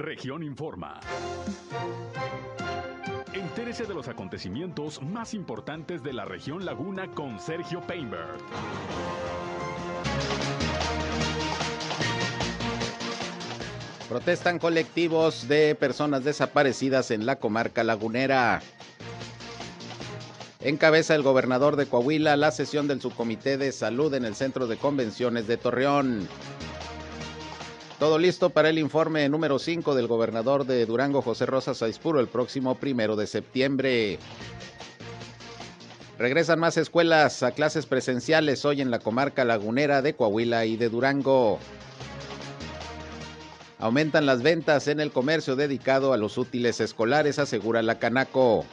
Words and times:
Región 0.00 0.42
Informa. 0.42 0.98
Entérese 3.34 3.84
de 3.84 3.92
los 3.92 4.08
acontecimientos 4.08 5.02
más 5.02 5.34
importantes 5.34 6.02
de 6.02 6.14
la 6.14 6.24
región 6.24 6.64
Laguna 6.64 7.08
con 7.08 7.38
Sergio 7.38 7.82
Painberg. 7.82 8.38
Protestan 14.08 14.58
colectivos 14.58 15.46
de 15.48 15.74
personas 15.74 16.24
desaparecidas 16.24 17.10
en 17.10 17.26
la 17.26 17.36
comarca 17.36 17.84
lagunera. 17.84 18.62
Encabeza 20.60 21.14
el 21.14 21.22
gobernador 21.22 21.76
de 21.76 21.84
Coahuila 21.84 22.38
la 22.38 22.52
sesión 22.52 22.88
del 22.88 23.02
subcomité 23.02 23.58
de 23.58 23.70
salud 23.70 24.14
en 24.14 24.24
el 24.24 24.34
centro 24.34 24.66
de 24.66 24.78
convenciones 24.78 25.46
de 25.46 25.58
Torreón. 25.58 26.26
Todo 28.00 28.18
listo 28.18 28.48
para 28.48 28.70
el 28.70 28.78
informe 28.78 29.28
número 29.28 29.58
5 29.58 29.94
del 29.94 30.06
gobernador 30.06 30.64
de 30.64 30.86
Durango, 30.86 31.20
José 31.20 31.44
Rosa 31.44 31.74
Saispuro, 31.74 32.18
el 32.18 32.28
próximo 32.28 32.76
primero 32.76 33.14
de 33.14 33.26
septiembre. 33.26 34.18
Regresan 36.18 36.58
más 36.58 36.78
escuelas 36.78 37.42
a 37.42 37.50
clases 37.50 37.84
presenciales 37.84 38.64
hoy 38.64 38.80
en 38.80 38.90
la 38.90 39.00
comarca 39.00 39.44
lagunera 39.44 40.00
de 40.00 40.14
Coahuila 40.14 40.64
y 40.64 40.78
de 40.78 40.88
Durango. 40.88 41.58
Aumentan 43.78 44.24
las 44.24 44.40
ventas 44.40 44.88
en 44.88 44.98
el 45.00 45.12
comercio 45.12 45.54
dedicado 45.54 46.14
a 46.14 46.16
los 46.16 46.38
útiles 46.38 46.80
escolares, 46.80 47.38
asegura 47.38 47.82
la 47.82 47.98
Canaco. 47.98 48.64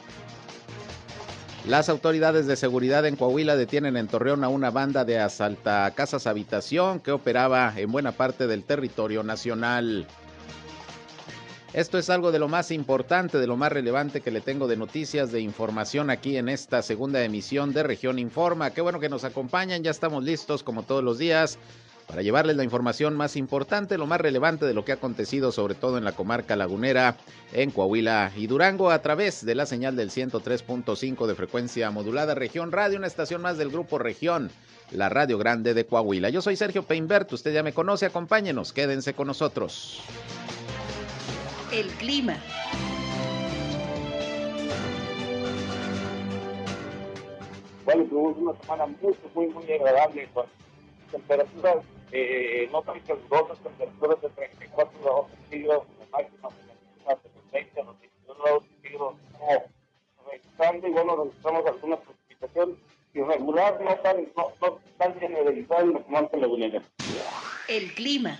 Las 1.68 1.90
autoridades 1.90 2.46
de 2.46 2.56
seguridad 2.56 3.04
en 3.04 3.16
Coahuila 3.16 3.54
detienen 3.54 3.98
en 3.98 4.08
Torreón 4.08 4.42
a 4.42 4.48
una 4.48 4.70
banda 4.70 5.04
de 5.04 5.18
asalta 5.18 5.92
casas 5.94 6.26
habitación 6.26 6.98
que 6.98 7.12
operaba 7.12 7.74
en 7.76 7.92
buena 7.92 8.12
parte 8.12 8.46
del 8.46 8.64
territorio 8.64 9.22
nacional. 9.22 10.06
Esto 11.74 11.98
es 11.98 12.08
algo 12.08 12.32
de 12.32 12.38
lo 12.38 12.48
más 12.48 12.70
importante, 12.70 13.36
de 13.36 13.46
lo 13.46 13.58
más 13.58 13.70
relevante 13.70 14.22
que 14.22 14.30
le 14.30 14.40
tengo 14.40 14.66
de 14.66 14.78
noticias, 14.78 15.30
de 15.30 15.42
información 15.42 16.08
aquí 16.08 16.38
en 16.38 16.48
esta 16.48 16.80
segunda 16.80 17.22
emisión 17.22 17.74
de 17.74 17.82
Región 17.82 18.18
Informa. 18.18 18.70
Qué 18.70 18.80
bueno 18.80 18.98
que 18.98 19.10
nos 19.10 19.24
acompañan, 19.24 19.82
ya 19.82 19.90
estamos 19.90 20.24
listos 20.24 20.62
como 20.62 20.84
todos 20.84 21.04
los 21.04 21.18
días 21.18 21.58
para 22.08 22.22
llevarles 22.22 22.56
la 22.56 22.64
información 22.64 23.16
más 23.16 23.36
importante, 23.36 23.98
lo 23.98 24.06
más 24.06 24.20
relevante 24.20 24.64
de 24.64 24.72
lo 24.72 24.82
que 24.82 24.92
ha 24.92 24.94
acontecido, 24.94 25.52
sobre 25.52 25.74
todo 25.74 25.98
en 25.98 26.04
la 26.04 26.12
comarca 26.12 26.56
lagunera, 26.56 27.16
en 27.52 27.70
Coahuila 27.70 28.32
y 28.34 28.46
Durango, 28.46 28.90
a 28.90 29.02
través 29.02 29.44
de 29.44 29.54
la 29.54 29.66
señal 29.66 29.94
del 29.94 30.10
103.5 30.10 31.26
de 31.26 31.34
frecuencia 31.34 31.90
modulada 31.90 32.34
Región 32.34 32.72
Radio, 32.72 32.96
una 32.96 33.06
estación 33.06 33.42
más 33.42 33.58
del 33.58 33.68
grupo 33.68 33.98
Región, 33.98 34.50
la 34.90 35.10
Radio 35.10 35.36
Grande 35.36 35.74
de 35.74 35.84
Coahuila. 35.84 36.30
Yo 36.30 36.40
soy 36.40 36.56
Sergio 36.56 36.82
Peinbert, 36.82 37.30
usted 37.30 37.52
ya 37.52 37.62
me 37.62 37.74
conoce, 37.74 38.06
acompáñenos, 38.06 38.72
quédense 38.72 39.12
con 39.12 39.26
nosotros. 39.26 40.00
El 41.70 41.88
clima. 41.88 42.38
Bueno, 47.84 48.04
tuvimos 48.04 48.36
una 48.38 48.60
semana 48.62 48.86
muy, 49.02 49.14
muy, 49.34 49.46
muy 49.48 49.72
agradable 49.72 50.26
con 50.32 50.46
temperaturas 51.10 51.84
eh, 52.12 52.68
no 52.72 52.82
tan 52.82 53.00
calurosas, 53.00 53.58
temperaturas 53.58 54.22
de 54.22 54.28
34 54.30 55.00
grados 55.02 55.26
centígrados, 55.30 55.84
máximas 56.10 56.52
de 56.54 57.30
20 57.52 57.80
a 57.80 57.84
los 57.84 58.00
21 58.00 58.42
grados 58.42 58.62
centígrados, 58.64 59.14
como 59.38 60.30
registrando 60.30 60.88
y 60.88 60.90
bueno, 60.90 61.16
registramos 61.24 61.66
alguna 61.66 61.96
precipitación 61.96 62.78
irregular, 63.14 63.80
no 63.80 63.96
tan, 63.96 64.28
no, 64.36 64.52
no 64.60 64.80
tan 64.96 65.18
generalizada 65.18 65.82
en 65.82 65.92
la 65.94 66.00
comarca 66.00 66.36
lagunera. 66.36 66.82
El 67.68 67.94
clima. 67.94 68.38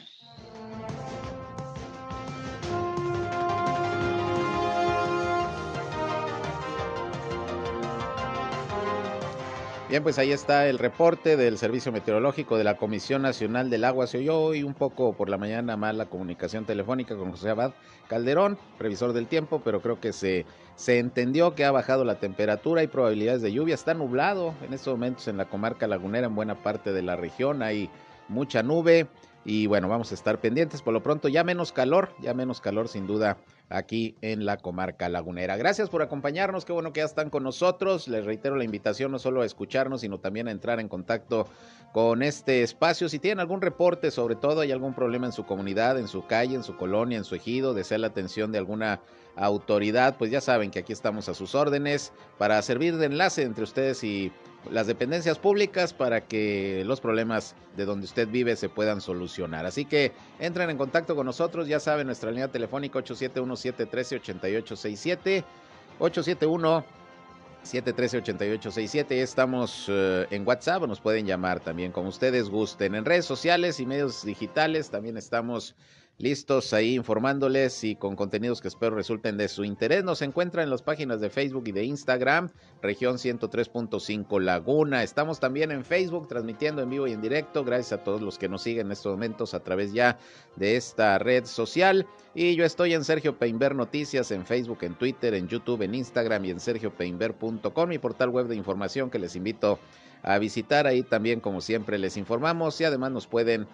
Bien, 9.89 10.03
pues 10.03 10.19
ahí 10.19 10.33
está 10.33 10.67
el 10.69 10.79
reporte 10.79 11.39
del 11.39 11.57
Servicio 11.57 11.91
Meteorológico 11.91 12.59
de 12.59 12.65
la 12.65 12.77
Comisión 12.77 13.23
Nacional 13.23 13.71
del 13.71 13.85
Agua. 13.85 14.07
Se 14.07 14.19
oyó 14.19 14.39
hoy 14.39 14.63
un 14.63 14.75
poco 14.75 15.15
por 15.15 15.31
la 15.31 15.39
mañana 15.39 15.79
más 15.79 15.95
la 15.95 16.05
comunicación 16.05 16.67
telefónica 16.67 17.17
con 17.17 17.31
José 17.31 17.49
Abad 17.49 17.73
Calderón, 18.07 18.59
previsor 18.77 19.15
del 19.15 19.29
tiempo, 19.29 19.63
pero 19.65 19.81
creo 19.81 19.99
que 19.99 20.13
se, 20.13 20.45
se 20.77 20.99
entendió 20.99 21.55
que 21.55 21.65
ha 21.65 21.71
bajado 21.71 22.05
la 22.05 22.21
temperatura, 22.21 22.83
hay 22.83 22.89
probabilidades 22.89 23.41
de 23.41 23.51
lluvia, 23.51 23.75
está 23.75 23.95
nublado 23.95 24.53
en 24.63 24.75
estos 24.75 24.93
momentos 24.93 25.27
en 25.27 25.39
la 25.39 25.47
comarca 25.47 25.87
lagunera, 25.87 26.27
en 26.27 26.35
buena 26.35 26.63
parte 26.63 26.93
de 26.93 27.01
la 27.01 27.17
región, 27.17 27.63
hay 27.63 27.89
mucha 28.29 28.63
nube 28.63 29.07
y 29.47 29.69
bueno, 29.69 29.89
vamos 29.89 30.11
a 30.11 30.15
estar 30.15 30.39
pendientes. 30.39 30.83
Por 30.83 30.93
lo 30.93 31.03
pronto 31.03 31.29
ya 31.29 31.45
menos 31.45 31.73
calor, 31.73 32.11
ya 32.21 32.35
menos 32.35 32.61
calor 32.61 32.89
sin 32.89 33.07
duda 33.07 33.39
aquí 33.69 34.17
en 34.23 34.47
la 34.47 34.57
comarca 34.57 35.09
lagunera. 35.09 35.57
Gracias 35.57 35.91
por 35.91 36.03
acompañarnos, 36.03 36.65
qué 36.65 36.73
bueno 36.73 36.93
que 36.93 37.01
ya 37.01 37.07
están 37.07 37.31
con 37.31 37.43
nosotros. 37.43 38.09
Les 38.09 38.25
reitero 38.25 38.57
la 38.57 38.65
invitación 38.65 39.13
no 39.13 39.19
solo 39.19 39.43
a 39.43 39.47
escucharnos, 39.47 40.01
sino 40.01 40.19
también 40.19 40.49
a 40.49 40.51
entrar 40.51 40.81
en 40.81 40.89
contacto 40.89 41.47
con 41.93 42.23
este 42.23 42.63
espacio. 42.63 43.09
Si 43.09 43.19
tienen 43.19 43.41
algún 43.41 43.61
reporte, 43.61 44.11
sobre 44.11 44.37
todo 44.37 44.61
hay 44.61 44.73
algún 44.73 44.95
problema 44.95 45.27
en 45.27 45.33
su 45.33 45.45
comunidad, 45.45 45.99
en 45.99 46.09
su 46.09 46.27
calle, 46.27 46.55
en 46.55 46.65
su 46.65 46.77
colonia, 46.77 47.19
en 47.19 47.25
su 47.25 47.35
ejido, 47.35 47.75
desea 47.75 47.99
la 47.99 48.09
atención 48.09 48.53
de 48.53 48.59
alguna 48.59 49.01
autoridad, 49.39 50.17
pues 50.17 50.31
ya 50.31 50.41
saben 50.41 50.71
que 50.71 50.79
aquí 50.81 50.93
estamos 50.93 51.29
a 51.29 51.35
sus 51.35 51.55
órdenes 51.55 52.13
para 52.39 52.61
servir 52.63 52.97
de 52.97 53.07
enlace 53.07 53.43
entre 53.43 53.65
ustedes 53.65 54.03
y 54.05 54.33
las 54.71 54.87
dependencias 54.87 55.39
públicas 55.39 55.95
para 55.95 56.21
que 56.23 56.83
los 56.85 57.01
problemas 57.01 57.55
de 57.77 57.85
donde 57.85 58.07
usted 58.07 58.29
vive 58.29 58.57
se 58.57 58.69
puedan 58.69 59.01
solucionar. 59.01 59.65
Así 59.67 59.85
que 59.85 60.13
entren 60.39 60.71
en 60.71 60.77
contacto 60.77 61.17
con 61.17 61.27
nosotros, 61.27 61.67
ya 61.69 61.81
saben, 61.81 62.07
nuestra 62.07 62.31
línea 62.31 62.49
telefónica 62.49 62.99
871-713-8867, 62.99 65.45
871 65.99 66.85
713-8867. 67.65 69.11
Estamos 69.11 69.89
uh, 69.89 70.27
en 70.31 70.47
WhatsApp, 70.47 70.87
nos 70.87 71.01
pueden 71.01 71.27
llamar 71.27 71.59
también 71.61 71.93
como 71.93 72.09
ustedes 72.09 72.49
gusten. 72.49 72.95
En 72.95 73.05
redes 73.05 73.27
sociales 73.27 73.81
y 73.81 73.87
medios 73.87 74.25
digitales 74.25 74.91
también 74.91 75.17
estamos 75.17 75.75
listos 76.19 76.73
ahí 76.73 76.97
informándoles 76.97 77.85
y 77.85 77.95
con 77.95 78.17
contenidos 78.17 78.61
que 78.61 78.67
espero 78.67 78.97
resulten 78.97 79.37
de 79.37 79.47
su 79.47 79.65
interés. 79.65 80.03
Nos 80.03 80.21
encuentran 80.21 80.65
en 80.65 80.71
las 80.71 80.83
páginas 80.83 81.21
de 81.21 81.31
Facebook 81.31 81.69
y 81.69 81.73
de 81.73 81.85
Instagram, 81.85 82.51
región 82.83 83.19
103.5 83.19 84.41
Laguna. 84.41 85.05
Estamos 85.05 85.39
también 85.39 85.71
en 85.71 85.85
Facebook 85.85 86.27
transmitiendo 86.27 86.83
en 86.83 86.91
vivo 86.91 87.07
y 87.07 87.13
en 87.13 87.21
directo. 87.21 87.65
Gracias 87.65 88.01
a 88.01 88.03
todos 88.03 88.21
los 88.21 88.37
que 88.37 88.49
nos 88.49 88.63
siguen 88.63 88.87
en 88.87 88.93
estos 88.93 89.13
momentos 89.13 89.55
a 89.55 89.61
través 89.61 89.93
ya 89.93 90.19
de 90.57 90.75
esta 90.75 91.19
red 91.21 91.45
social. 91.45 92.05
Y 92.35 92.57
yo 92.57 92.65
estoy 92.65 92.95
en 92.95 93.05
Sergio 93.05 93.39
Peinber 93.39 93.77
Noticias 93.77 94.33
en 94.33 94.45
Facebook, 94.45 94.79
en 94.83 94.95
Twitter, 94.95 95.35
en 95.35 95.47
YouTube, 95.47 95.83
en 95.83 95.95
Instagram 95.95 96.45
y 96.47 96.51
en 96.51 96.59
sergiopeinber.com, 96.59 97.89
mi 97.89 97.99
portal 97.99 98.31
web 98.31 98.49
de 98.49 98.57
información 98.57 99.09
que 99.09 99.21
les 99.21 99.37
invito 99.37 99.79
a 100.23 100.39
visitar. 100.39 100.89
Ahí 100.89 101.05
también, 101.05 101.39
como 101.39 101.61
siempre, 101.61 101.97
les 101.97 102.17
informamos 102.17 102.81
y 102.81 102.85
además 102.85 103.13
nos 103.13 103.29
pueden 103.29 103.69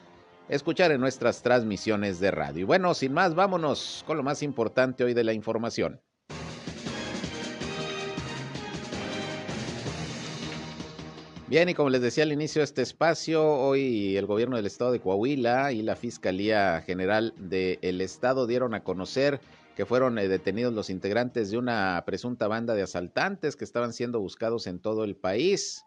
escuchar 0.49 0.93
en 0.93 1.01
nuestras 1.01 1.43
transmisiones 1.43 2.21
de 2.21 2.31
radio. 2.31 2.67
bueno, 2.67 2.95
sin 2.95 3.13
más, 3.13 3.35
vámonos 3.35 4.05
con 4.07 4.17
lo 4.17 4.23
más 4.23 4.43
importante 4.43 5.05
hoy 5.05 5.15
de 5.15 5.25
la 5.25 5.33
información. 5.33 6.01
Bien, 11.47 11.69
y 11.69 11.75
como 11.75 11.91
les 11.91 12.01
decía 12.01 12.25
al 12.25 12.33
inicio 12.33 12.61
de 12.61 12.65
este 12.65 12.83
espacio, 12.83 13.47
hoy 13.47 14.17
el 14.17 14.27
gobierno 14.27 14.57
del 14.57 14.67
estado 14.67 14.93
de 14.93 15.01
Coahuila 15.01 15.73
y 15.73 15.83
la 15.83 15.95
Fiscalía 15.95 16.83
General 16.85 17.35
del 17.37 18.01
Estado 18.01 18.47
dieron 18.47 18.75
a 18.75 18.83
conocer 18.83 19.41
que 19.77 19.87
fueron 19.87 20.19
eh, 20.19 20.27
detenidos 20.27 20.73
los 20.73 20.89
integrantes 20.89 21.51
de 21.51 21.59
una 21.59 22.03
presunta 22.07 22.49
banda 22.49 22.75
de 22.75 22.83
asaltantes 22.83 23.57
que 23.57 23.65
estaban 23.65 23.93
siendo 23.93 24.21
buscados 24.21 24.67
en 24.67 24.79
todo 24.79 25.05
el 25.05 25.17
país. 25.17 25.85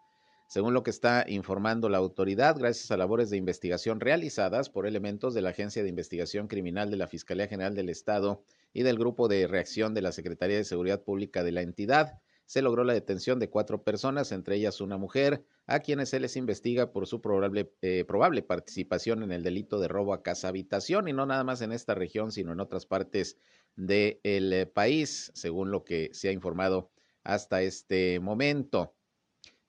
Según 0.48 0.72
lo 0.72 0.82
que 0.82 0.88
está 0.88 1.26
informando 1.28 1.90
la 1.90 1.98
autoridad, 1.98 2.56
gracias 2.58 2.90
a 2.90 2.96
labores 2.96 3.28
de 3.28 3.36
investigación 3.36 4.00
realizadas 4.00 4.70
por 4.70 4.86
elementos 4.86 5.34
de 5.34 5.42
la 5.42 5.50
Agencia 5.50 5.82
de 5.82 5.90
Investigación 5.90 6.48
Criminal 6.48 6.90
de 6.90 6.96
la 6.96 7.06
Fiscalía 7.06 7.48
General 7.48 7.74
del 7.74 7.90
Estado 7.90 8.42
y 8.72 8.82
del 8.82 8.98
Grupo 8.98 9.28
de 9.28 9.46
Reacción 9.46 9.92
de 9.92 10.00
la 10.00 10.10
Secretaría 10.10 10.56
de 10.56 10.64
Seguridad 10.64 11.02
Pública 11.02 11.44
de 11.44 11.52
la 11.52 11.60
entidad, 11.60 12.22
se 12.46 12.62
logró 12.62 12.82
la 12.82 12.94
detención 12.94 13.38
de 13.38 13.50
cuatro 13.50 13.82
personas, 13.84 14.32
entre 14.32 14.56
ellas 14.56 14.80
una 14.80 14.96
mujer, 14.96 15.44
a 15.66 15.80
quienes 15.80 16.08
se 16.08 16.18
les 16.18 16.34
investiga 16.34 16.92
por 16.92 17.06
su 17.06 17.20
probable, 17.20 17.70
eh, 17.82 18.06
probable 18.06 18.40
participación 18.40 19.22
en 19.22 19.32
el 19.32 19.42
delito 19.42 19.78
de 19.78 19.88
robo 19.88 20.14
a 20.14 20.22
casa 20.22 20.48
habitación, 20.48 21.08
y 21.08 21.12
no 21.12 21.26
nada 21.26 21.44
más 21.44 21.60
en 21.60 21.72
esta 21.72 21.94
región, 21.94 22.32
sino 22.32 22.52
en 22.52 22.60
otras 22.60 22.86
partes 22.86 23.36
del 23.76 24.18
eh, 24.24 24.64
país, 24.64 25.30
según 25.34 25.70
lo 25.70 25.84
que 25.84 26.08
se 26.14 26.30
ha 26.30 26.32
informado 26.32 26.90
hasta 27.22 27.60
este 27.60 28.18
momento. 28.18 28.94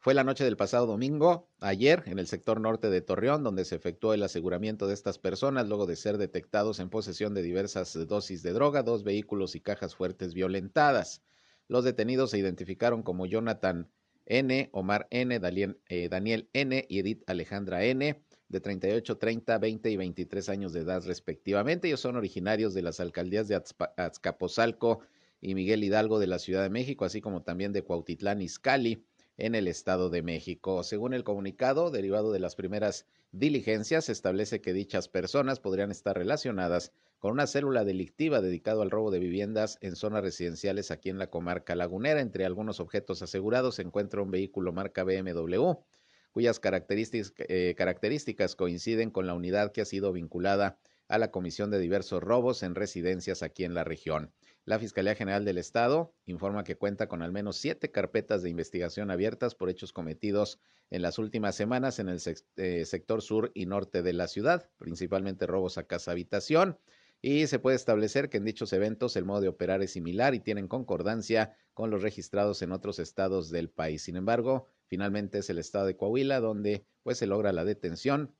Fue 0.02 0.14
la 0.14 0.24
noche 0.24 0.46
del 0.46 0.56
pasado 0.56 0.86
domingo, 0.86 1.50
ayer, 1.60 2.04
en 2.06 2.20
el 2.20 2.28
sector 2.28 2.62
norte 2.62 2.90
de 2.90 3.02
Torreón, 3.02 3.44
donde 3.44 3.66
se 3.66 3.76
efectuó 3.76 4.14
el 4.14 4.24
aseguramiento 4.24 4.88
de 4.88 4.94
estas 4.94 5.20
personas 5.20 5.68
luego 5.68 5.86
de 5.88 5.98
ser 5.98 6.18
detectados 6.18 6.80
en 6.80 6.90
posesión 6.90 7.34
de 7.34 7.42
diversas 7.42 8.08
dosis 8.08 8.42
de 8.42 8.54
droga, 8.54 8.82
dos 8.82 9.04
vehículos 9.04 9.56
y 9.56 9.60
cajas 9.60 9.96
fuertes 9.96 10.34
violentadas. 10.34 11.22
Los 11.68 11.84
detenidos 11.84 12.32
se 12.32 12.38
identificaron 12.38 13.04
como 13.04 13.26
Jonathan 13.26 13.92
N., 14.26 14.70
Omar 14.72 15.08
N., 15.12 15.38
Daniel, 15.38 15.82
eh, 15.90 16.08
Daniel 16.08 16.50
N. 16.54 16.86
y 16.88 17.00
Edith 17.00 17.24
Alejandra 17.28 17.84
N., 17.84 18.24
de 18.48 18.60
38, 18.62 19.18
30, 19.18 19.58
20 19.58 19.92
y 19.92 19.98
23 19.98 20.48
años 20.48 20.72
de 20.72 20.80
edad 20.80 21.04
respectivamente. 21.06 21.90
Ellos 21.90 22.00
son 22.00 22.16
originarios 22.16 22.74
de 22.74 22.84
las 22.84 23.02
alcaldías 23.02 23.50
de 23.50 23.62
Azcapotzalco 23.98 25.02
y 25.42 25.56
Miguel 25.56 25.84
Hidalgo 25.84 26.20
de 26.20 26.28
la 26.28 26.40
Ciudad 26.40 26.64
de 26.64 26.70
México, 26.70 27.04
así 27.04 27.20
como 27.20 27.44
también 27.44 27.74
de 27.74 27.84
Cuautitlán 27.84 28.42
Izcalli 28.42 29.04
en 29.40 29.56
el 29.56 29.68
Estado 29.68 30.10
de 30.10 30.22
México. 30.22 30.84
Según 30.84 31.14
el 31.14 31.24
comunicado, 31.24 31.92
derivado 31.92 32.32
de 32.32 32.40
las 32.40 32.56
primeras 32.56 33.06
diligencias, 33.32 34.06
se 34.06 34.12
establece 34.12 34.62
que 34.62 34.74
dichas 34.74 35.08
personas 35.08 35.60
podrían 35.60 35.92
estar 35.92 36.18
relacionadas 36.18 36.92
con 37.20 37.32
una 37.32 37.48
célula 37.48 37.84
delictiva 37.86 38.42
dedicada 38.42 38.84
al 38.84 38.92
robo 38.92 39.12
de 39.12 39.20
viviendas 39.20 39.78
en 39.82 39.96
zonas 39.96 40.24
residenciales 40.24 40.92
aquí 40.92 41.10
en 41.10 41.18
la 41.18 41.30
comarca 41.30 41.76
lagunera. 41.76 42.22
Entre 42.22 42.46
algunos 42.46 42.80
objetos 42.80 43.22
asegurados 43.22 43.76
se 43.76 43.82
encuentra 43.82 44.22
un 44.22 44.32
vehículo 44.32 44.74
marca 44.74 45.04
BMW, 45.04 45.74
cuyas 46.32 46.60
características, 46.60 47.34
eh, 47.38 47.76
características 47.78 48.56
coinciden 48.56 49.10
con 49.10 49.26
la 49.26 49.34
unidad 49.34 49.72
que 49.72 49.82
ha 49.82 49.86
sido 49.86 50.12
vinculada 50.12 50.78
a 51.08 51.18
la 51.18 51.32
comisión 51.32 51.72
de 51.72 51.80
diversos 51.80 52.22
robos 52.22 52.62
en 52.62 52.76
residencias 52.76 53.42
aquí 53.42 53.64
en 53.64 53.74
la 53.74 53.84
región. 53.84 54.32
La 54.70 54.78
Fiscalía 54.78 55.16
General 55.16 55.44
del 55.46 55.58
Estado 55.58 56.14
informa 56.28 56.64
que 56.64 56.76
cuenta 56.76 57.08
con 57.08 57.24
al 57.24 57.32
menos 57.32 57.58
siete 57.58 57.90
carpetas 57.90 58.44
de 58.44 58.52
investigación 58.52 59.10
abiertas 59.10 59.56
por 59.56 59.68
hechos 59.68 59.92
cometidos 59.92 60.60
en 60.92 61.02
las 61.02 61.18
últimas 61.18 61.56
semanas 61.56 61.98
en 61.98 62.08
el 62.08 62.22
eh, 62.58 62.86
sector 62.86 63.24
sur 63.24 63.50
y 63.56 63.66
norte 63.66 64.04
de 64.04 64.14
la 64.14 64.28
ciudad, 64.28 64.70
principalmente 64.78 65.48
robos 65.48 65.80
a 65.80 65.86
casa 65.86 66.12
habitación. 66.12 66.78
Y 67.20 67.48
se 67.48 67.58
puede 67.58 67.78
establecer 67.78 68.30
que 68.30 68.38
en 68.38 68.46
dichos 68.46 68.72
eventos 68.72 69.16
el 69.16 69.26
modo 69.26 69.42
de 69.42 69.48
operar 69.48 69.82
es 69.82 69.94
similar 69.94 70.36
y 70.36 70.40
tienen 70.40 70.68
concordancia 70.68 71.58
con 71.74 71.90
los 71.90 72.04
registrados 72.04 72.62
en 72.62 72.72
otros 72.72 73.00
estados 73.00 73.50
del 73.50 73.72
país. 73.72 74.04
Sin 74.04 74.18
embargo, 74.18 74.68
finalmente 74.86 75.40
es 75.40 75.50
el 75.50 75.58
estado 75.58 75.88
de 75.88 75.98
Coahuila 75.98 76.42
donde 76.42 76.86
pues 77.02 77.18
se 77.18 77.26
logra 77.26 77.54
la 77.54 77.66
detención, 77.66 78.36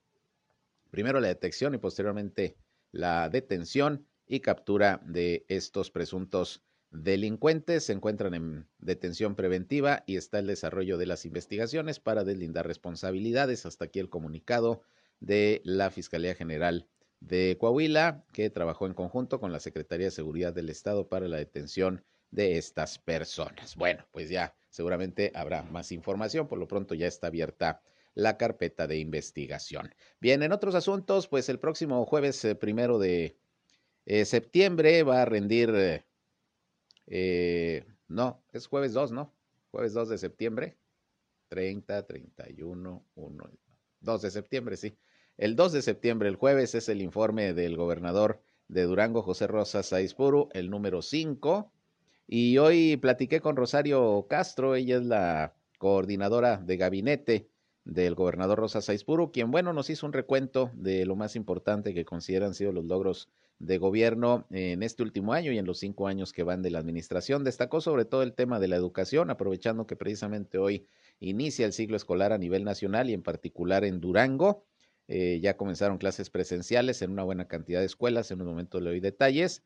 primero 0.92 1.22
la 1.22 1.30
detección 1.30 1.74
y 1.74 1.80
posteriormente 1.80 2.56
la 2.92 3.30
detención 3.30 4.06
y 4.30 4.40
captura 4.40 5.02
de 5.06 5.46
estos 5.50 5.92
presuntos 5.92 6.64
delincuentes. 6.92 7.84
Se 7.86 7.94
encuentran 7.94 8.34
en 8.36 8.68
detención 8.78 9.36
preventiva 9.36 10.04
y 10.06 10.16
está 10.16 10.40
el 10.40 10.48
desarrollo 10.48 10.98
de 10.98 11.08
las 11.08 11.26
investigaciones 11.26 12.00
para 12.00 12.24
deslindar 12.24 12.66
responsabilidades. 12.66 13.66
Hasta 13.66 13.86
aquí 13.86 14.00
el 14.00 14.10
comunicado 14.10 14.84
de 15.20 15.62
la 15.66 15.90
Fiscalía 15.90 16.36
General 16.36 16.88
de 17.20 17.58
Coahuila, 17.60 18.24
que 18.32 18.50
trabajó 18.50 18.86
en 18.86 18.94
conjunto 18.94 19.40
con 19.40 19.52
la 19.52 19.60
Secretaría 19.60 20.06
de 20.06 20.12
Seguridad 20.12 20.54
del 20.54 20.70
Estado 20.70 21.10
para 21.10 21.28
la 21.28 21.38
detención 21.38 22.06
de 22.32 22.58
estas 22.58 23.00
personas. 23.00 23.76
Bueno, 23.76 24.06
pues 24.12 24.30
ya 24.30 24.56
seguramente 24.70 25.32
habrá 25.34 25.64
más 25.64 25.92
información. 25.92 26.48
Por 26.48 26.60
lo 26.60 26.68
pronto 26.68 26.94
ya 26.94 27.08
está 27.08 27.28
abierta 27.28 27.82
la 28.14 28.38
carpeta 28.38 28.88
de 28.88 28.98
investigación. 28.98 29.94
Bien, 30.20 30.44
en 30.44 30.52
otros 30.52 30.76
asuntos, 30.76 31.28
pues 31.28 31.50
el 31.50 31.60
próximo 31.60 32.06
jueves 32.06 32.44
eh, 32.46 32.56
primero 32.56 33.00
de 33.00 33.38
eh, 34.10 34.26
septiembre 34.26 35.04
va 35.04 35.22
a 35.22 35.26
rendir, 35.26 35.70
eh, 35.70 36.04
eh, 37.06 37.86
no, 38.08 38.44
es 38.52 38.66
jueves 38.66 38.94
2, 38.94 39.12
¿no? 39.12 39.36
Jueves 39.70 39.94
2 39.94 40.10
de 40.10 40.18
septiembre, 40.18 40.80
30, 41.50 42.08
31, 42.08 43.06
1, 43.14 43.50
2 44.00 44.22
de 44.24 44.32
septiembre, 44.32 44.78
sí. 44.78 44.98
El 45.38 45.56
2 45.56 45.74
de 45.74 45.82
septiembre, 45.84 46.28
el 46.28 46.38
jueves, 46.38 46.74
es 46.74 46.90
el 46.90 47.04
informe 47.04 47.54
del 47.54 47.78
gobernador 47.78 48.42
de 48.68 48.82
Durango, 48.82 49.22
José 49.22 49.46
Rosa 49.46 49.84
Saizpuru, 49.84 50.50
el 50.54 50.72
número 50.72 51.04
5. 51.04 51.72
Y 52.26 52.58
hoy 52.58 52.98
platiqué 52.98 53.42
con 53.42 53.56
Rosario 53.56 54.26
Castro, 54.28 54.74
ella 54.74 54.98
es 54.98 55.06
la 55.06 55.54
coordinadora 55.78 56.58
de 56.58 56.78
gabinete 56.78 57.50
del 57.86 58.16
gobernador 58.16 58.58
Rosa 58.58 58.82
Saizpuru, 58.82 59.32
quien, 59.32 59.52
bueno, 59.52 59.72
nos 59.72 59.92
hizo 59.92 60.08
un 60.08 60.14
recuento 60.14 60.72
de 60.74 61.06
lo 61.06 61.16
más 61.16 61.36
importante 61.36 61.94
que 61.94 62.06
consideran 62.06 62.56
sido 62.56 62.72
los 62.72 62.86
logros 62.86 63.30
de 63.60 63.78
gobierno 63.78 64.48
en 64.52 64.84
este 64.84 65.04
último 65.04 65.34
año 65.34 65.52
y 65.52 65.58
en 65.58 65.66
los 65.66 65.80
cinco 65.80 66.08
años 66.08 66.32
que 66.34 66.44
van 66.44 66.62
de 66.62 66.72
la 66.72 66.80
administración. 66.80 67.44
Destacó 67.44 67.82
sobre 67.82 68.06
todo 68.06 68.24
el 68.24 68.34
tema 68.34 68.60
de 68.60 68.70
la 68.70 68.78
educación, 68.78 69.30
aprovechando 69.30 69.86
que 69.86 69.98
precisamente 69.98 70.58
hoy 70.58 70.88
inicia 71.20 71.66
el 71.66 71.74
ciclo 71.74 71.98
escolar 71.98 72.32
a 72.32 72.38
nivel 72.38 72.64
nacional 72.64 73.10
y 73.10 73.14
en 73.14 73.22
particular 73.22 73.84
en 73.84 74.00
Durango. 74.00 74.64
Eh, 75.08 75.40
ya 75.42 75.58
comenzaron 75.58 75.98
clases 75.98 76.30
presenciales 76.30 77.02
en 77.02 77.12
una 77.12 77.24
buena 77.24 77.48
cantidad 77.48 77.80
de 77.80 77.86
escuelas, 77.86 78.32
en 78.32 78.42
un 78.42 78.48
momento 78.48 78.80
le 78.80 78.92
doy 78.92 79.00
detalles. 79.00 79.64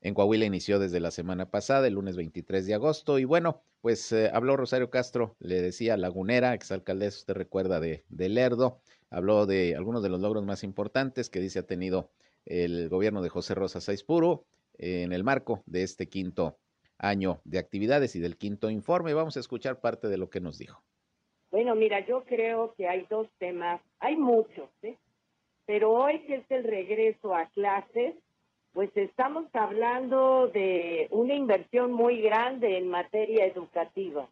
En 0.00 0.14
Coahuila 0.14 0.44
inició 0.44 0.78
desde 0.78 1.00
la 1.00 1.10
semana 1.10 1.50
pasada, 1.50 1.86
el 1.86 1.94
lunes 1.94 2.16
23 2.16 2.66
de 2.66 2.74
agosto. 2.74 3.18
Y 3.18 3.24
bueno, 3.24 3.62
pues 3.80 4.10
eh, 4.12 4.30
habló 4.32 4.56
Rosario 4.56 4.90
Castro, 4.90 5.36
le 5.40 5.60
decía 5.60 5.96
Lagunera, 5.96 6.54
exalcaldesa, 6.54 7.18
usted 7.18 7.34
recuerda 7.34 7.80
de, 7.80 8.04
de 8.08 8.28
Lerdo, 8.28 8.80
habló 9.10 9.46
de 9.46 9.76
algunos 9.76 10.02
de 10.02 10.08
los 10.08 10.20
logros 10.20 10.44
más 10.44 10.64
importantes 10.64 11.30
que 11.30 11.40
dice 11.40 11.60
ha 11.60 11.66
tenido 11.66 12.10
el 12.46 12.88
gobierno 12.88 13.22
de 13.22 13.28
José 13.28 13.54
Rosa 13.54 13.80
Puro 14.06 14.44
en 14.78 15.12
el 15.12 15.24
marco 15.24 15.62
de 15.66 15.82
este 15.82 16.08
quinto 16.08 16.58
año 16.98 17.40
de 17.44 17.58
actividades 17.58 18.16
y 18.16 18.20
del 18.20 18.36
quinto 18.36 18.70
informe. 18.70 19.14
Vamos 19.14 19.36
a 19.36 19.40
escuchar 19.40 19.80
parte 19.80 20.08
de 20.08 20.18
lo 20.18 20.30
que 20.30 20.40
nos 20.40 20.58
dijo. 20.58 20.82
Bueno, 21.50 21.74
mira, 21.74 22.04
yo 22.06 22.24
creo 22.24 22.74
que 22.76 22.88
hay 22.88 23.06
dos 23.08 23.28
temas, 23.38 23.80
hay 24.00 24.16
muchos, 24.16 24.68
¿eh? 24.82 24.96
pero 25.64 25.92
hoy 25.92 26.20
que 26.20 26.36
es 26.36 26.50
el 26.50 26.64
regreso 26.64 27.34
a 27.34 27.46
clases, 27.46 28.14
pues 28.72 28.90
estamos 28.96 29.46
hablando 29.54 30.48
de 30.48 31.08
una 31.10 31.34
inversión 31.34 31.92
muy 31.92 32.20
grande 32.20 32.76
en 32.76 32.88
materia 32.88 33.46
educativa. 33.46 34.28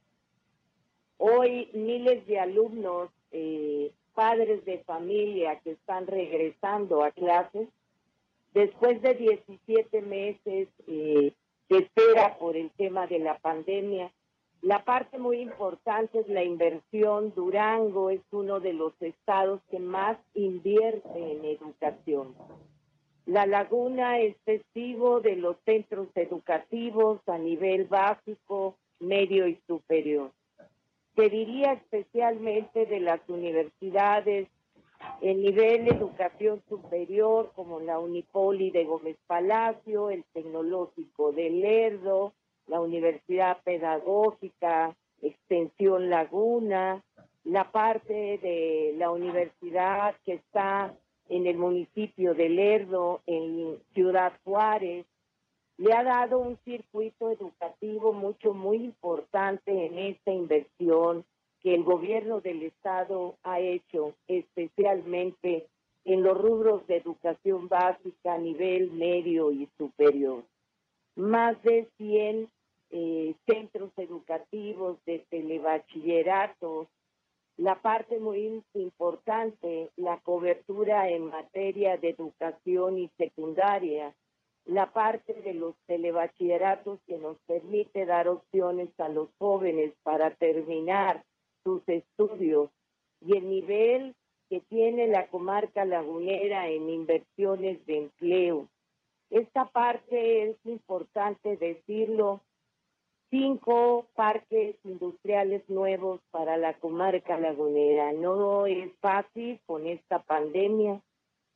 Hoy 1.18 1.70
miles 1.72 2.26
de 2.26 2.38
alumnos, 2.38 3.10
eh, 3.32 3.90
padres 4.14 4.64
de 4.66 4.78
familia 4.80 5.58
que 5.60 5.72
están 5.72 6.06
regresando 6.06 7.02
a 7.02 7.10
clases, 7.10 7.68
Después 8.56 9.02
de 9.02 9.12
17 9.12 10.00
meses 10.00 10.68
eh, 10.88 11.34
de 11.68 11.78
espera 11.78 12.38
por 12.38 12.56
el 12.56 12.70
tema 12.70 13.06
de 13.06 13.18
la 13.18 13.36
pandemia, 13.36 14.10
la 14.62 14.82
parte 14.82 15.18
muy 15.18 15.42
importante 15.42 16.20
es 16.20 16.28
la 16.28 16.42
inversión. 16.42 17.34
Durango 17.36 18.08
es 18.08 18.22
uno 18.30 18.58
de 18.60 18.72
los 18.72 18.94
estados 19.02 19.60
que 19.70 19.78
más 19.78 20.16
invierte 20.32 21.32
en 21.32 21.44
educación. 21.44 22.34
La 23.26 23.44
laguna 23.44 24.20
es 24.20 24.34
testigo 24.46 25.20
de 25.20 25.36
los 25.36 25.56
centros 25.66 26.08
educativos 26.14 27.20
a 27.26 27.36
nivel 27.36 27.84
básico, 27.84 28.78
medio 29.00 29.48
y 29.48 29.60
superior. 29.66 30.30
Se 31.14 31.28
diría 31.28 31.74
especialmente 31.74 32.86
de 32.86 33.00
las 33.00 33.20
universidades 33.28 34.48
el 35.20 35.40
nivel 35.42 35.84
de 35.84 35.90
educación 35.92 36.62
superior 36.68 37.52
como 37.54 37.80
la 37.80 37.98
Unipoli 37.98 38.70
de 38.70 38.84
Gómez 38.84 39.16
Palacio, 39.26 40.10
el 40.10 40.24
Tecnológico 40.32 41.32
de 41.32 41.50
Lerdo, 41.50 42.32
la 42.66 42.80
Universidad 42.80 43.58
Pedagógica, 43.64 44.94
Extensión 45.22 46.10
Laguna, 46.10 47.02
la 47.44 47.70
parte 47.70 48.38
de 48.38 48.94
la 48.98 49.10
universidad 49.10 50.14
que 50.24 50.34
está 50.34 50.94
en 51.28 51.46
el 51.46 51.56
municipio 51.56 52.34
de 52.34 52.48
Lerdo, 52.48 53.20
en 53.26 53.78
Ciudad 53.94 54.32
Juárez, 54.44 55.06
le 55.78 55.92
ha 55.92 56.02
dado 56.02 56.38
un 56.38 56.56
circuito 56.64 57.30
educativo 57.30 58.12
mucho, 58.12 58.54
muy 58.54 58.78
importante 58.78 59.86
en 59.86 59.98
esta 59.98 60.32
inversión 60.32 61.24
que 61.66 61.74
el 61.74 61.82
gobierno 61.82 62.40
del 62.40 62.62
Estado 62.62 63.34
ha 63.42 63.58
hecho, 63.58 64.14
especialmente 64.28 65.66
en 66.04 66.22
los 66.22 66.40
rubros 66.40 66.86
de 66.86 66.98
educación 66.98 67.66
básica 67.66 68.34
a 68.34 68.38
nivel 68.38 68.92
medio 68.92 69.50
y 69.50 69.68
superior. 69.76 70.44
Más 71.16 71.60
de 71.64 71.88
100 71.96 72.48
eh, 72.92 73.34
centros 73.46 73.90
educativos 73.96 75.04
de 75.06 75.26
telebachilleratos, 75.28 76.86
la 77.56 77.82
parte 77.82 78.20
muy 78.20 78.62
importante, 78.74 79.90
la 79.96 80.18
cobertura 80.18 81.10
en 81.10 81.30
materia 81.30 81.96
de 81.96 82.10
educación 82.10 82.96
y 82.96 83.10
secundaria, 83.18 84.14
la 84.66 84.92
parte 84.92 85.34
de 85.34 85.54
los 85.54 85.74
telebachilleratos 85.88 87.00
que 87.08 87.18
nos 87.18 87.36
permite 87.48 88.06
dar 88.06 88.28
opciones 88.28 88.88
a 89.00 89.08
los 89.08 89.30
jóvenes 89.40 89.92
para 90.04 90.30
terminar 90.30 91.24
sus 91.66 91.82
estudios 91.88 92.70
y 93.20 93.36
el 93.36 93.50
nivel 93.50 94.14
que 94.48 94.60
tiene 94.60 95.08
la 95.08 95.26
comarca 95.26 95.84
lagunera 95.84 96.68
en 96.68 96.88
inversiones 96.88 97.84
de 97.86 97.98
empleo. 97.98 98.68
Esta 99.30 99.64
parte 99.64 100.44
es 100.44 100.56
importante 100.64 101.56
decirlo. 101.56 102.40
Cinco 103.30 104.06
parques 104.14 104.76
industriales 104.84 105.68
nuevos 105.68 106.20
para 106.30 106.56
la 106.56 106.74
comarca 106.74 107.36
lagunera. 107.36 108.12
No 108.12 108.66
es 108.66 108.92
fácil 109.00 109.60
con 109.66 109.88
esta 109.88 110.20
pandemia. 110.22 111.02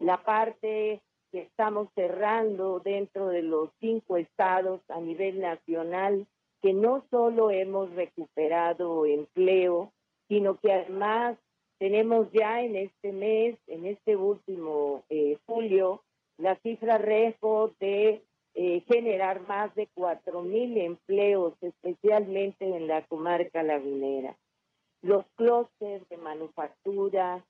La 0.00 0.24
parte 0.24 1.00
que 1.30 1.42
estamos 1.42 1.88
cerrando 1.94 2.80
dentro 2.80 3.28
de 3.28 3.42
los 3.42 3.70
cinco 3.78 4.16
estados 4.16 4.80
a 4.88 5.00
nivel 5.00 5.40
nacional, 5.40 6.26
que 6.60 6.72
no 6.72 7.04
solo 7.12 7.52
hemos 7.52 7.94
recuperado 7.94 9.06
empleo, 9.06 9.92
sino 10.30 10.58
que 10.60 10.72
además 10.72 11.36
Tenemos 11.80 12.30
ya 12.30 12.60
en 12.60 12.76
este 12.76 13.10
mes, 13.10 13.56
en 13.66 13.86
este 13.86 14.14
último 14.14 15.02
eh, 15.08 15.38
julio, 15.46 16.02
la 16.36 16.54
cifra 16.56 16.98
récord 16.98 17.72
de 17.80 18.22
eh, 18.52 18.82
generar 18.86 19.48
más 19.48 19.74
de 19.74 19.88
cuatro 19.94 20.42
mil 20.42 20.76
empleos, 20.76 21.54
especialmente 21.62 22.66
en 22.66 22.86
la 22.86 23.06
comarca 23.06 23.62
lagunera. 23.62 24.36
Los 25.00 25.24
clústeres 25.36 26.06
de 26.10 26.18
manufactura, 26.18 27.46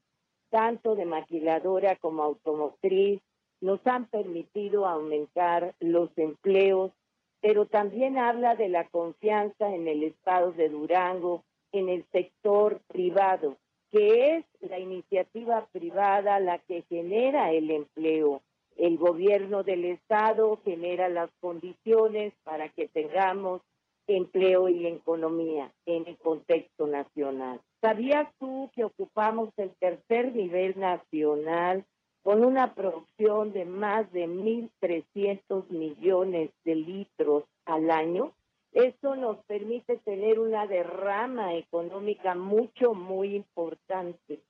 tanto 0.48 0.94
de 0.94 1.06
maquiladora 1.06 1.96
como 1.96 2.22
automotriz, 2.22 3.20
nos 3.60 3.84
han 3.84 4.06
permitido 4.06 4.86
aumentar 4.86 5.74
los 5.80 6.16
empleos, 6.16 6.92
pero 7.40 7.66
también 7.66 8.16
habla 8.16 8.54
de 8.54 8.68
la 8.68 8.86
confianza 8.90 9.74
en 9.74 9.88
el 9.88 10.04
estado 10.04 10.52
de 10.52 10.68
Durango, 10.68 11.42
en 11.72 11.88
el 11.88 12.04
sector 12.12 12.80
privado, 12.88 13.56
que 13.90 14.36
es 14.36 14.44
la 14.60 14.78
iniciativa 14.78 15.66
privada 15.72 16.40
la 16.40 16.58
que 16.58 16.82
genera 16.88 17.52
el 17.52 17.70
empleo. 17.70 18.42
El 18.76 18.96
gobierno 18.98 19.62
del 19.62 19.84
estado 19.84 20.60
genera 20.64 21.08
las 21.08 21.30
condiciones 21.40 22.32
para 22.44 22.68
que 22.70 22.88
tengamos 22.88 23.62
empleo 24.06 24.68
y 24.68 24.86
economía 24.86 25.72
en 25.86 26.06
el 26.06 26.16
contexto 26.18 26.86
nacional. 26.86 27.60
¿Sabías 27.80 28.28
tú 28.38 28.70
que 28.74 28.84
ocupamos 28.84 29.50
el 29.56 29.70
tercer 29.78 30.34
nivel 30.34 30.78
nacional 30.78 31.84
con 32.22 32.44
una 32.44 32.74
producción 32.74 33.52
de 33.52 33.64
más 33.64 34.10
de 34.12 34.28
1.300 34.28 35.68
millones 35.70 36.50
de 36.64 36.74
litros 36.74 37.44
al 37.64 37.90
año? 37.90 38.32
Eso 38.72 39.16
nos 39.16 39.44
permite 39.46 39.98
tener 39.98 40.38
una 40.38 40.66
derrama 40.66 41.54
económica 41.56 42.34
mucho, 42.34 42.94
muy 42.94 43.34
importante, 43.34 44.40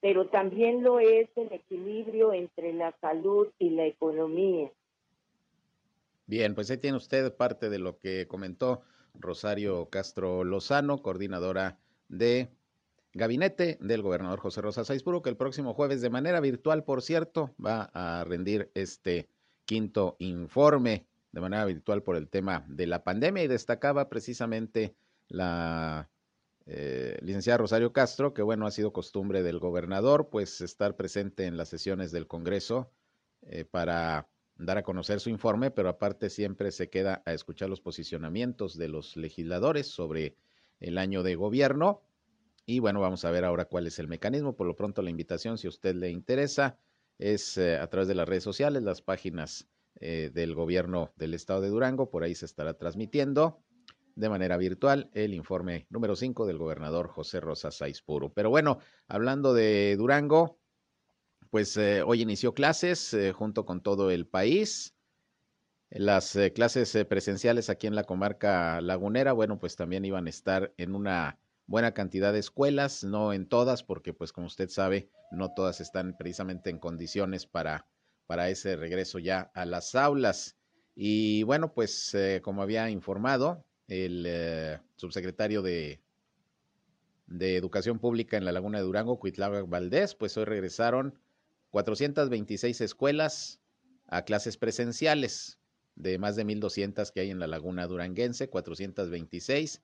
pero 0.00 0.28
también 0.28 0.82
lo 0.82 1.00
es 1.00 1.28
el 1.36 1.52
equilibrio 1.52 2.34
entre 2.34 2.74
la 2.74 2.94
salud 3.00 3.48
y 3.58 3.70
la 3.70 3.86
economía. 3.86 4.70
Bien, 6.26 6.54
pues 6.54 6.70
ahí 6.70 6.78
tiene 6.78 6.98
usted 6.98 7.34
parte 7.34 7.70
de 7.70 7.78
lo 7.78 7.98
que 7.98 8.26
comentó 8.26 8.82
Rosario 9.14 9.88
Castro 9.88 10.44
Lozano, 10.44 11.00
coordinadora 11.00 11.78
de 12.08 12.50
gabinete 13.14 13.78
del 13.80 14.02
gobernador 14.02 14.40
José 14.40 14.60
Rosa 14.60 14.84
Saizpuro, 14.84 15.22
que 15.22 15.30
el 15.30 15.36
próximo 15.36 15.72
jueves, 15.72 16.02
de 16.02 16.10
manera 16.10 16.40
virtual, 16.40 16.84
por 16.84 17.00
cierto, 17.00 17.54
va 17.64 17.90
a 17.94 18.24
rendir 18.24 18.70
este 18.74 19.28
quinto 19.64 20.16
informe 20.18 21.06
de 21.36 21.42
manera 21.42 21.66
virtual 21.66 22.02
por 22.02 22.16
el 22.16 22.30
tema 22.30 22.64
de 22.66 22.86
la 22.86 23.04
pandemia 23.04 23.44
y 23.44 23.46
destacaba 23.46 24.08
precisamente 24.08 24.96
la 25.28 26.08
eh, 26.64 27.18
licenciada 27.20 27.58
Rosario 27.58 27.92
Castro, 27.92 28.32
que 28.32 28.40
bueno, 28.40 28.66
ha 28.66 28.70
sido 28.70 28.94
costumbre 28.94 29.42
del 29.42 29.58
gobernador, 29.58 30.30
pues 30.30 30.62
estar 30.62 30.96
presente 30.96 31.44
en 31.44 31.58
las 31.58 31.68
sesiones 31.68 32.10
del 32.10 32.26
Congreso 32.26 32.90
eh, 33.42 33.66
para 33.66 34.30
dar 34.56 34.78
a 34.78 34.82
conocer 34.82 35.20
su 35.20 35.28
informe, 35.28 35.70
pero 35.70 35.90
aparte 35.90 36.30
siempre 36.30 36.70
se 36.72 36.88
queda 36.88 37.22
a 37.26 37.34
escuchar 37.34 37.68
los 37.68 37.82
posicionamientos 37.82 38.78
de 38.78 38.88
los 38.88 39.14
legisladores 39.14 39.88
sobre 39.88 40.38
el 40.80 40.96
año 40.96 41.22
de 41.22 41.34
gobierno. 41.34 42.00
Y 42.64 42.78
bueno, 42.78 42.98
vamos 43.00 43.26
a 43.26 43.30
ver 43.30 43.44
ahora 43.44 43.66
cuál 43.66 43.86
es 43.86 43.98
el 43.98 44.08
mecanismo. 44.08 44.56
Por 44.56 44.66
lo 44.66 44.74
pronto 44.74 45.02
la 45.02 45.10
invitación, 45.10 45.58
si 45.58 45.66
a 45.66 45.68
usted 45.68 45.94
le 45.94 46.08
interesa, 46.08 46.78
es 47.18 47.58
eh, 47.58 47.76
a 47.76 47.86
través 47.88 48.08
de 48.08 48.14
las 48.14 48.26
redes 48.26 48.42
sociales, 48.42 48.82
las 48.82 49.02
páginas 49.02 49.68
eh, 50.00 50.30
del 50.32 50.54
gobierno 50.54 51.12
del 51.16 51.34
estado 51.34 51.60
de 51.60 51.68
Durango. 51.68 52.10
Por 52.10 52.22
ahí 52.22 52.34
se 52.34 52.46
estará 52.46 52.74
transmitiendo 52.74 53.62
de 54.14 54.28
manera 54.28 54.56
virtual 54.56 55.10
el 55.12 55.34
informe 55.34 55.86
número 55.90 56.16
5 56.16 56.46
del 56.46 56.58
gobernador 56.58 57.08
José 57.08 57.40
Rosa 57.40 57.70
Saizpuro. 57.70 58.32
Pero 58.32 58.50
bueno, 58.50 58.78
hablando 59.08 59.54
de 59.54 59.94
Durango, 59.96 60.58
pues 61.50 61.76
eh, 61.76 62.02
hoy 62.02 62.22
inició 62.22 62.54
clases 62.54 63.12
eh, 63.14 63.32
junto 63.32 63.64
con 63.66 63.82
todo 63.82 64.10
el 64.10 64.26
país. 64.26 64.94
Las 65.90 66.36
clases 66.54 67.06
presenciales 67.08 67.70
aquí 67.70 67.86
en 67.86 67.94
la 67.94 68.04
comarca 68.04 68.80
lagunera, 68.80 69.32
bueno, 69.32 69.60
pues 69.60 69.76
también 69.76 70.04
iban 70.04 70.26
a 70.26 70.30
estar 70.30 70.74
en 70.78 70.96
una 70.96 71.38
buena 71.66 71.92
cantidad 71.92 72.32
de 72.32 72.38
escuelas, 72.38 73.04
no 73.04 73.32
en 73.32 73.48
todas, 73.48 73.82
porque 73.82 74.12
pues 74.12 74.32
como 74.32 74.46
usted 74.46 74.68
sabe, 74.68 75.10
no 75.30 75.52
todas 75.54 75.80
están 75.80 76.16
precisamente 76.16 76.70
en 76.70 76.78
condiciones 76.78 77.46
para 77.46 77.86
para 78.26 78.48
ese 78.48 78.76
regreso 78.76 79.18
ya 79.18 79.50
a 79.54 79.64
las 79.64 79.94
aulas. 79.94 80.56
Y 80.94 81.42
bueno, 81.42 81.72
pues 81.72 82.14
eh, 82.14 82.40
como 82.42 82.62
había 82.62 82.90
informado 82.90 83.64
el 83.88 84.24
eh, 84.26 84.78
subsecretario 84.96 85.62
de, 85.62 86.00
de 87.26 87.56
Educación 87.56 87.98
Pública 87.98 88.36
en 88.36 88.44
la 88.44 88.52
Laguna 88.52 88.78
de 88.78 88.84
Durango, 88.84 89.18
Cuitláhuac 89.18 89.68
Valdés, 89.68 90.14
pues 90.14 90.36
hoy 90.36 90.44
regresaron 90.44 91.18
426 91.70 92.80
escuelas 92.80 93.60
a 94.06 94.22
clases 94.22 94.56
presenciales 94.56 95.58
de 95.96 96.18
más 96.18 96.36
de 96.36 96.44
1.200 96.44 97.10
que 97.12 97.20
hay 97.20 97.30
en 97.30 97.38
la 97.38 97.46
Laguna 97.46 97.86
Duranguense, 97.86 98.48
426 98.48 99.82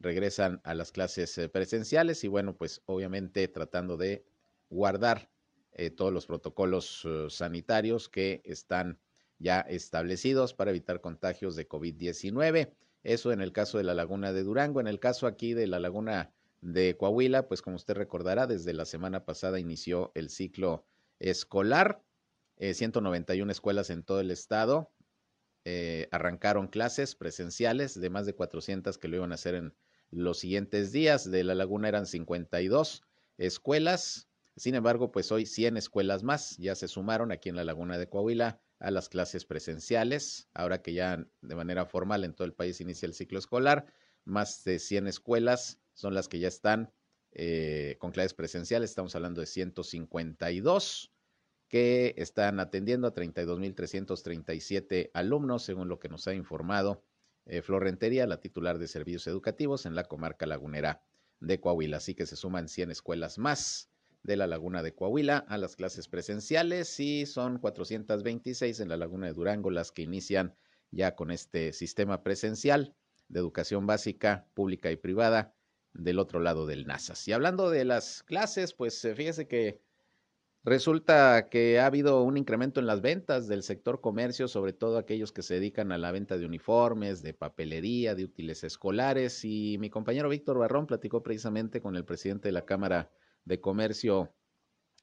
regresan 0.00 0.60
a 0.64 0.74
las 0.74 0.92
clases 0.92 1.36
eh, 1.38 1.48
presenciales 1.48 2.24
y 2.24 2.28
bueno, 2.28 2.56
pues 2.56 2.82
obviamente 2.86 3.46
tratando 3.48 3.96
de 3.96 4.24
guardar 4.70 5.30
eh, 5.72 5.90
todos 5.90 6.12
los 6.12 6.26
protocolos 6.26 7.02
eh, 7.04 7.26
sanitarios 7.28 8.08
que 8.08 8.42
están 8.44 8.98
ya 9.38 9.60
establecidos 9.60 10.52
para 10.52 10.70
evitar 10.70 11.00
contagios 11.00 11.56
de 11.56 11.68
COVID-19. 11.68 12.72
Eso 13.02 13.32
en 13.32 13.40
el 13.40 13.52
caso 13.52 13.78
de 13.78 13.84
la 13.84 13.94
laguna 13.94 14.32
de 14.32 14.42
Durango. 14.42 14.80
En 14.80 14.88
el 14.88 15.00
caso 15.00 15.26
aquí 15.26 15.54
de 15.54 15.66
la 15.66 15.78
laguna 15.78 16.32
de 16.60 16.96
Coahuila, 16.96 17.48
pues 17.48 17.62
como 17.62 17.76
usted 17.76 17.94
recordará, 17.94 18.46
desde 18.46 18.74
la 18.74 18.84
semana 18.84 19.24
pasada 19.24 19.58
inició 19.58 20.12
el 20.14 20.28
ciclo 20.28 20.84
escolar. 21.18 22.02
191 22.58 23.50
eh, 23.50 23.52
escuelas 23.52 23.88
en 23.90 24.02
todo 24.02 24.20
el 24.20 24.30
estado 24.30 24.90
arrancaron 26.10 26.66
clases 26.66 27.14
presenciales 27.14 27.98
de 28.00 28.10
más 28.10 28.26
de 28.26 28.34
400 28.34 28.98
que 28.98 29.08
lo 29.08 29.16
iban 29.16 29.30
a 29.30 29.36
hacer 29.36 29.54
en 29.54 29.74
los 30.10 30.38
siguientes 30.38 30.90
días. 30.90 31.30
De 31.30 31.44
la 31.44 31.54
laguna 31.54 31.88
eran 31.88 32.06
52 32.06 33.02
escuelas, 33.38 34.29
sin 34.56 34.74
embargo, 34.74 35.12
pues 35.12 35.30
hoy 35.32 35.46
100 35.46 35.76
escuelas 35.76 36.22
más 36.22 36.56
ya 36.58 36.74
se 36.74 36.88
sumaron 36.88 37.32
aquí 37.32 37.48
en 37.48 37.56
la 37.56 37.64
Laguna 37.64 37.98
de 37.98 38.08
Coahuila 38.08 38.60
a 38.78 38.90
las 38.90 39.08
clases 39.08 39.44
presenciales, 39.44 40.48
ahora 40.54 40.82
que 40.82 40.92
ya 40.92 41.26
de 41.40 41.54
manera 41.54 41.86
formal 41.86 42.24
en 42.24 42.34
todo 42.34 42.46
el 42.46 42.54
país 42.54 42.80
inicia 42.80 43.06
el 43.06 43.14
ciclo 43.14 43.38
escolar, 43.38 43.86
más 44.24 44.64
de 44.64 44.78
100 44.78 45.06
escuelas 45.06 45.80
son 45.94 46.14
las 46.14 46.28
que 46.28 46.38
ya 46.38 46.48
están 46.48 46.92
eh, 47.32 47.96
con 47.98 48.10
clases 48.10 48.34
presenciales, 48.34 48.90
estamos 48.90 49.14
hablando 49.14 49.40
de 49.40 49.46
152 49.46 51.12
que 51.68 52.14
están 52.16 52.58
atendiendo 52.58 53.06
a 53.06 53.14
32.337 53.14 55.10
alumnos, 55.14 55.62
según 55.62 55.88
lo 55.88 56.00
que 56.00 56.08
nos 56.08 56.26
ha 56.26 56.34
informado 56.34 57.04
eh, 57.46 57.62
Florentería, 57.62 58.26
la 58.26 58.40
titular 58.40 58.78
de 58.78 58.88
servicios 58.88 59.26
educativos 59.26 59.86
en 59.86 59.94
la 59.94 60.04
comarca 60.04 60.46
lagunera 60.46 61.02
de 61.38 61.60
Coahuila. 61.60 61.98
Así 61.98 62.14
que 62.14 62.26
se 62.26 62.36
suman 62.36 62.68
100 62.68 62.90
escuelas 62.90 63.38
más 63.38 63.89
de 64.22 64.36
la 64.36 64.46
Laguna 64.46 64.82
de 64.82 64.94
Coahuila 64.94 65.38
a 65.48 65.58
las 65.58 65.76
clases 65.76 66.08
presenciales 66.08 67.00
y 67.00 67.26
son 67.26 67.58
426 67.58 68.80
en 68.80 68.88
la 68.88 68.96
Laguna 68.96 69.26
de 69.26 69.32
Durango 69.32 69.70
las 69.70 69.92
que 69.92 70.02
inician 70.02 70.54
ya 70.90 71.14
con 71.14 71.30
este 71.30 71.72
sistema 71.72 72.22
presencial 72.22 72.94
de 73.28 73.40
educación 73.40 73.86
básica, 73.86 74.46
pública 74.54 74.90
y 74.90 74.96
privada 74.96 75.54
del 75.94 76.18
otro 76.18 76.40
lado 76.40 76.66
del 76.66 76.86
NASAS. 76.86 77.26
Y 77.28 77.32
hablando 77.32 77.70
de 77.70 77.84
las 77.84 78.22
clases, 78.22 78.74
pues 78.74 79.04
eh, 79.04 79.14
fíjese 79.14 79.48
que 79.48 79.80
resulta 80.62 81.48
que 81.48 81.80
ha 81.80 81.86
habido 81.86 82.22
un 82.22 82.36
incremento 82.36 82.80
en 82.80 82.86
las 82.86 83.00
ventas 83.00 83.48
del 83.48 83.62
sector 83.62 84.00
comercio, 84.00 84.46
sobre 84.46 84.72
todo 84.72 84.98
aquellos 84.98 85.32
que 85.32 85.42
se 85.42 85.54
dedican 85.54 85.92
a 85.92 85.98
la 85.98 86.12
venta 86.12 86.38
de 86.38 86.46
uniformes, 86.46 87.22
de 87.22 87.34
papelería, 87.34 88.14
de 88.14 88.24
útiles 88.24 88.62
escolares. 88.64 89.44
Y 89.44 89.78
mi 89.78 89.90
compañero 89.90 90.28
Víctor 90.28 90.58
Barrón 90.58 90.86
platicó 90.86 91.22
precisamente 91.22 91.80
con 91.80 91.96
el 91.96 92.04
presidente 92.04 92.48
de 92.48 92.52
la 92.52 92.66
Cámara 92.66 93.10
de 93.44 93.60
Comercio 93.60 94.34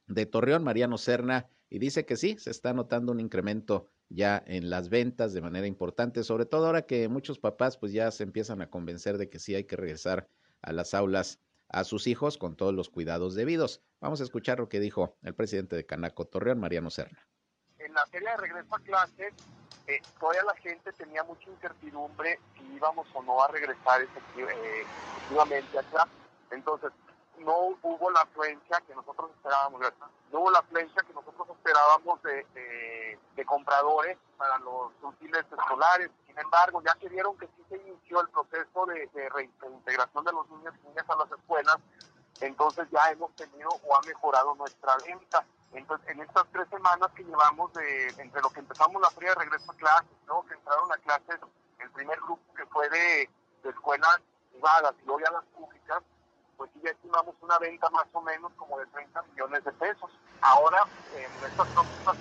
de 0.07 0.25
Torreón, 0.25 0.63
Mariano 0.63 0.97
Serna, 0.97 1.49
y 1.69 1.79
dice 1.79 2.05
que 2.05 2.15
sí, 2.15 2.37
se 2.37 2.51
está 2.51 2.73
notando 2.73 3.11
un 3.11 3.19
incremento 3.19 3.89
ya 4.09 4.41
en 4.47 4.69
las 4.69 4.89
ventas 4.89 5.33
de 5.33 5.41
manera 5.41 5.67
importante, 5.67 6.23
sobre 6.23 6.45
todo 6.45 6.65
ahora 6.67 6.85
que 6.85 7.09
muchos 7.09 7.39
papás 7.39 7.77
pues 7.77 7.91
ya 7.91 8.09
se 8.11 8.23
empiezan 8.23 8.61
a 8.61 8.69
convencer 8.69 9.17
de 9.17 9.29
que 9.29 9.39
sí 9.39 9.53
hay 9.53 9.65
que 9.65 9.75
regresar 9.75 10.29
a 10.61 10.71
las 10.71 10.93
aulas 10.93 11.39
a 11.69 11.83
sus 11.83 12.07
hijos 12.07 12.37
con 12.37 12.55
todos 12.55 12.73
los 12.73 12.89
cuidados 12.89 13.35
debidos. 13.35 13.81
Vamos 13.99 14.21
a 14.21 14.23
escuchar 14.23 14.59
lo 14.59 14.69
que 14.69 14.79
dijo 14.79 15.17
el 15.23 15.35
presidente 15.35 15.75
de 15.75 15.85
Canaco 15.85 16.25
Torreón, 16.25 16.59
Mariano 16.59 16.89
Serna. 16.89 17.27
En 17.79 17.93
la 17.93 18.05
serie 18.05 18.29
de 18.29 18.37
regreso 18.37 18.75
a 18.75 18.79
clases, 18.79 19.33
eh, 19.87 20.01
todavía 20.19 20.43
la 20.43 20.55
gente 20.55 20.93
tenía 20.93 21.23
mucha 21.23 21.49
incertidumbre 21.49 22.39
si 22.55 22.63
íbamos 22.75 23.07
o 23.13 23.21
no 23.23 23.43
a 23.43 23.49
regresar 23.49 24.01
eh, 24.01 24.07
efectivamente 25.15 25.79
acá. 25.79 26.07
Entonces, 26.51 26.91
no 27.39 27.77
hubo 27.81 28.11
la 28.11 28.21
afluencia 28.21 28.81
que 28.87 28.95
nosotros 28.95 29.31
esperábamos, 29.35 29.81
no 30.31 30.39
hubo 30.39 30.51
la 30.51 30.59
afluencia 30.59 31.03
que 31.03 31.13
nosotros 31.13 31.47
esperábamos 31.49 32.21
de, 32.23 33.19
compradores 33.45 34.17
para 34.37 34.57
los 34.59 34.91
útiles 35.01 35.45
escolares. 35.49 36.11
Sin 36.25 36.37
embargo, 36.37 36.81
ya 36.83 36.93
que 36.95 37.07
vieron 37.07 37.37
que 37.37 37.47
sí 37.47 37.63
se 37.69 37.77
inició 37.77 38.21
el 38.21 38.29
proceso 38.29 38.85
de, 38.87 39.29
reintegración 39.29 40.25
de 40.25 40.31
los 40.33 40.49
niños 40.49 40.73
y 40.83 40.87
niñas 40.87 41.05
a 41.09 41.15
las 41.15 41.31
escuelas, 41.31 41.77
entonces 42.41 42.87
ya 42.91 43.09
hemos 43.11 43.33
tenido 43.35 43.69
o 43.69 43.95
ha 43.95 44.01
mejorado 44.01 44.53
nuestra 44.55 44.97
venta. 45.05 45.45
Entonces, 45.71 46.07
en 46.09 46.21
estas 46.21 46.45
tres 46.51 46.67
semanas 46.69 47.09
que 47.15 47.23
llevamos 47.23 47.71
de, 47.73 48.07
entre 48.17 48.41
lo 48.41 48.49
que 48.49 48.59
empezamos 48.59 49.01
la 49.01 49.09
feria 49.11 49.29
de 49.29 49.35
regreso 49.35 49.71
a 49.71 49.75
clases, 49.75 50.09
luego 50.25 50.45
que 50.45 50.53
entraron 50.55 50.91
a 50.91 50.97
clases, 50.97 51.39
el 51.79 51.91
primer 51.91 52.19
grupo 52.19 52.41
que 52.55 52.65
fue 52.65 52.89
de, 52.89 53.29
de 53.63 53.69
escuelas 53.69 54.19
privadas 54.51 54.93
y 55.01 55.05
luego 55.05 55.21
ya 55.21 55.31
las 55.31 55.43
públicas, 55.45 56.03
pues 56.57 56.71
sí 56.73 56.81
ya 56.83 56.91
estimamos 56.91 57.35
una 57.41 57.57
venta 57.59 57.89
más 57.91 58.07
o 58.13 58.21
menos 58.21 58.51
como 58.57 58.79
de 58.79 58.85
30 58.87 59.21
millones 59.23 59.63
de 59.63 59.71
pesos. 59.73 60.09
Ahora, 60.41 60.83
en 61.15 61.23
estas 61.23 61.67
próximas 61.67 62.17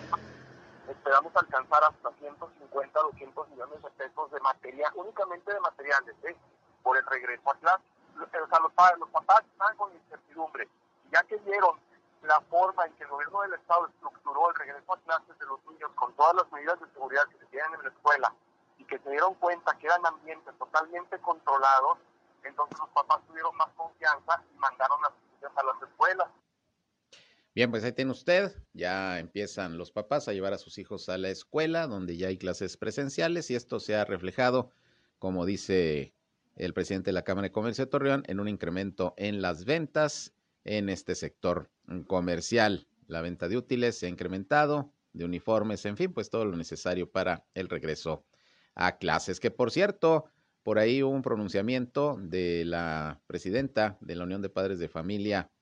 esperamos 0.89 1.35
alcanzar 1.35 1.85
hasta 1.85 2.13
150, 2.13 3.01
200 3.01 3.49
millones 3.49 3.83
de 3.83 3.91
pesos 3.91 4.31
de 4.31 4.41
material, 4.41 4.93
únicamente 4.95 5.53
de 5.53 5.61
materiales, 5.61 6.15
¿eh? 6.25 6.37
por 6.83 6.97
el 6.97 7.07
regreso 7.07 7.51
a 7.51 7.55
clase. 7.57 7.85
O 8.17 8.49
sea, 8.49 8.61
los, 8.61 8.73
padres, 8.73 8.99
los 8.99 9.11
papás 9.11 9.43
están 9.53 9.77
con 9.77 9.93
incertidumbre. 9.93 10.69
Ya 11.11 11.23
que 11.25 11.37
vieron 11.39 11.79
la 12.23 12.41
forma 12.43 12.87
en 12.87 12.93
que 12.95 13.05
el 13.05 13.11
gobierno 13.11 13.43
del 13.43 13.55
Estado 13.55 13.87
estructuró 13.89 14.51
el 14.51 14.55
regreso 14.57 14.93
a 14.93 14.99
clases 14.99 15.39
de 15.39 15.47
los 15.47 15.65
niños 15.67 15.91
con 15.95 16.13
todas 16.15 16.35
las 16.35 16.51
medidas 16.53 16.81
de 16.81 16.87
seguridad 16.93 17.27
que 17.29 17.39
se 17.39 17.47
tienen 17.47 17.75
en 17.75 17.83
la 17.83 17.89
escuela 17.89 18.33
y 18.79 18.85
que 18.85 18.99
se 18.99 19.11
dieron 19.11 19.35
cuenta 19.35 19.77
que 19.79 19.87
eran 19.87 20.05
ambientes 20.05 20.55
totalmente 20.59 21.19
controlados, 21.19 21.99
entonces 22.47 22.79
los 22.79 22.89
papás 22.91 23.21
tuvieron 23.27 23.57
más 23.57 23.69
confianza 23.77 24.43
y 24.55 24.59
mandaron 24.59 24.99
a 25.05 25.09
sus 25.09 25.39
hijos 25.39 25.53
a 25.57 25.63
las 25.65 25.83
escuelas. 25.83 26.29
Bien, 27.55 27.71
pues 27.71 27.85
ahí 27.85 27.93
tiene 27.93 28.11
usted, 28.11 28.55
ya 28.75 29.19
empiezan 29.19 29.79
los 29.79 29.91
papás 29.91 30.29
a 30.29 30.35
llevar 30.35 30.53
a 30.53 30.59
sus 30.59 30.77
hijos 30.77 31.09
a 31.09 31.17
la 31.17 31.31
escuela, 31.31 31.87
donde 31.87 32.19
ya 32.19 32.29
hay 32.29 32.37
clases 32.37 32.77
presenciales, 32.77 33.51
y 33.51 33.55
esto 33.55 33.81
se 33.81 33.97
ha 33.97 34.05
reflejado, 34.05 34.71
como 35.19 35.47
dice 35.47 36.15
el 36.55 36.75
presidente 36.75 37.09
de 37.09 37.15
la 37.15 37.25
Cámara 37.25 37.47
de 37.47 37.53
Comercio 37.53 37.87
de 37.87 37.91
Torreón, 37.91 38.25
en 38.27 38.41
un 38.41 38.49
incremento 38.49 39.15
en 39.17 39.41
las 39.41 39.65
ventas 39.65 40.35
en 40.65 40.91
este 40.91 41.15
sector 41.15 41.71
comercial. 42.07 42.89
La 43.07 43.23
venta 43.23 43.49
de 43.49 43.57
útiles 43.57 43.99
se 43.99 44.07
ha 44.07 44.11
incrementado, 44.11 44.93
de 45.15 45.25
uniformes, 45.25 45.87
en 45.87 45.97
fin, 45.97 46.13
pues 46.13 46.29
todo 46.29 46.45
lo 46.45 46.57
necesario 46.57 47.11
para 47.11 47.47
el 47.55 47.71
regreso 47.71 48.27
a 48.75 48.99
clases. 48.99 49.41
Que 49.41 49.51
por 49.51 49.71
cierto, 49.71 50.27
por 50.67 50.81
ahí 50.81 51.01
hubo 51.01 51.13
un 51.13 51.23
pronunciamiento 51.23 52.19
de 52.21 52.65
la 52.65 53.23
presidenta 53.29 53.99
de 54.01 54.17
la 54.17 54.25
Unión 54.25 54.43
de 54.43 54.49
Padres 54.49 54.81
de 54.81 54.89
Familia, 54.89 55.53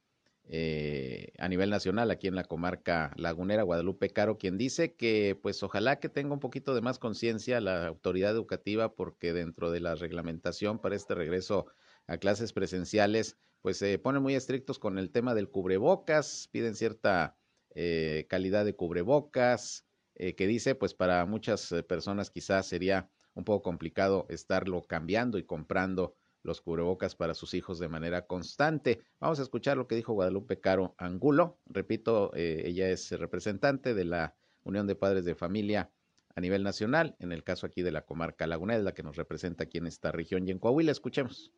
eh, 0.44 1.34
a 1.36 1.46
nivel 1.46 1.68
nacional 1.68 2.10
aquí 2.10 2.26
en 2.26 2.34
la 2.34 2.44
comarca 2.44 3.12
lagunera 3.18 3.64
Guadalupe 3.64 4.08
Caro, 4.08 4.38
quien 4.38 4.56
dice 4.56 4.94
que 4.94 5.38
pues 5.42 5.62
ojalá 5.62 6.00
que 6.00 6.08
tenga 6.08 6.32
un 6.32 6.40
poquito 6.40 6.74
de 6.74 6.80
más 6.80 6.98
conciencia 6.98 7.60
la 7.60 7.86
autoridad 7.86 8.30
educativa 8.30 8.94
porque 8.94 9.34
dentro 9.34 9.70
de 9.70 9.80
la 9.80 9.94
reglamentación 9.94 10.78
para 10.78 10.96
este 10.96 11.14
regreso 11.14 11.66
a 12.06 12.16
clases 12.16 12.54
presenciales 12.54 13.36
pues 13.60 13.76
se 13.76 13.98
ponen 13.98 14.22
muy 14.22 14.34
estrictos 14.34 14.78
con 14.78 14.98
el 14.98 15.10
tema 15.10 15.34
del 15.34 15.50
cubrebocas, 15.50 16.48
piden 16.50 16.76
cierta 16.76 17.36
eh, 17.74 18.24
calidad 18.30 18.64
de 18.64 18.74
cubrebocas, 18.74 19.84
eh, 20.14 20.34
que 20.34 20.46
dice 20.46 20.74
pues 20.74 20.94
para 20.94 21.26
muchas 21.26 21.74
personas 21.86 22.30
quizás 22.30 22.66
sería 22.66 23.10
un 23.34 23.44
poco 23.44 23.62
complicado 23.62 24.26
estarlo 24.28 24.82
cambiando 24.82 25.38
y 25.38 25.44
comprando 25.44 26.14
los 26.42 26.60
cubrebocas 26.60 27.16
para 27.16 27.34
sus 27.34 27.54
hijos 27.54 27.78
de 27.78 27.88
manera 27.88 28.26
constante. 28.26 29.02
Vamos 29.18 29.40
a 29.40 29.42
escuchar 29.42 29.76
lo 29.76 29.86
que 29.86 29.96
dijo 29.96 30.12
Guadalupe 30.12 30.60
Caro 30.60 30.94
Angulo. 30.98 31.58
Repito, 31.66 32.32
eh, 32.34 32.62
ella 32.66 32.88
es 32.90 33.10
representante 33.12 33.94
de 33.94 34.04
la 34.04 34.34
Unión 34.62 34.86
de 34.86 34.94
Padres 34.94 35.24
de 35.24 35.34
Familia 35.34 35.90
a 36.36 36.40
nivel 36.40 36.62
nacional, 36.62 37.16
en 37.18 37.32
el 37.32 37.44
caso 37.44 37.66
aquí 37.66 37.82
de 37.82 37.92
la 37.92 38.02
comarca 38.02 38.46
Laguna, 38.46 38.76
es 38.76 38.82
la 38.82 38.92
que 38.92 39.02
nos 39.02 39.16
representa 39.16 39.64
aquí 39.64 39.78
en 39.78 39.86
esta 39.86 40.10
región 40.10 40.46
y 40.46 40.50
en 40.50 40.58
Coahuila. 40.58 40.90
Escuchemos. 40.90 41.52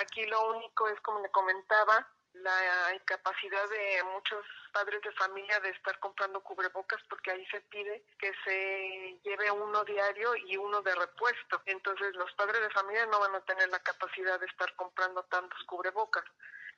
Aquí 0.00 0.24
lo 0.26 0.56
único 0.56 0.88
es, 0.88 1.00
como 1.00 1.20
le 1.20 1.30
comentaba, 1.30 2.06
la 2.34 2.94
incapacidad 2.94 3.68
de 3.68 4.02
muchos 4.04 4.44
padres 4.72 5.00
de 5.02 5.12
familia 5.12 5.60
de 5.60 5.70
estar 5.70 5.98
comprando 5.98 6.42
cubrebocas 6.42 7.00
porque 7.08 7.30
ahí 7.30 7.46
se 7.46 7.60
pide 7.62 8.04
que 8.18 8.32
se 8.44 9.20
lleve 9.22 9.50
uno 9.50 9.84
diario 9.84 10.34
y 10.36 10.56
uno 10.56 10.80
de 10.82 10.94
repuesto. 10.94 11.62
Entonces 11.66 12.14
los 12.16 12.32
padres 12.32 12.60
de 12.60 12.70
familia 12.70 13.06
no 13.06 13.20
van 13.20 13.34
a 13.34 13.44
tener 13.44 13.68
la 13.68 13.80
capacidad 13.80 14.40
de 14.40 14.46
estar 14.46 14.74
comprando 14.76 15.22
tantos 15.24 15.62
cubrebocas. 15.64 16.24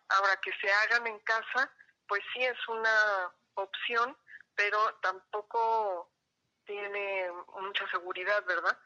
Ahora 0.08 0.36
que 0.40 0.52
se 0.60 0.70
hagan 0.70 1.06
en 1.06 1.18
casa, 1.20 1.70
pues 2.08 2.22
sí 2.32 2.44
es 2.44 2.68
una 2.68 3.32
opción, 3.54 4.16
pero 4.54 4.78
tampoco 4.96 6.10
tiene 6.64 7.30
mucha 7.60 7.88
seguridad, 7.90 8.44
¿verdad? 8.44 8.78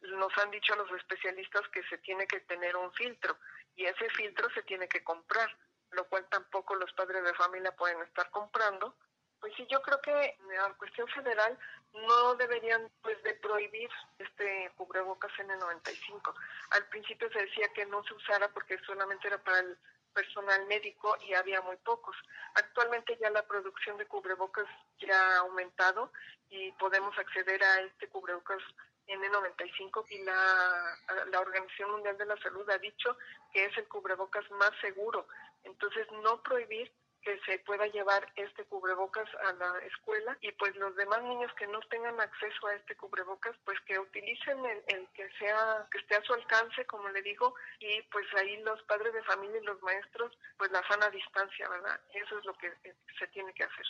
Nos 0.00 0.36
han 0.38 0.50
dicho 0.50 0.74
los 0.76 0.90
especialistas 0.92 1.66
que 1.68 1.82
se 1.84 1.98
tiene 1.98 2.26
que 2.26 2.40
tener 2.40 2.76
un 2.76 2.92
filtro 2.92 3.38
y 3.74 3.86
ese 3.86 4.08
filtro 4.10 4.48
se 4.50 4.62
tiene 4.62 4.88
que 4.88 5.04
comprar 5.04 5.54
lo 5.90 6.08
cual 6.08 6.26
tampoco 6.28 6.74
los 6.74 6.92
padres 6.92 7.24
de 7.24 7.34
familia 7.34 7.74
pueden 7.74 8.00
estar 8.02 8.30
comprando. 8.30 8.96
Pues 9.40 9.52
sí, 9.56 9.66
yo 9.70 9.82
creo 9.82 10.00
que 10.00 10.36
la 10.48 10.72
cuestión 10.74 11.06
federal 11.08 11.58
no 11.92 12.34
deberían 12.36 12.90
pues 13.02 13.22
de 13.22 13.34
prohibir 13.34 13.90
este 14.18 14.72
cubrebocas 14.76 15.30
N95. 15.32 16.34
Al 16.70 16.86
principio 16.88 17.30
se 17.30 17.42
decía 17.42 17.68
que 17.74 17.86
no 17.86 18.02
se 18.04 18.14
usara 18.14 18.48
porque 18.52 18.78
solamente 18.86 19.28
era 19.28 19.42
para 19.42 19.60
el 19.60 19.78
personal 20.12 20.66
médico 20.66 21.16
y 21.20 21.34
había 21.34 21.60
muy 21.60 21.76
pocos. 21.76 22.16
Actualmente 22.54 23.18
ya 23.20 23.28
la 23.30 23.46
producción 23.46 23.98
de 23.98 24.06
cubrebocas 24.06 24.66
ya 24.98 25.14
ha 25.14 25.38
aumentado 25.40 26.10
y 26.48 26.72
podemos 26.72 27.16
acceder 27.18 27.62
a 27.62 27.80
este 27.80 28.08
cubrebocas 28.08 28.62
N95 29.06 30.06
y 30.10 30.24
la, 30.24 30.98
la 31.30 31.40
Organización 31.40 31.92
Mundial 31.92 32.16
de 32.16 32.26
la 32.26 32.36
Salud 32.38 32.68
ha 32.70 32.78
dicho 32.78 33.16
que 33.52 33.66
es 33.66 33.76
el 33.76 33.86
cubrebocas 33.88 34.50
más 34.52 34.72
seguro. 34.80 35.28
Entonces, 35.66 36.06
no 36.22 36.42
prohibir 36.42 36.90
que 37.26 37.38
se 37.44 37.58
pueda 37.66 37.86
llevar 37.88 38.24
este 38.36 38.62
cubrebocas 38.66 39.26
a 39.48 39.52
la 39.54 39.84
escuela 39.84 40.38
y 40.40 40.52
pues 40.52 40.76
los 40.76 40.94
demás 40.94 41.24
niños 41.24 41.50
que 41.58 41.66
no 41.66 41.80
tengan 41.90 42.20
acceso 42.20 42.68
a 42.68 42.74
este 42.76 42.94
cubrebocas 42.94 43.56
pues 43.64 43.76
que 43.80 43.98
utilicen 43.98 44.58
el, 44.86 45.08
que 45.12 45.28
sea 45.40 45.88
que 45.90 45.98
esté 45.98 46.14
a 46.14 46.22
su 46.22 46.34
alcance 46.34 46.86
como 46.86 47.08
le 47.08 47.20
digo 47.22 47.52
y 47.80 48.00
pues 48.12 48.26
ahí 48.38 48.62
los 48.62 48.80
padres 48.84 49.12
de 49.12 49.24
familia 49.24 49.58
y 49.60 49.64
los 49.64 49.82
maestros 49.82 50.38
pues 50.56 50.70
la 50.70 50.86
sana 50.86 51.10
distancia 51.10 51.68
verdad 51.68 51.98
eso 52.14 52.38
es 52.38 52.44
lo 52.44 52.54
que 52.54 52.70
se 53.18 53.26
tiene 53.32 53.52
que 53.54 53.64
hacer. 53.64 53.86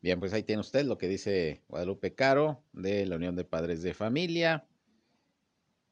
Bien, 0.00 0.20
pues 0.20 0.32
ahí 0.32 0.44
tiene 0.44 0.60
usted 0.60 0.84
lo 0.84 0.98
que 0.98 1.08
dice 1.08 1.62
Guadalupe 1.66 2.14
Caro 2.14 2.62
de 2.72 3.06
la 3.06 3.16
Unión 3.16 3.34
de 3.34 3.44
Padres 3.44 3.82
de 3.82 3.92
Familia 3.92 4.68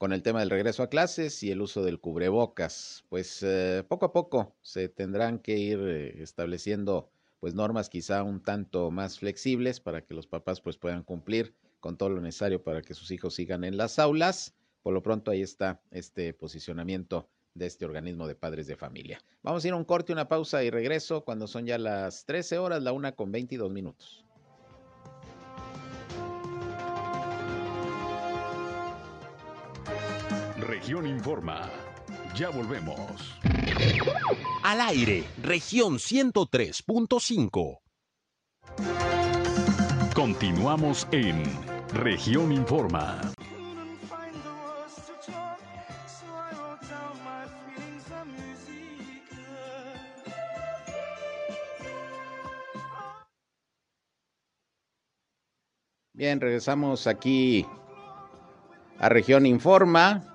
con 0.00 0.14
el 0.14 0.22
tema 0.22 0.40
del 0.40 0.48
regreso 0.48 0.82
a 0.82 0.88
clases 0.88 1.42
y 1.42 1.50
el 1.50 1.60
uso 1.60 1.82
del 1.82 2.00
cubrebocas. 2.00 3.04
Pues 3.10 3.42
eh, 3.42 3.84
poco 3.86 4.06
a 4.06 4.12
poco 4.14 4.56
se 4.62 4.88
tendrán 4.88 5.38
que 5.38 5.58
ir 5.58 5.78
eh, 5.78 6.22
estableciendo 6.22 7.10
pues 7.38 7.52
normas 7.52 7.90
quizá 7.90 8.22
un 8.22 8.42
tanto 8.42 8.90
más 8.90 9.18
flexibles 9.18 9.78
para 9.78 10.02
que 10.02 10.14
los 10.14 10.26
papás 10.26 10.62
pues 10.62 10.78
puedan 10.78 11.02
cumplir 11.02 11.54
con 11.80 11.98
todo 11.98 12.08
lo 12.08 12.22
necesario 12.22 12.64
para 12.64 12.80
que 12.80 12.94
sus 12.94 13.10
hijos 13.10 13.34
sigan 13.34 13.62
en 13.62 13.76
las 13.76 13.98
aulas. 13.98 14.54
Por 14.82 14.94
lo 14.94 15.02
pronto 15.02 15.32
ahí 15.32 15.42
está 15.42 15.82
este 15.90 16.32
posicionamiento 16.32 17.28
de 17.52 17.66
este 17.66 17.84
organismo 17.84 18.26
de 18.26 18.36
padres 18.36 18.66
de 18.66 18.76
familia. 18.76 19.22
Vamos 19.42 19.62
a 19.62 19.68
ir 19.68 19.74
a 19.74 19.76
un 19.76 19.84
corte, 19.84 20.14
una 20.14 20.28
pausa 20.28 20.64
y 20.64 20.70
regreso 20.70 21.26
cuando 21.26 21.46
son 21.46 21.66
ya 21.66 21.76
las 21.76 22.24
13 22.24 22.56
horas, 22.56 22.82
la 22.82 22.92
una 22.92 23.12
con 23.12 23.32
22 23.32 23.70
minutos. 23.70 24.24
Región 30.70 31.04
Informa. 31.04 31.68
Ya 32.36 32.48
volvemos. 32.48 33.36
Al 34.62 34.80
aire, 34.80 35.24
región 35.42 35.94
103.5. 35.94 37.80
Continuamos 40.14 41.08
en 41.10 41.42
región 41.92 42.52
Informa. 42.52 43.20
Bien, 56.12 56.40
regresamos 56.40 57.08
aquí 57.08 57.66
a 59.00 59.08
Región 59.08 59.46
Informa. 59.46 60.29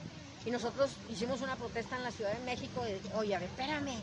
Y 0.45 0.51
nosotros 0.51 0.91
hicimos 1.09 1.41
una 1.41 1.55
protesta 1.55 1.95
en 1.95 2.03
la 2.03 2.11
Ciudad 2.11 2.33
de 2.33 2.45
México 2.45 2.83
de, 2.83 2.99
oye, 3.15 3.37
a 3.37 3.39
ver, 3.39 3.51
espérame, 3.51 4.03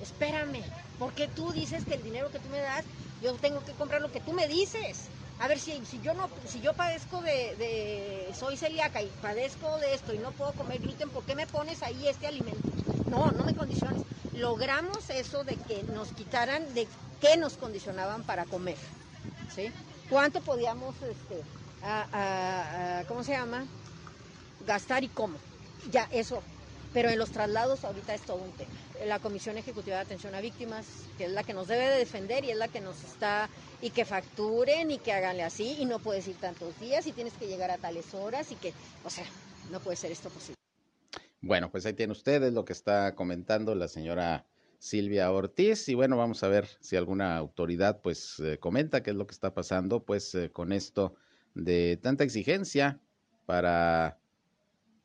espérame, 0.00 0.62
porque 1.00 1.26
tú 1.26 1.50
dices 1.50 1.82
que 1.82 1.94
el 1.94 2.04
dinero 2.04 2.30
que 2.30 2.38
tú 2.38 2.48
me 2.48 2.60
das, 2.60 2.84
yo 3.20 3.34
tengo 3.38 3.64
que 3.64 3.72
comprar 3.72 4.00
lo 4.02 4.12
que 4.12 4.20
tú 4.20 4.32
me 4.34 4.46
dices. 4.46 5.10
A 5.42 5.48
ver, 5.48 5.58
si, 5.58 5.72
si 5.84 6.00
yo 6.00 6.14
no, 6.14 6.28
si 6.46 6.60
yo 6.60 6.72
padezco 6.72 7.20
de, 7.20 8.30
soy 8.32 8.56
celíaca 8.56 9.02
y 9.02 9.08
padezco 9.20 9.76
de 9.78 9.92
esto 9.92 10.14
y 10.14 10.18
no 10.18 10.30
puedo 10.30 10.52
comer 10.52 10.78
gluten, 10.78 11.10
¿por 11.10 11.24
qué 11.24 11.34
me 11.34 11.48
pones 11.48 11.82
ahí 11.82 12.06
este 12.06 12.28
alimento? 12.28 12.60
No, 13.10 13.32
no 13.32 13.44
me 13.44 13.52
condiciones 13.52 14.00
logramos 14.34 15.10
eso 15.10 15.42
de 15.42 15.56
que 15.56 15.82
nos 15.82 16.12
quitaran 16.12 16.72
de 16.74 16.86
qué 17.20 17.36
nos 17.38 17.54
condicionaban 17.54 18.22
para 18.22 18.46
comer, 18.46 18.78
¿sí? 19.52 19.72
¿Cuánto 20.08 20.40
podíamos, 20.42 20.94
este, 21.02 21.42
¿cómo 23.08 23.24
se 23.24 23.32
llama? 23.32 23.66
Gastar 24.60 25.02
y 25.02 25.08
cómo. 25.08 25.38
Ya, 25.90 26.08
eso. 26.12 26.40
Pero 26.92 27.08
en 27.08 27.18
los 27.18 27.30
traslados 27.30 27.84
ahorita 27.84 28.14
es 28.14 28.22
todo 28.22 28.36
un 28.36 28.52
tema. 28.52 28.70
La 29.06 29.18
Comisión 29.18 29.58
Ejecutiva 29.58 29.96
de 29.96 30.02
Atención 30.02 30.34
a 30.34 30.40
Víctimas, 30.40 30.86
que 31.18 31.24
es 31.24 31.32
la 31.32 31.42
que 31.42 31.54
nos 31.54 31.68
debe 31.68 31.88
de 31.88 31.98
defender 31.98 32.44
y 32.44 32.50
es 32.50 32.56
la 32.56 32.68
que 32.68 32.80
nos 32.80 33.02
está, 33.02 33.48
y 33.80 33.90
que 33.90 34.04
facturen 34.04 34.90
y 34.90 34.98
que 34.98 35.12
háganle 35.12 35.42
así, 35.42 35.76
y 35.78 35.84
no 35.86 35.98
puedes 35.98 36.28
ir 36.28 36.36
tantos 36.36 36.78
días 36.78 37.06
y 37.06 37.12
tienes 37.12 37.32
que 37.34 37.48
llegar 37.48 37.70
a 37.70 37.78
tales 37.78 38.14
horas 38.14 38.52
y 38.52 38.56
que, 38.56 38.72
o 39.04 39.10
sea, 39.10 39.24
no 39.70 39.80
puede 39.80 39.96
ser 39.96 40.12
esto 40.12 40.28
posible. 40.28 40.56
Bueno, 41.40 41.70
pues 41.70 41.84
ahí 41.86 41.94
tiene 41.94 42.12
ustedes 42.12 42.52
lo 42.52 42.64
que 42.64 42.72
está 42.72 43.16
comentando 43.16 43.74
la 43.74 43.88
señora 43.88 44.46
Silvia 44.78 45.30
Ortiz 45.32 45.88
y 45.88 45.94
bueno, 45.94 46.16
vamos 46.16 46.42
a 46.42 46.48
ver 46.48 46.68
si 46.80 46.96
alguna 46.96 47.36
autoridad 47.36 48.00
pues 48.00 48.38
eh, 48.40 48.58
comenta 48.58 49.02
qué 49.02 49.10
es 49.10 49.16
lo 49.16 49.26
que 49.26 49.32
está 49.34 49.54
pasando 49.54 50.04
pues 50.04 50.34
eh, 50.34 50.50
con 50.50 50.72
esto 50.72 51.14
de 51.54 51.98
tanta 52.02 52.24
exigencia 52.24 53.00
para 53.44 54.18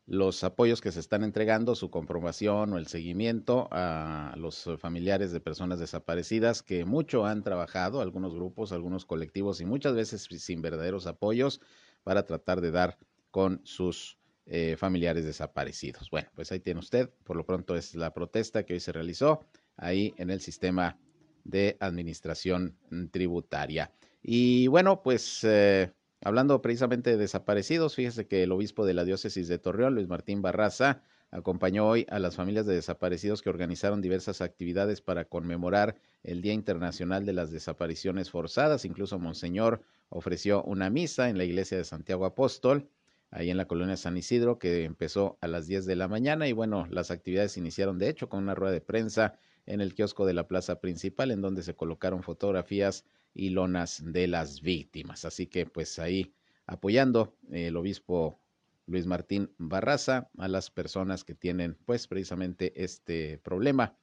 los 0.08 0.46
apoyos 0.46 0.80
que 0.80 0.94
se 0.94 1.02
están 1.02 1.24
entregando, 1.24 1.76
su 1.76 1.92
comprobación 1.92 2.72
o 2.72 2.78
el 2.78 2.88
seguimiento 2.88 3.68
a 3.72 4.34
los 4.38 4.70
familiares 4.80 5.34
de 5.34 5.42
personas 5.42 5.80
desaparecidas 5.80 6.64
que 6.64 6.86
mucho 6.86 7.26
han 7.26 7.44
trabajado, 7.44 8.00
algunos 8.00 8.34
grupos, 8.34 8.72
algunos 8.72 9.06
colectivos 9.06 9.60
y 9.60 9.66
muchas 9.66 9.94
veces 9.94 10.28
sin 10.40 10.62
verdaderos 10.62 11.08
apoyos 11.08 11.60
para 12.04 12.26
tratar 12.26 12.62
de 12.62 12.72
dar 12.72 12.98
con 13.32 13.60
sus 13.66 14.18
eh, 14.46 14.78
familiares 14.78 15.26
desaparecidos. 15.26 16.10
Bueno, 16.10 16.30
pues 16.34 16.54
ahí 16.54 16.62
tiene 16.62 16.80
usted, 16.80 17.10
por 17.26 17.36
lo 17.36 17.46
pronto 17.46 17.76
es 17.76 17.94
la 17.94 18.14
protesta 18.14 18.64
que 18.64 18.76
hoy 18.76 18.80
se 18.80 18.94
realizó 18.94 19.46
ahí 19.76 20.14
en 20.18 20.30
el 20.30 20.40
sistema 20.40 20.98
de 21.44 21.76
administración 21.82 22.78
tributaria. 23.12 23.92
Y 24.24 24.68
bueno, 24.68 25.04
pues 25.04 25.44
eh, 25.44 25.92
hablando 26.22 26.62
precisamente 26.62 27.12
de 27.12 27.18
desaparecidos, 27.18 27.96
fíjese 27.96 28.28
que 28.28 28.44
el 28.44 28.52
obispo 28.52 28.86
de 28.86 28.94
la 28.94 29.06
diócesis 29.06 29.48
de 29.48 29.60
Torreón, 29.60 29.96
Luis 29.96 30.08
Martín 30.08 30.42
Barraza, 30.42 31.02
acompañó 31.32 31.88
hoy 31.88 32.06
a 32.10 32.20
las 32.20 32.36
familias 32.36 32.66
de 32.66 32.76
desaparecidos 32.76 33.42
que 33.42 33.50
organizaron 33.50 34.02
diversas 34.02 34.42
actividades 34.42 35.02
para 35.02 35.26
conmemorar 35.26 35.96
el 36.24 36.42
Día 36.42 36.54
Internacional 36.54 37.26
de 37.26 37.34
las 37.34 37.52
Desapariciones 37.52 38.32
Forzadas. 38.32 38.86
Incluso 38.86 39.20
Monseñor 39.20 39.82
ofreció 40.10 40.64
una 40.64 40.90
misa 40.90 41.30
en 41.30 41.38
la 41.38 41.44
iglesia 41.44 41.78
de 41.78 41.84
Santiago 41.84 42.26
Apóstol 42.26 42.90
ahí 43.32 43.50
en 43.50 43.58
la 43.58 43.68
colonia 43.68 43.98
San 43.98 44.18
Isidro, 44.18 44.58
que 44.58 44.86
empezó 44.86 45.38
a 45.42 45.48
las 45.48 45.68
10 45.68 45.86
de 45.86 45.96
la 45.96 46.08
mañana 46.08 46.48
y 46.48 46.54
bueno, 46.54 46.88
las 46.90 47.12
actividades 47.12 47.58
iniciaron 47.58 47.98
de 47.98 48.10
hecho 48.10 48.30
con 48.30 48.42
una 48.42 48.56
rueda 48.56 48.72
de 48.74 48.82
prensa 48.82 49.38
en 49.66 49.82
el 49.82 49.94
kiosco 49.94 50.26
de 50.26 50.34
la 50.34 50.48
plaza 50.48 50.80
principal, 50.80 51.32
en 51.32 51.42
donde 51.42 51.62
se 51.62 51.76
colocaron 51.76 52.24
fotografías 52.24 53.04
y 53.34 53.50
lonas 53.50 54.02
de 54.06 54.28
las 54.28 54.62
víctimas. 54.62 55.26
Así 55.26 55.48
que 55.48 55.66
pues 55.66 56.00
ahí 56.00 56.34
apoyando 56.66 57.36
el 57.52 57.76
obispo 57.78 58.40
Luis 58.86 59.06
Martín 59.06 59.52
Barraza 59.58 60.30
a 60.38 60.48
las 60.48 60.72
personas 60.72 61.24
que 61.24 61.36
tienen 61.36 61.78
pues 61.86 62.08
precisamente 62.08 62.84
este 62.84 63.38
problema 63.38 63.98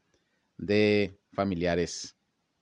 de 0.57 1.19
familiares 1.33 2.17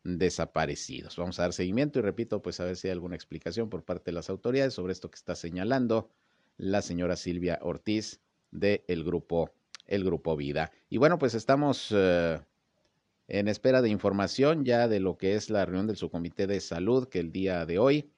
desaparecidos. 0.04 1.16
Vamos 1.16 1.38
a 1.38 1.42
dar 1.42 1.52
seguimiento 1.52 1.98
y 1.98 2.02
repito, 2.02 2.42
pues 2.42 2.58
a 2.60 2.64
ver 2.64 2.76
si 2.76 2.88
hay 2.88 2.92
alguna 2.92 3.16
explicación 3.16 3.68
por 3.68 3.84
parte 3.84 4.10
de 4.10 4.14
las 4.14 4.30
autoridades 4.30 4.74
sobre 4.74 4.92
esto 4.92 5.10
que 5.10 5.16
está 5.16 5.34
señalando 5.34 6.10
la 6.56 6.82
señora 6.82 7.16
Silvia 7.16 7.58
Ortiz 7.62 8.20
de 8.50 8.84
el 8.88 9.04
grupo 9.04 9.50
el 9.86 10.04
grupo 10.04 10.36
Vida. 10.36 10.70
Y 10.88 10.98
bueno, 10.98 11.18
pues 11.18 11.34
estamos 11.34 11.88
eh, 11.90 12.40
en 13.28 13.48
espera 13.48 13.82
de 13.82 13.88
información 13.88 14.64
ya 14.64 14.88
de 14.88 15.00
lo 15.00 15.16
que 15.16 15.34
es 15.34 15.50
la 15.50 15.64
reunión 15.64 15.86
del 15.86 15.96
subcomité 15.96 16.46
de 16.46 16.60
salud 16.60 17.08
que 17.08 17.20
el 17.20 17.32
día 17.32 17.66
de 17.66 17.78
hoy 17.78 18.12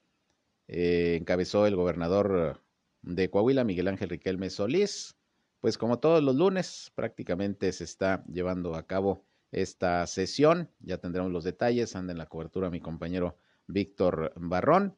eh, 0.69 1.17
encabezó 1.21 1.67
el 1.67 1.77
gobernador 1.77 2.63
de 3.03 3.31
Coahuila, 3.31 3.65
Miguel 3.65 3.89
Ángel 3.89 4.11
Riquelme 4.11 4.51
Solís. 4.51 5.17
Pues 5.61 5.79
como 5.79 5.99
todos 5.99 6.23
los 6.23 6.35
lunes, 6.37 6.93
prácticamente 6.95 7.73
se 7.73 7.85
está 7.85 8.25
llevando 8.27 8.75
a 8.75 8.87
cabo 8.87 9.25
esta 9.51 10.07
sesión. 10.07 10.71
Ya 10.81 10.99
tendremos 10.99 11.33
los 11.33 11.45
detalles. 11.45 11.97
Anda 11.97 12.13
en 12.13 12.19
la 12.19 12.27
cobertura 12.27 12.71
mi 12.71 12.81
compañero 12.81 13.39
Víctor 13.67 14.33
Barrón. 14.37 14.97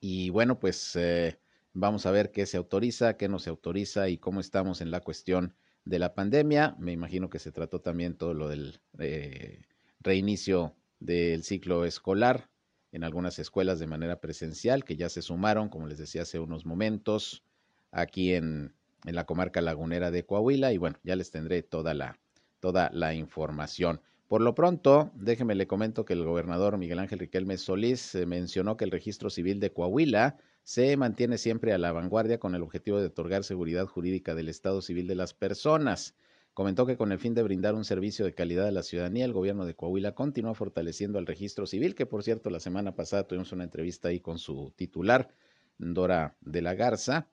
Y 0.00 0.30
bueno, 0.30 0.58
pues 0.58 0.94
eh, 0.96 1.40
Vamos 1.72 2.04
a 2.04 2.10
ver 2.10 2.32
qué 2.32 2.46
se 2.46 2.56
autoriza, 2.56 3.16
qué 3.16 3.28
no 3.28 3.38
se 3.38 3.50
autoriza 3.50 4.08
y 4.08 4.18
cómo 4.18 4.40
estamos 4.40 4.80
en 4.80 4.90
la 4.90 5.00
cuestión 5.00 5.54
de 5.84 5.98
la 5.98 6.14
pandemia. 6.14 6.76
Me 6.78 6.92
imagino 6.92 7.30
que 7.30 7.38
se 7.38 7.52
trató 7.52 7.80
también 7.80 8.14
todo 8.16 8.34
lo 8.34 8.48
del 8.48 8.80
eh, 8.98 9.62
reinicio 10.00 10.74
del 10.98 11.42
ciclo 11.42 11.84
escolar 11.84 12.48
en 12.92 13.04
algunas 13.04 13.38
escuelas 13.38 13.78
de 13.78 13.86
manera 13.86 14.20
presencial 14.20 14.84
que 14.84 14.96
ya 14.96 15.08
se 15.08 15.22
sumaron, 15.22 15.68
como 15.68 15.86
les 15.86 15.98
decía 15.98 16.22
hace 16.22 16.38
unos 16.38 16.66
momentos, 16.66 17.44
aquí 17.92 18.34
en, 18.34 18.74
en 19.04 19.14
la 19.14 19.24
comarca 19.24 19.60
lagunera 19.60 20.10
de 20.10 20.24
Coahuila 20.24 20.72
y 20.72 20.78
bueno, 20.78 20.98
ya 21.02 21.16
les 21.16 21.30
tendré 21.30 21.62
toda 21.62 21.94
la, 21.94 22.18
toda 22.58 22.90
la 22.92 23.14
información. 23.14 24.00
Por 24.30 24.42
lo 24.42 24.54
pronto, 24.54 25.10
déjeme 25.16 25.56
le 25.56 25.66
comento 25.66 26.04
que 26.04 26.12
el 26.12 26.24
gobernador 26.24 26.78
Miguel 26.78 27.00
Ángel 27.00 27.18
Riquelme 27.18 27.58
Solís 27.58 28.14
eh, 28.14 28.26
mencionó 28.26 28.76
que 28.76 28.84
el 28.84 28.92
registro 28.92 29.28
civil 29.28 29.58
de 29.58 29.72
Coahuila 29.72 30.36
se 30.62 30.96
mantiene 30.96 31.36
siempre 31.36 31.72
a 31.72 31.78
la 31.78 31.90
vanguardia 31.90 32.38
con 32.38 32.54
el 32.54 32.62
objetivo 32.62 33.00
de 33.00 33.06
otorgar 33.06 33.42
seguridad 33.42 33.86
jurídica 33.86 34.36
del 34.36 34.48
Estado 34.48 34.82
civil 34.82 35.08
de 35.08 35.16
las 35.16 35.34
personas. 35.34 36.14
Comentó 36.54 36.86
que 36.86 36.96
con 36.96 37.10
el 37.10 37.18
fin 37.18 37.34
de 37.34 37.42
brindar 37.42 37.74
un 37.74 37.84
servicio 37.84 38.24
de 38.24 38.32
calidad 38.32 38.68
a 38.68 38.70
la 38.70 38.84
ciudadanía, 38.84 39.24
el 39.24 39.32
gobierno 39.32 39.66
de 39.66 39.74
Coahuila 39.74 40.14
continúa 40.14 40.54
fortaleciendo 40.54 41.18
el 41.18 41.26
registro 41.26 41.66
civil, 41.66 41.96
que 41.96 42.06
por 42.06 42.22
cierto 42.22 42.50
la 42.50 42.60
semana 42.60 42.94
pasada 42.94 43.26
tuvimos 43.26 43.50
una 43.50 43.64
entrevista 43.64 44.10
ahí 44.10 44.20
con 44.20 44.38
su 44.38 44.72
titular, 44.76 45.34
Dora 45.76 46.36
de 46.40 46.62
la 46.62 46.74
Garza, 46.74 47.26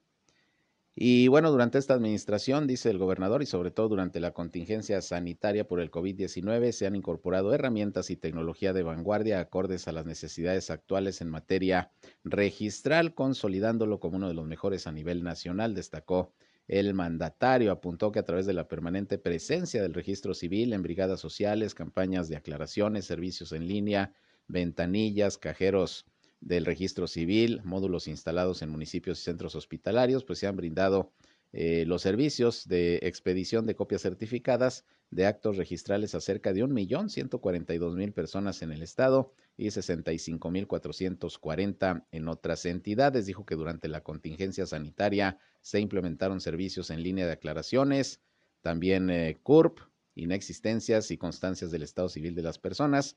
y 1.00 1.28
bueno, 1.28 1.52
durante 1.52 1.78
esta 1.78 1.94
administración, 1.94 2.66
dice 2.66 2.90
el 2.90 2.98
gobernador, 2.98 3.40
y 3.40 3.46
sobre 3.46 3.70
todo 3.70 3.88
durante 3.88 4.18
la 4.18 4.32
contingencia 4.32 5.00
sanitaria 5.00 5.68
por 5.68 5.78
el 5.78 5.92
COVID-19, 5.92 6.72
se 6.72 6.88
han 6.88 6.96
incorporado 6.96 7.54
herramientas 7.54 8.10
y 8.10 8.16
tecnología 8.16 8.72
de 8.72 8.82
vanguardia 8.82 9.38
acordes 9.38 9.86
a 9.86 9.92
las 9.92 10.06
necesidades 10.06 10.70
actuales 10.70 11.20
en 11.20 11.28
materia 11.28 11.92
registral, 12.24 13.14
consolidándolo 13.14 14.00
como 14.00 14.16
uno 14.16 14.26
de 14.26 14.34
los 14.34 14.44
mejores 14.44 14.88
a 14.88 14.92
nivel 14.92 15.22
nacional, 15.22 15.72
destacó 15.72 16.32
el 16.66 16.94
mandatario. 16.94 17.70
Apuntó 17.70 18.10
que 18.10 18.18
a 18.18 18.24
través 18.24 18.46
de 18.46 18.54
la 18.54 18.66
permanente 18.66 19.18
presencia 19.18 19.80
del 19.80 19.94
registro 19.94 20.34
civil 20.34 20.72
en 20.72 20.82
brigadas 20.82 21.20
sociales, 21.20 21.74
campañas 21.74 22.28
de 22.28 22.36
aclaraciones, 22.38 23.04
servicios 23.04 23.52
en 23.52 23.68
línea, 23.68 24.14
ventanillas, 24.48 25.38
cajeros 25.38 26.06
del 26.40 26.64
registro 26.64 27.06
civil, 27.06 27.60
módulos 27.64 28.08
instalados 28.08 28.62
en 28.62 28.70
municipios 28.70 29.20
y 29.20 29.22
centros 29.22 29.54
hospitalarios, 29.54 30.24
pues 30.24 30.38
se 30.38 30.46
han 30.46 30.56
brindado 30.56 31.12
eh, 31.52 31.84
los 31.86 32.02
servicios 32.02 32.68
de 32.68 33.00
expedición 33.02 33.66
de 33.66 33.74
copias 33.74 34.02
certificadas 34.02 34.84
de 35.10 35.26
actos 35.26 35.56
registrales 35.56 36.14
a 36.14 36.20
cerca 36.20 36.52
de 36.52 36.62
1.142.000 36.62 38.12
personas 38.12 38.60
en 38.60 38.72
el 38.72 38.82
estado 38.82 39.32
y 39.56 39.68
65.440 39.68 42.04
en 42.12 42.28
otras 42.28 42.66
entidades. 42.66 43.24
Dijo 43.24 43.46
que 43.46 43.54
durante 43.54 43.88
la 43.88 44.02
contingencia 44.02 44.66
sanitaria 44.66 45.38
se 45.62 45.80
implementaron 45.80 46.42
servicios 46.42 46.90
en 46.90 47.02
línea 47.02 47.24
de 47.26 47.32
aclaraciones, 47.32 48.20
también 48.60 49.08
eh, 49.08 49.38
CURP, 49.42 49.80
inexistencias 50.14 51.10
y 51.10 51.16
constancias 51.16 51.70
del 51.70 51.82
estado 51.82 52.10
civil 52.10 52.34
de 52.34 52.42
las 52.42 52.58
personas, 52.58 53.16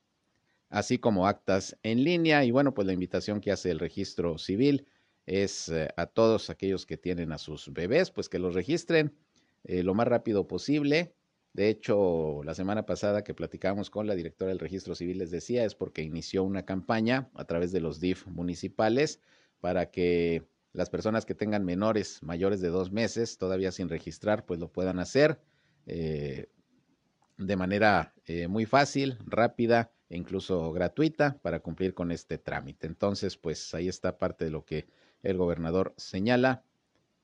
así 0.71 0.97
como 0.97 1.27
actas 1.27 1.77
en 1.84 2.03
línea. 2.03 2.43
Y 2.43 2.51
bueno, 2.51 2.73
pues 2.73 2.88
la 2.88 2.93
invitación 2.93 3.41
que 3.41 3.51
hace 3.51 3.69
el 3.69 3.79
registro 3.79 4.38
civil 4.38 4.88
es 5.27 5.69
eh, 5.69 5.89
a 5.97 6.07
todos 6.07 6.49
aquellos 6.49 6.86
que 6.86 6.97
tienen 6.97 7.31
a 7.31 7.38
sus 7.38 7.71
bebés, 7.71 8.10
pues 8.10 8.29
que 8.29 8.39
los 8.39 8.55
registren 8.55 9.13
eh, 9.65 9.84
lo 9.84 9.93
más 9.93 10.07
rápido 10.07 10.47
posible. 10.47 11.13
De 11.53 11.69
hecho, 11.69 12.41
la 12.45 12.55
semana 12.55 12.86
pasada 12.86 13.23
que 13.23 13.34
platicamos 13.34 13.89
con 13.89 14.07
la 14.07 14.15
directora 14.15 14.49
del 14.49 14.60
registro 14.60 14.95
civil 14.95 15.19
les 15.19 15.29
decía, 15.29 15.65
es 15.65 15.75
porque 15.75 16.01
inició 16.01 16.43
una 16.43 16.63
campaña 16.63 17.29
a 17.36 17.43
través 17.43 17.73
de 17.73 17.81
los 17.81 17.99
DIF 17.99 18.25
municipales 18.27 19.19
para 19.60 19.91
que 19.91 20.47
las 20.71 20.89
personas 20.89 21.25
que 21.25 21.36
tengan 21.36 21.65
menores 21.65 22.23
mayores 22.23 22.62
de 22.62 22.69
dos 22.69 22.93
meses 22.93 23.38
todavía 23.38 23.73
sin 23.73 23.89
registrar, 23.89 24.45
pues 24.45 24.62
lo 24.62 24.71
puedan 24.71 24.99
hacer 24.99 25.41
eh, 25.86 26.47
de 27.38 27.55
manera 27.57 28.13
muy 28.47 28.65
fácil, 28.65 29.17
rápida 29.25 29.91
incluso 30.12 30.71
gratuita 30.74 31.38
para 31.41 31.60
cumplir 31.60 31.93
con 31.93 32.12
este 32.12 32.38
trámite. 32.38 32.88
Entonces, 32.88 33.38
pues 33.38 33.74
ahí 33.74 33.88
está 33.88 34.17
parte 34.17 34.45
de 34.45 34.52
lo 34.52 34.65
que 34.65 34.88
el 35.24 35.38
gobernador 35.38 35.93
señala 35.97 36.63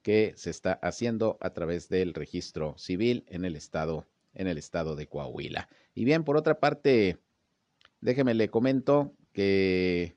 que 0.02 0.34
se 0.38 0.50
está 0.50 0.74
haciendo 0.74 1.38
a 1.42 1.50
través 1.50 1.90
del 1.90 2.14
registro 2.14 2.78
civil 2.78 3.26
en 3.28 3.44
el 3.46 3.56
estado, 3.56 4.08
en 4.34 4.48
el 4.48 4.58
estado 4.58 4.96
de 4.96 5.08
Coahuila. 5.08 5.68
Y 5.94 6.06
bien, 6.06 6.24
por 6.24 6.38
otra 6.38 6.60
parte, 6.60 7.18
déjeme 8.00 8.34
le 8.34 8.50
comento 8.50 9.14
que 9.34 10.16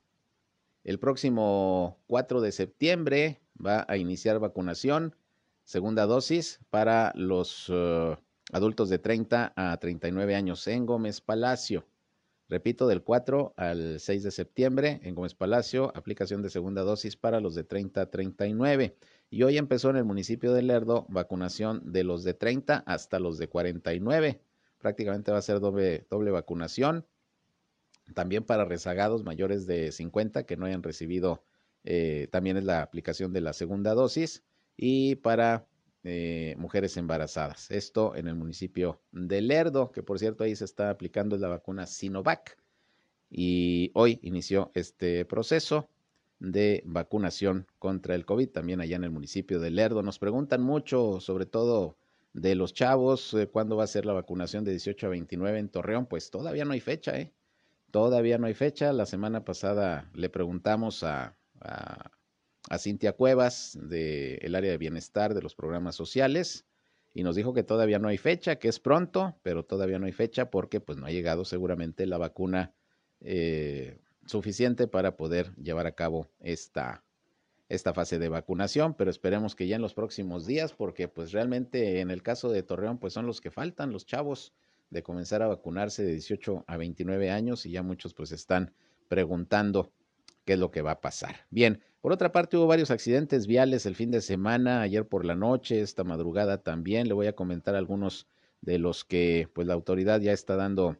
el 0.84 0.98
próximo 0.98 1.98
4 2.06 2.40
de 2.40 2.52
septiembre 2.52 3.40
va 3.64 3.84
a 3.88 3.96
iniciar 3.96 4.38
vacunación, 4.38 5.16
segunda 5.64 6.06
dosis 6.06 6.60
para 6.70 7.12
los 7.14 7.68
uh, 7.68 8.16
adultos 8.52 8.88
de 8.88 8.98
30 8.98 9.52
a 9.56 9.76
39 9.76 10.34
años 10.34 10.66
en 10.68 10.86
Gómez 10.86 11.20
Palacio. 11.20 11.84
Repito, 12.50 12.88
del 12.88 13.04
4 13.04 13.54
al 13.56 14.00
6 14.00 14.24
de 14.24 14.32
septiembre 14.32 14.98
en 15.04 15.14
Gómez 15.14 15.36
Palacio, 15.36 15.92
aplicación 15.94 16.42
de 16.42 16.50
segunda 16.50 16.82
dosis 16.82 17.16
para 17.16 17.38
los 17.38 17.54
de 17.54 17.62
30 17.62 18.00
a 18.00 18.10
39. 18.10 18.96
Y 19.30 19.44
hoy 19.44 19.56
empezó 19.56 19.88
en 19.90 19.96
el 19.96 20.04
municipio 20.04 20.52
de 20.52 20.62
Lerdo 20.62 21.06
vacunación 21.08 21.92
de 21.92 22.02
los 22.02 22.24
de 22.24 22.34
30 22.34 22.78
hasta 22.86 23.20
los 23.20 23.38
de 23.38 23.48
49. 23.48 24.40
Prácticamente 24.78 25.30
va 25.30 25.38
a 25.38 25.42
ser 25.42 25.60
doble, 25.60 26.08
doble 26.10 26.32
vacunación. 26.32 27.06
También 28.16 28.42
para 28.42 28.64
rezagados 28.64 29.22
mayores 29.22 29.68
de 29.68 29.92
50 29.92 30.42
que 30.42 30.56
no 30.56 30.66
hayan 30.66 30.82
recibido, 30.82 31.44
eh, 31.84 32.26
también 32.32 32.56
es 32.56 32.64
la 32.64 32.82
aplicación 32.82 33.32
de 33.32 33.42
la 33.42 33.52
segunda 33.52 33.94
dosis. 33.94 34.42
Y 34.76 35.14
para 35.14 35.68
mujeres 36.02 36.96
embarazadas. 36.96 37.70
Esto 37.70 38.14
en 38.16 38.26
el 38.28 38.34
municipio 38.34 39.00
de 39.12 39.40
Lerdo, 39.40 39.90
que 39.92 40.02
por 40.02 40.18
cierto 40.18 40.44
ahí 40.44 40.56
se 40.56 40.64
está 40.64 40.90
aplicando 40.90 41.36
la 41.36 41.48
vacuna 41.48 41.86
Sinovac. 41.86 42.56
Y 43.30 43.92
hoy 43.94 44.18
inició 44.22 44.72
este 44.74 45.24
proceso 45.24 45.88
de 46.40 46.82
vacunación 46.86 47.66
contra 47.78 48.14
el 48.14 48.24
COVID 48.24 48.48
también 48.48 48.80
allá 48.80 48.96
en 48.96 49.04
el 49.04 49.10
municipio 49.10 49.60
de 49.60 49.70
Lerdo. 49.70 50.02
Nos 50.02 50.18
preguntan 50.18 50.62
mucho, 50.62 51.20
sobre 51.20 51.46
todo 51.46 51.96
de 52.32 52.54
los 52.54 52.72
chavos, 52.72 53.34
eh, 53.34 53.46
cuándo 53.46 53.76
va 53.76 53.84
a 53.84 53.88
ser 53.88 54.06
la 54.06 54.14
vacunación 54.14 54.64
de 54.64 54.72
18 54.72 55.06
a 55.06 55.10
29 55.10 55.58
en 55.58 55.68
Torreón. 55.68 56.06
Pues 56.06 56.30
todavía 56.30 56.64
no 56.64 56.72
hay 56.72 56.80
fecha, 56.80 57.18
¿eh? 57.18 57.32
Todavía 57.90 58.38
no 58.38 58.46
hay 58.46 58.54
fecha. 58.54 58.92
La 58.92 59.06
semana 59.06 59.44
pasada 59.44 60.10
le 60.14 60.30
preguntamos 60.30 61.04
a 61.04 61.36
Cintia 62.78 63.12
Cuevas 63.12 63.78
del 63.80 64.54
área 64.54 64.70
de 64.70 64.78
bienestar 64.78 65.34
de 65.34 65.42
los 65.42 65.54
programas 65.54 65.96
sociales 65.96 66.66
y 67.12 67.22
nos 67.22 67.34
dijo 67.36 67.52
que 67.52 67.64
todavía 67.64 67.98
no 67.98 68.08
hay 68.08 68.18
fecha, 68.18 68.56
que 68.56 68.68
es 68.68 68.78
pronto, 68.78 69.36
pero 69.42 69.64
todavía 69.64 69.98
no 69.98 70.06
hay 70.06 70.12
fecha 70.12 70.50
porque 70.50 70.80
pues 70.80 70.98
no 70.98 71.06
ha 71.06 71.10
llegado 71.10 71.44
seguramente 71.44 72.06
la 72.06 72.18
vacuna 72.18 72.72
eh, 73.20 73.98
suficiente 74.26 74.86
para 74.86 75.16
poder 75.16 75.54
llevar 75.56 75.86
a 75.86 75.92
cabo 75.92 76.30
esta, 76.38 77.02
esta 77.68 77.92
fase 77.92 78.18
de 78.18 78.28
vacunación, 78.28 78.94
pero 78.94 79.10
esperemos 79.10 79.56
que 79.56 79.66
ya 79.66 79.76
en 79.76 79.82
los 79.82 79.94
próximos 79.94 80.46
días, 80.46 80.72
porque 80.72 81.08
pues 81.08 81.32
realmente 81.32 82.00
en 82.00 82.10
el 82.10 82.22
caso 82.22 82.50
de 82.50 82.62
Torreón 82.62 82.98
pues 82.98 83.12
son 83.12 83.26
los 83.26 83.40
que 83.40 83.50
faltan, 83.50 83.92
los 83.92 84.06
chavos 84.06 84.52
de 84.90 85.02
comenzar 85.02 85.42
a 85.42 85.48
vacunarse 85.48 86.04
de 86.04 86.12
18 86.12 86.64
a 86.66 86.76
29 86.76 87.30
años 87.30 87.66
y 87.66 87.72
ya 87.72 87.82
muchos 87.82 88.14
pues 88.14 88.32
están 88.32 88.74
preguntando 89.08 89.92
qué 90.44 90.54
es 90.54 90.58
lo 90.58 90.70
que 90.70 90.82
va 90.82 90.92
a 90.92 91.00
pasar. 91.00 91.46
Bien, 91.50 91.82
por 92.00 92.12
otra 92.12 92.32
parte, 92.32 92.56
hubo 92.56 92.66
varios 92.66 92.90
accidentes 92.90 93.46
viales 93.46 93.84
el 93.84 93.94
fin 93.94 94.10
de 94.10 94.22
semana, 94.22 94.80
ayer 94.80 95.06
por 95.06 95.24
la 95.26 95.34
noche, 95.34 95.80
esta 95.82 96.02
madrugada 96.02 96.62
también. 96.62 97.08
Le 97.08 97.14
voy 97.14 97.26
a 97.26 97.34
comentar 97.34 97.74
algunos 97.74 98.26
de 98.62 98.78
los 98.78 99.04
que 99.04 99.48
pues 99.52 99.66
la 99.66 99.74
autoridad 99.74 100.20
ya 100.20 100.32
está 100.32 100.56
dando 100.56 100.96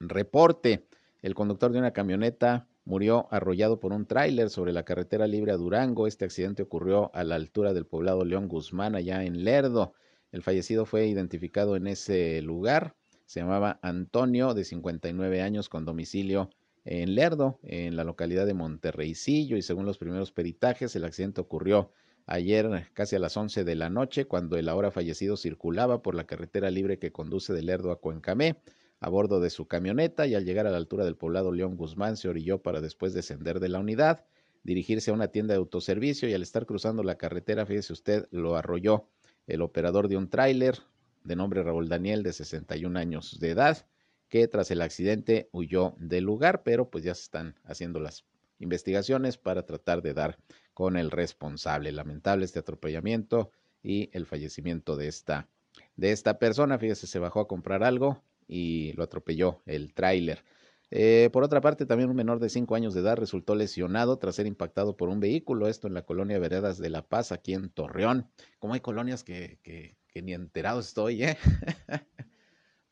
reporte. 0.00 0.84
El 1.22 1.34
conductor 1.34 1.70
de 1.70 1.78
una 1.78 1.92
camioneta 1.92 2.66
murió 2.84 3.28
arrollado 3.30 3.78
por 3.78 3.92
un 3.92 4.06
tráiler 4.06 4.50
sobre 4.50 4.72
la 4.72 4.84
carretera 4.84 5.28
libre 5.28 5.52
a 5.52 5.56
Durango. 5.56 6.08
Este 6.08 6.24
accidente 6.24 6.62
ocurrió 6.62 7.14
a 7.14 7.22
la 7.22 7.36
altura 7.36 7.72
del 7.72 7.86
poblado 7.86 8.24
León 8.24 8.48
Guzmán, 8.48 8.96
allá 8.96 9.22
en 9.24 9.44
Lerdo. 9.44 9.92
El 10.32 10.42
fallecido 10.42 10.86
fue 10.86 11.06
identificado 11.06 11.76
en 11.76 11.86
ese 11.86 12.42
lugar. 12.42 12.96
Se 13.26 13.40
llamaba 13.40 13.78
Antonio, 13.82 14.54
de 14.54 14.64
59 14.64 15.40
años, 15.40 15.68
con 15.68 15.84
domicilio 15.84 16.50
en 16.84 17.14
Lerdo, 17.14 17.58
en 17.62 17.96
la 17.96 18.04
localidad 18.04 18.46
de 18.46 18.54
Monterreycillo, 18.54 19.56
y 19.56 19.62
según 19.62 19.86
los 19.86 19.98
primeros 19.98 20.32
peritajes, 20.32 20.94
el 20.96 21.04
accidente 21.04 21.40
ocurrió 21.40 21.92
ayer 22.26 22.88
casi 22.94 23.16
a 23.16 23.18
las 23.18 23.36
11 23.36 23.64
de 23.64 23.74
la 23.74 23.90
noche, 23.90 24.26
cuando 24.26 24.56
el 24.56 24.68
ahora 24.68 24.90
fallecido 24.90 25.36
circulaba 25.36 26.02
por 26.02 26.14
la 26.14 26.24
carretera 26.24 26.70
libre 26.70 26.98
que 26.98 27.12
conduce 27.12 27.52
de 27.52 27.62
Lerdo 27.62 27.90
a 27.90 28.00
Cuencamé 28.00 28.56
a 29.00 29.08
bordo 29.08 29.40
de 29.40 29.50
su 29.50 29.66
camioneta 29.66 30.26
y 30.26 30.34
al 30.34 30.44
llegar 30.44 30.66
a 30.66 30.70
la 30.70 30.76
altura 30.76 31.04
del 31.04 31.16
poblado 31.16 31.52
León 31.52 31.76
Guzmán 31.76 32.16
se 32.16 32.28
orilló 32.28 32.62
para 32.62 32.80
después 32.80 33.14
descender 33.14 33.58
de 33.58 33.70
la 33.70 33.80
unidad, 33.80 34.24
dirigirse 34.62 35.10
a 35.10 35.14
una 35.14 35.28
tienda 35.28 35.54
de 35.54 35.58
autoservicio 35.58 36.28
y 36.28 36.34
al 36.34 36.42
estar 36.42 36.66
cruzando 36.66 37.02
la 37.02 37.16
carretera, 37.16 37.64
fíjese 37.64 37.94
usted, 37.94 38.28
lo 38.30 38.56
arrolló 38.56 39.08
el 39.46 39.62
operador 39.62 40.08
de 40.08 40.18
un 40.18 40.28
tráiler 40.28 40.78
de 41.24 41.34
nombre 41.34 41.62
Raúl 41.62 41.88
Daniel 41.88 42.22
de 42.22 42.32
61 42.32 42.98
años 42.98 43.40
de 43.40 43.50
edad 43.50 43.86
que 44.30 44.48
tras 44.48 44.70
el 44.70 44.80
accidente 44.80 45.50
huyó 45.52 45.94
del 45.98 46.24
lugar, 46.24 46.62
pero 46.62 46.88
pues 46.88 47.04
ya 47.04 47.14
se 47.14 47.22
están 47.22 47.56
haciendo 47.64 48.00
las 48.00 48.24
investigaciones 48.60 49.36
para 49.36 49.66
tratar 49.66 50.02
de 50.02 50.14
dar 50.14 50.38
con 50.72 50.96
el 50.96 51.10
responsable. 51.10 51.92
Lamentable 51.92 52.44
este 52.44 52.60
atropellamiento 52.60 53.50
y 53.82 54.08
el 54.12 54.26
fallecimiento 54.26 54.96
de 54.96 55.08
esta, 55.08 55.48
de 55.96 56.12
esta 56.12 56.38
persona. 56.38 56.78
Fíjese, 56.78 57.06
se 57.06 57.18
bajó 57.18 57.40
a 57.40 57.48
comprar 57.48 57.82
algo 57.82 58.22
y 58.46 58.92
lo 58.92 59.02
atropelló 59.02 59.62
el 59.66 59.92
tráiler. 59.92 60.44
Eh, 60.92 61.30
por 61.32 61.44
otra 61.44 61.60
parte, 61.60 61.86
también 61.86 62.10
un 62.10 62.16
menor 62.16 62.40
de 62.40 62.48
cinco 62.48 62.74
años 62.74 62.94
de 62.94 63.00
edad 63.00 63.16
resultó 63.16 63.54
lesionado 63.54 64.18
tras 64.18 64.36
ser 64.36 64.46
impactado 64.46 64.96
por 64.96 65.08
un 65.08 65.20
vehículo, 65.20 65.68
esto 65.68 65.86
en 65.86 65.94
la 65.94 66.02
colonia 66.02 66.38
Veredas 66.38 66.78
de 66.78 66.90
La 66.90 67.02
Paz, 67.02 67.30
aquí 67.30 67.54
en 67.54 67.70
Torreón. 67.70 68.28
Como 68.58 68.74
hay 68.74 68.80
colonias 68.80 69.22
que, 69.22 69.58
que, 69.62 69.96
que 70.08 70.22
ni 70.22 70.34
enterado 70.34 70.80
estoy, 70.80 71.24
¿eh? 71.24 71.38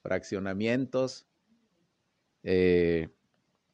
Fraccionamientos, 0.03 1.27
eh, 2.43 3.09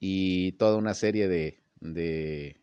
y 0.01 0.53
toda 0.53 0.77
una 0.77 0.95
serie 0.95 1.29
de, 1.29 1.61
de, 1.81 2.59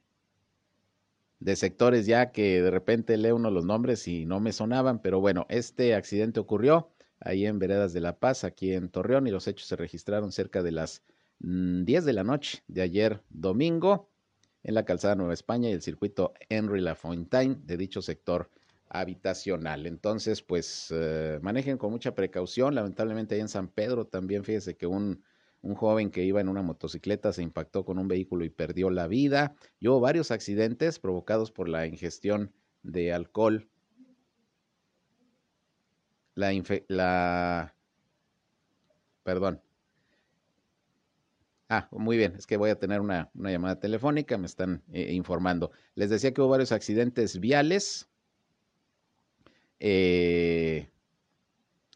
sectores 1.56 2.06
ya 2.06 2.32
que 2.32 2.62
de 2.62 2.72
repente 2.72 3.18
lee 3.18 3.32
uno 3.32 3.50
los 3.52 3.66
nombres 3.66 4.08
y 4.08 4.26
no 4.26 4.40
me 4.40 4.54
sonaban, 4.54 5.02
pero 5.02 5.20
bueno, 5.20 5.46
este 5.50 5.96
accidente 5.96 6.40
ocurrió 6.40 6.92
ahí 7.20 7.46
en 7.46 7.60
Veredas 7.60 7.94
de 7.94 8.02
La 8.02 8.20
Paz, 8.20 8.44
aquí 8.44 8.74
en 8.74 8.90
Torreón, 8.90 9.28
y 9.28 9.32
los 9.32 9.48
hechos 9.48 9.68
se 9.68 9.76
registraron 9.76 10.32
cerca 10.32 10.64
de 10.64 10.72
las 10.72 11.04
10 11.40 12.04
mm, 12.04 12.06
de 12.06 12.14
la 12.14 12.24
noche 12.24 12.64
de 12.68 12.82
ayer 12.82 13.22
domingo 13.30 14.10
en 14.64 14.76
la 14.76 14.86
calzada 14.86 15.16
Nueva 15.16 15.34
España 15.34 15.70
y 15.70 15.74
el 15.74 15.82
circuito 15.82 16.34
Henry 16.50 16.82
Lafontaine 16.82 17.58
de 17.64 17.78
dicho 17.78 18.02
sector 18.02 18.50
habitacional. 18.92 19.88
Entonces, 19.88 20.42
pues 20.42 20.90
eh, 20.92 21.40
manejen 21.42 21.78
con 21.78 21.92
mucha 21.92 22.14
precaución. 22.14 22.76
Lamentablemente 22.76 23.36
ahí 23.36 23.42
en 23.42 23.50
San 23.50 23.68
Pedro 23.68 24.06
también 24.06 24.44
fíjese 24.44 24.78
que 24.78 24.88
un 24.88 25.24
un 25.62 25.76
joven 25.76 26.10
que 26.12 26.24
iba 26.24 26.42
en 26.42 26.50
una 26.50 26.62
motocicleta 26.62 27.32
se 27.34 27.44
impactó 27.44 27.86
con 27.86 28.00
un 28.00 28.08
vehículo 28.08 28.46
y 28.46 28.50
perdió 28.50 28.90
la 28.90 29.08
vida. 29.08 29.56
Y 29.80 29.88
hubo 29.88 30.00
varios 30.00 30.32
accidentes 30.32 31.00
provocados 31.00 31.52
por 31.52 31.70
la 31.70 31.86
ingestión 31.86 32.52
de 32.84 33.14
alcohol. 33.14 33.70
La, 36.36 37.76
perdón. 39.24 39.62
Ah, 41.70 41.88
muy 41.92 42.18
bien, 42.18 42.36
es 42.36 42.48
que 42.48 42.58
voy 42.58 42.70
a 42.70 42.80
tener 42.80 43.00
una, 43.00 43.30
llamada 43.34 43.80
telefónica, 43.80 44.38
me 44.38 44.46
están 44.46 44.84
eh, 44.92 45.14
informando. 45.14 45.72
Les 45.96 46.10
decía 46.10 46.34
que 46.34 46.42
hubo 46.42 46.50
varios 46.50 46.72
accidentes 46.72 47.40
viales. 47.40 48.10
Eh, 49.84 50.88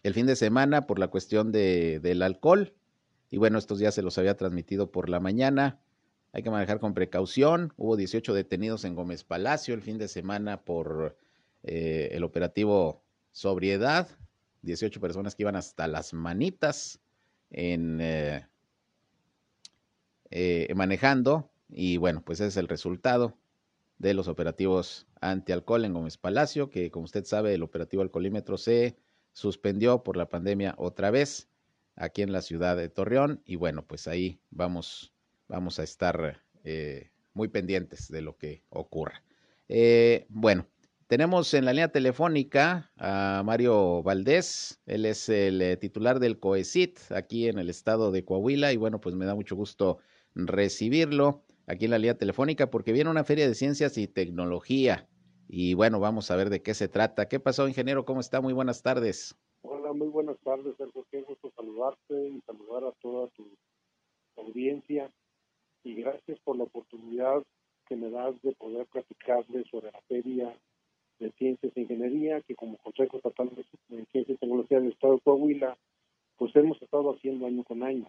el 0.01 0.15
fin 0.15 0.25
de 0.25 0.35
semana 0.35 0.87
por 0.87 0.97
la 0.97 1.07
cuestión 1.07 1.51
de, 1.51 1.99
del 1.99 2.23
alcohol. 2.23 2.73
Y 3.29 3.37
bueno, 3.37 3.59
estos 3.59 3.77
días 3.77 3.93
se 3.93 4.01
los 4.01 4.17
había 4.17 4.35
transmitido 4.35 4.91
por 4.91 5.07
la 5.07 5.19
mañana. 5.19 5.79
Hay 6.33 6.41
que 6.41 6.49
manejar 6.49 6.79
con 6.79 6.95
precaución. 6.95 7.73
Hubo 7.77 7.95
18 7.95 8.33
detenidos 8.33 8.85
en 8.85 8.95
Gómez 8.95 9.23
Palacio 9.23 9.75
el 9.75 9.83
fin 9.83 9.99
de 9.99 10.07
semana 10.07 10.63
por 10.63 11.15
eh, 11.63 12.09
el 12.11 12.23
operativo 12.23 13.03
Sobriedad. 13.31 14.09
18 14.63 14.99
personas 14.99 15.35
que 15.35 15.43
iban 15.43 15.55
hasta 15.55 15.87
las 15.87 16.13
manitas 16.13 16.99
en 17.51 17.99
eh, 18.01 18.47
manejando 20.75 21.51
y 21.69 21.97
bueno, 21.97 22.23
pues 22.25 22.39
ese 22.39 22.47
es 22.47 22.57
el 22.57 22.67
resultado 22.67 23.37
de 24.05 24.13
los 24.13 24.27
operativos 24.27 25.07
anti-alcohol 25.19 25.83
en 25.83 25.93
Gómez 25.93 26.17
Palacio, 26.17 26.69
que 26.69 26.91
como 26.91 27.05
usted 27.05 27.25
sabe, 27.25 27.55
el 27.55 27.63
operativo 27.63 28.03
alcoholímetro 28.03 28.55
se 28.57 28.95
suspendió 29.33 30.03
por 30.03 30.15
la 30.15 30.29
pandemia 30.29 30.75
otra 30.77 31.09
vez 31.09 31.49
aquí 31.95 32.21
en 32.21 32.31
la 32.31 32.43
ciudad 32.43 32.77
de 32.77 32.87
Torreón. 32.87 33.41
Y 33.45 33.55
bueno, 33.55 33.83
pues 33.83 34.07
ahí 34.07 34.39
vamos, 34.51 35.11
vamos 35.47 35.79
a 35.79 35.83
estar 35.83 36.43
eh, 36.63 37.09
muy 37.33 37.47
pendientes 37.47 38.07
de 38.09 38.21
lo 38.21 38.37
que 38.37 38.61
ocurra. 38.69 39.23
Eh, 39.69 40.27
bueno, 40.29 40.67
tenemos 41.07 41.51
en 41.55 41.65
la 41.65 41.73
línea 41.73 41.87
telefónica 41.87 42.91
a 42.97 43.41
Mario 43.43 44.03
Valdés, 44.03 44.81
él 44.85 45.05
es 45.05 45.29
el 45.29 45.79
titular 45.79 46.19
del 46.19 46.39
COECIT 46.39 47.11
aquí 47.11 47.47
en 47.47 47.57
el 47.57 47.71
estado 47.71 48.11
de 48.11 48.23
Coahuila. 48.23 48.71
Y 48.71 48.77
bueno, 48.77 49.01
pues 49.01 49.15
me 49.15 49.25
da 49.25 49.33
mucho 49.33 49.55
gusto 49.55 49.97
recibirlo 50.35 51.44
aquí 51.67 51.85
en 51.85 51.91
la 51.91 51.97
línea 51.97 52.17
telefónica 52.17 52.69
porque 52.69 52.91
viene 52.91 53.09
una 53.09 53.23
feria 53.23 53.47
de 53.47 53.55
ciencias 53.55 53.97
y 53.97 54.07
tecnología. 54.07 55.07
Y 55.47 55.73
bueno, 55.73 55.99
vamos 55.99 56.31
a 56.31 56.35
ver 56.35 56.49
de 56.49 56.61
qué 56.61 56.73
se 56.73 56.87
trata. 56.87 57.27
¿Qué 57.27 57.39
pasó, 57.39 57.67
ingeniero? 57.67 58.05
¿Cómo 58.05 58.19
está? 58.19 58.41
Muy 58.41 58.53
buenas 58.53 58.81
tardes. 58.81 59.35
Hola, 59.61 59.93
muy 59.93 60.07
buenas 60.07 60.37
tardes, 60.43 60.75
Sergio. 60.77 61.05
Qué 61.11 61.21
gusto 61.21 61.51
saludarte 61.55 62.29
y 62.29 62.41
saludar 62.41 62.83
a 62.85 62.91
toda 63.01 63.27
tu 63.29 63.47
audiencia. 64.37 65.11
Y 65.83 65.95
gracias 65.95 66.39
por 66.43 66.57
la 66.57 66.63
oportunidad 66.63 67.43
que 67.87 67.95
me 67.95 68.09
das 68.09 68.41
de 68.41 68.53
poder 68.53 68.87
platicarles 68.87 69.67
sobre 69.69 69.91
la 69.91 70.01
Feria 70.07 70.57
de 71.19 71.31
Ciencias 71.33 71.71
e 71.75 71.81
Ingeniería, 71.81 72.41
que 72.41 72.55
como 72.55 72.77
Consejo 72.77 73.17
Estatal 73.17 73.49
de 73.55 73.63
Ciencias 73.87 74.29
y 74.29 74.35
Tecnología 74.35 74.79
del 74.79 74.91
Estado 74.91 75.15
de 75.15 75.21
Coahuila, 75.21 75.77
pues 76.37 76.55
hemos 76.55 76.81
estado 76.81 77.13
haciendo 77.13 77.45
año 77.45 77.63
con 77.63 77.83
año. 77.83 78.07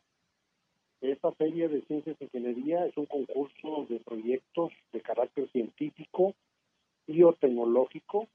Esta 1.06 1.30
Feria 1.30 1.68
de 1.68 1.82
Ciencias 1.82 2.16
e 2.20 2.24
Ingeniería 2.24 2.84
es 2.84 2.96
un 2.96 3.06
concurso 3.06 3.86
de 3.88 4.00
proyectos 4.00 4.72
de 4.92 5.00
carácter 5.00 5.48
científico, 5.52 6.34
biotecnológico, 7.06 8.26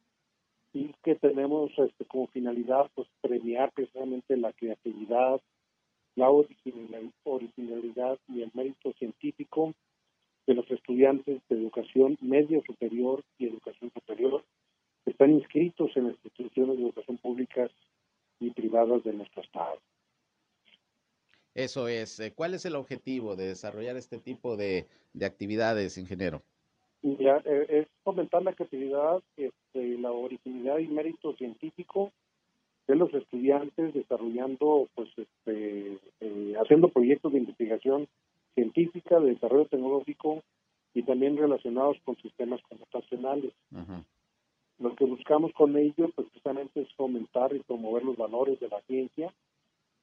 y 0.72 0.94
que 1.04 1.16
tenemos 1.16 1.70
este, 1.78 2.06
como 2.06 2.28
finalidad 2.28 2.90
pues 2.96 3.10
premiar 3.20 3.74
precisamente 3.74 4.38
la 4.38 4.54
creatividad, 4.54 5.42
la 6.16 6.30
originalidad 6.30 8.18
y 8.30 8.42
el 8.42 8.52
mérito 8.54 8.94
científico 8.94 9.74
de 10.48 10.54
los 10.54 10.72
estudiantes 10.72 11.42
de 11.50 11.58
educación 11.58 12.18
media 12.22 12.62
superior 12.66 13.22
y 13.38 13.48
educación 13.48 13.92
superior 13.94 14.46
que 15.04 15.12
están 15.12 15.32
inscritos 15.32 15.92
en 15.98 16.06
las 16.06 16.14
instituciones 16.14 16.78
de 16.78 16.84
educación 16.84 17.18
públicas 17.18 17.70
y 18.40 18.50
privadas 18.52 19.04
de 19.04 19.12
nuestro 19.12 19.42
estado. 19.42 19.78
Eso 21.54 21.88
es. 21.88 22.20
Eh, 22.20 22.34
¿Cuál 22.34 22.54
es 22.54 22.66
el 22.66 22.76
objetivo 22.76 23.36
de 23.36 23.48
desarrollar 23.48 23.98
este 23.98 24.20
tipo 24.20 24.56
de, 24.56 24.88
actividades, 25.22 25.98
ingeniero? 25.98 26.42
Eh, 27.04 27.66
es 27.70 27.88
fomentar 28.04 28.44
la 28.44 28.54
creatividad, 28.54 29.22
este, 29.36 29.98
la 29.98 30.12
originalidad 30.12 30.78
y 30.78 30.88
mérito 30.88 31.36
científico 31.36 32.12
de 32.88 32.96
los 32.96 33.14
estudiantes 33.14 33.94
desarrollando, 33.94 34.88
pues, 34.96 35.10
este, 35.18 35.98
eh, 36.20 36.54
haciendo 36.62 36.90
proyectos 36.90 37.34
de 37.34 37.40
investigación 37.40 38.08
científica, 38.54 39.20
de 39.20 39.32
desarrollo 39.32 39.66
tecnológico 39.66 40.44
y 40.94 41.04
también 41.04 41.38
relacionados 41.38 41.98
con 42.04 42.16
sistemas 42.18 42.62
computacionales. 42.64 43.54
Lo 44.80 44.96
que 44.96 45.06
buscamos 45.06 45.54
con 45.54 45.78
ello, 45.78 46.10
pues, 46.16 46.28
precisamente 46.30 46.82
es 46.82 46.94
fomentar 46.96 47.56
y 47.56 47.60
promover 47.60 48.04
los 48.04 48.18
valores 48.18 48.60
de 48.60 48.68
la 48.68 48.82
ciencia, 48.82 49.34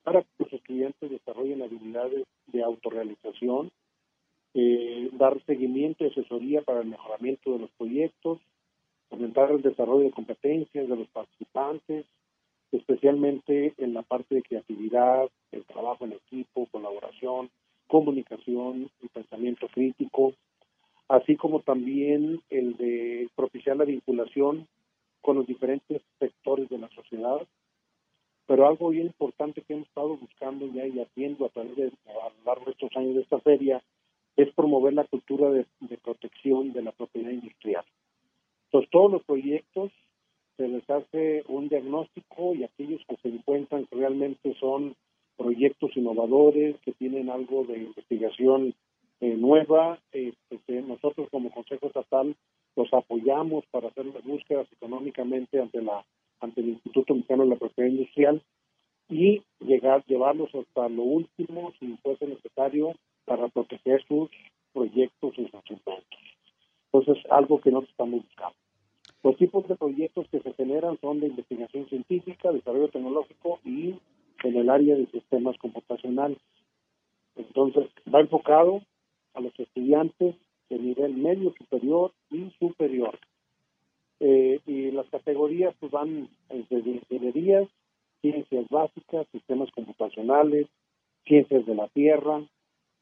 para 0.09 0.23
que 0.23 0.44
los 0.44 0.53
estudiantes 0.55 1.11
desarrollen 1.11 1.61
habilidades 1.61 2.27
de 2.47 2.62
autorrealización, 2.62 3.71
eh, 4.55 5.11
dar 5.12 5.38
seguimiento 5.44 6.03
y 6.03 6.07
asesoría 6.07 6.62
para 6.62 6.81
el 6.81 6.88
mejoramiento 6.88 7.53
de 7.53 7.59
los 7.59 7.71
proyectos, 7.73 8.40
aumentar 9.11 9.51
el 9.51 9.61
desarrollo 9.61 10.05
de 10.05 10.11
competencias 10.11 10.88
de 10.88 10.97
los 10.97 11.09
participantes, 11.09 12.07
especialmente 12.73 13.75
en 13.77 13.92
la 13.92 14.01
parte 14.01 14.35
de 14.35 14.42
creatividad, 14.42 15.29
el 15.53 15.66
trabajo 15.66 16.07
en 16.07 16.14
equipo, 16.14 16.66
colaboración, 16.71 17.51
comunicación 17.87 18.90
y 19.03 19.09
pensamiento 19.09 19.68
crítico, 19.68 20.33
así 21.09 21.37
como 21.37 21.61
también 21.61 22.40
el 22.49 22.79
de 22.79 23.29
propiciar 23.37 23.77
la 23.77 23.85
vinculación 23.85 24.68
con 25.21 25.37
los 25.37 25.47
diferentes 25.47 26.01
sectores 26.18 26.71
de 26.71 26.79
la 26.79 26.88
sociedad 26.94 27.47
pero 28.49 28.67
algo 28.67 28.89
bien 28.89 29.09
importante 29.09 29.61
que 29.61 29.75
hemos 29.75 29.87
estado 29.89 30.17
buscando 30.17 30.67
ya 30.73 30.87
y 30.87 30.99
haciendo 30.99 31.45
a 31.45 31.51
través 31.51 31.77
de 31.77 31.93
a 32.07 32.31
lo 32.31 32.45
largo 32.47 32.65
de 32.65 32.71
estos 32.71 32.91
años 32.97 33.15
de 33.15 33.21
esta 33.21 33.39
feria 33.41 33.83
es 34.37 34.51
promover 34.55 34.95
la 34.95 35.05
cultura 35.05 35.51
de, 35.51 35.67
protección 36.03 36.73
de 36.73 36.81
la 36.81 36.93
propiedad 36.93 37.31
industrial. 37.31 37.85
Entonces, 38.65 38.91
todos 38.91 39.13
los 39.13 39.25
proyectos 39.25 39.93
se 40.57 40.67
les 40.67 40.89
hace 40.89 41.45
un 41.49 41.69
diagnóstico 41.69 42.55
y 42.55 42.65
aquellos 42.65 43.03
que 43.07 43.17
se 43.17 43.29
encuentran 43.29 43.85
que 43.85 43.97
realmente 43.97 44.55
son 44.59 44.97
proyectos 45.37 45.95
innovadores, 45.95 46.77
que 46.81 46.93
tienen 46.93 47.29
algo 47.29 47.65
de 47.65 47.79
investigación 47.79 48.75
eh, 49.21 49.37
nueva, 49.37 49.99
eh, 50.13 50.33
eh, 50.51 50.83
nosotros 50.87 51.29
como 51.31 51.51
Consejo 51.51 51.89
Estatal 51.89 52.35
los 52.77 52.95
apoyamos 52.95 53.67
para 53.67 53.89
hacer 53.89 54.07
las 54.07 54.25
búsquedas 54.25 54.67
económicamente 54.73 55.61
ante 55.61 55.83
la 55.83 56.03
ante 56.40 56.61
el 56.61 56.68
Instituto 56.70 57.14
Mexicano 57.14 57.44
de 57.44 57.51
la 57.51 57.57
Propiedad 57.57 57.90
Industrial 57.90 58.42
y 59.09 59.42
llegar, 59.61 60.05
llevarlos 60.07 60.55
hasta 60.55 60.88
lo 60.88 61.03
último, 61.03 61.72
si 61.79 61.96
fuese 62.03 62.27
necesario, 62.27 62.94
para 63.24 63.48
proteger 63.48 64.05
sus 64.07 64.31
proyectos 64.72 65.33
y 65.38 65.48
sus 65.48 65.70
inventos. 65.70 66.20
Entonces, 66.92 67.24
algo 67.31 67.61
que 67.61 67.70
nosotros 67.70 67.90
estamos 67.90 68.22
buscando. 68.22 68.57
Los 69.22 69.37
tipos 69.37 69.66
de 69.68 69.77
proyectos 69.77 70.27
que 70.31 70.40
se 70.40 70.53
generan 70.55 70.98
son 71.01 71.20
de 71.20 71.27
investigación 71.27 71.88
científica, 71.88 72.53
desarrollo 72.53 72.88
tecnológico 72.88 73.61
y 73.64 73.94
en 74.44 74.57
el 74.57 74.70
área 74.70 74.94
de 74.96 75.07
sistemas 75.07 75.57
computacionales. 75.59 76.38
Entonces, 77.37 77.88
va 78.12 78.20
enfocado 78.20 78.83
a 79.35 79.40
los 79.40 79.59
estudiantes 79.59 80.37
de 80.70 80.79
nivel 80.79 81.14
medio 81.14 81.53
superior 81.59 82.12
y 82.31 82.51
superior. 82.59 83.18
Eh, 84.20 84.61
y 84.66 84.90
las 84.90 85.09
categorías 85.11 85.74
pues 85.78 85.92
van 85.92 86.28
desde 86.48 86.90
ingenierías, 86.90 87.68
ciencias 88.20 88.68
básicas, 88.68 89.26
sistemas 89.31 89.70
computacionales, 89.70 90.66
ciencias 91.24 91.64
de 91.66 91.74
la 91.74 91.88
tierra, 91.88 92.42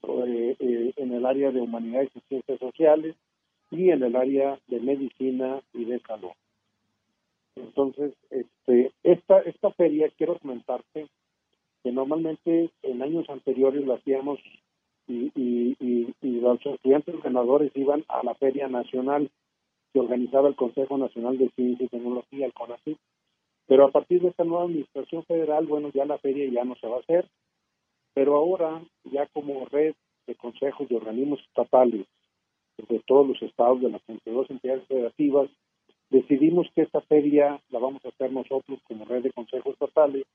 eh, 0.08 0.56
eh, 0.58 0.92
en 0.96 1.12
el 1.12 1.24
área 1.24 1.50
de 1.50 1.60
humanidades 1.60 2.10
y 2.14 2.20
ciencias 2.28 2.58
sociales 2.58 3.16
y 3.70 3.90
en 3.90 4.02
el 4.02 4.14
área 4.14 4.58
de 4.68 4.80
medicina 4.80 5.60
y 5.72 5.84
de 5.84 5.98
salud. 6.00 6.30
Entonces, 7.56 8.12
este, 8.30 8.92
esta, 9.02 9.40
esta 9.40 9.70
feria, 9.72 10.10
quiero 10.16 10.38
comentarte 10.38 11.06
que 11.82 11.92
normalmente 11.92 12.70
en 12.82 13.02
años 13.02 13.28
anteriores 13.30 13.84
lo 13.84 13.94
hacíamos 13.94 14.38
y, 15.08 15.32
y, 15.34 15.76
y, 15.80 16.14
y 16.20 16.40
los 16.40 16.64
estudiantes 16.64 17.20
ganadores 17.22 17.72
iban 17.74 18.04
a 18.08 18.22
la 18.22 18.34
feria 18.34 18.68
nacional 18.68 19.30
que 19.96 20.00
organizaba 20.00 20.48
el 20.48 20.56
Consejo 20.56 20.98
Nacional 20.98 21.38
de 21.38 21.48
Ciencia 21.56 21.86
y 21.86 21.88
Tecnología, 21.88 22.44
el 22.44 22.52
CONACYT. 22.52 22.98
Pero 23.66 23.86
a 23.86 23.90
partir 23.90 24.20
de 24.20 24.28
esta 24.28 24.44
nueva 24.44 24.64
administración 24.64 25.24
federal, 25.24 25.64
bueno, 25.64 25.90
ya 25.94 26.04
la 26.04 26.18
feria 26.18 26.46
ya 26.52 26.64
no 26.64 26.74
se 26.74 26.86
va 26.86 26.96
a 26.96 27.00
hacer, 27.00 27.26
pero 28.12 28.36
ahora 28.36 28.82
ya 29.04 29.26
como 29.28 29.64
red 29.64 29.94
de 30.26 30.34
consejos 30.34 30.86
y 30.90 30.94
organismos 30.94 31.40
estatales 31.40 32.04
de 32.76 33.00
todos 33.06 33.26
los 33.26 33.40
estados 33.40 33.80
de 33.80 33.88
las 33.88 34.02
32 34.02 34.50
entidades 34.50 34.86
federativas, 34.86 35.48
decidimos 36.10 36.66
que 36.74 36.82
esta 36.82 37.00
feria 37.00 37.58
la 37.70 37.78
vamos 37.78 38.04
a 38.04 38.10
hacer 38.10 38.30
nosotros 38.30 38.78
como 38.86 39.06
red 39.06 39.22
de 39.22 39.32
consejos 39.32 39.72
estatales 39.72 40.26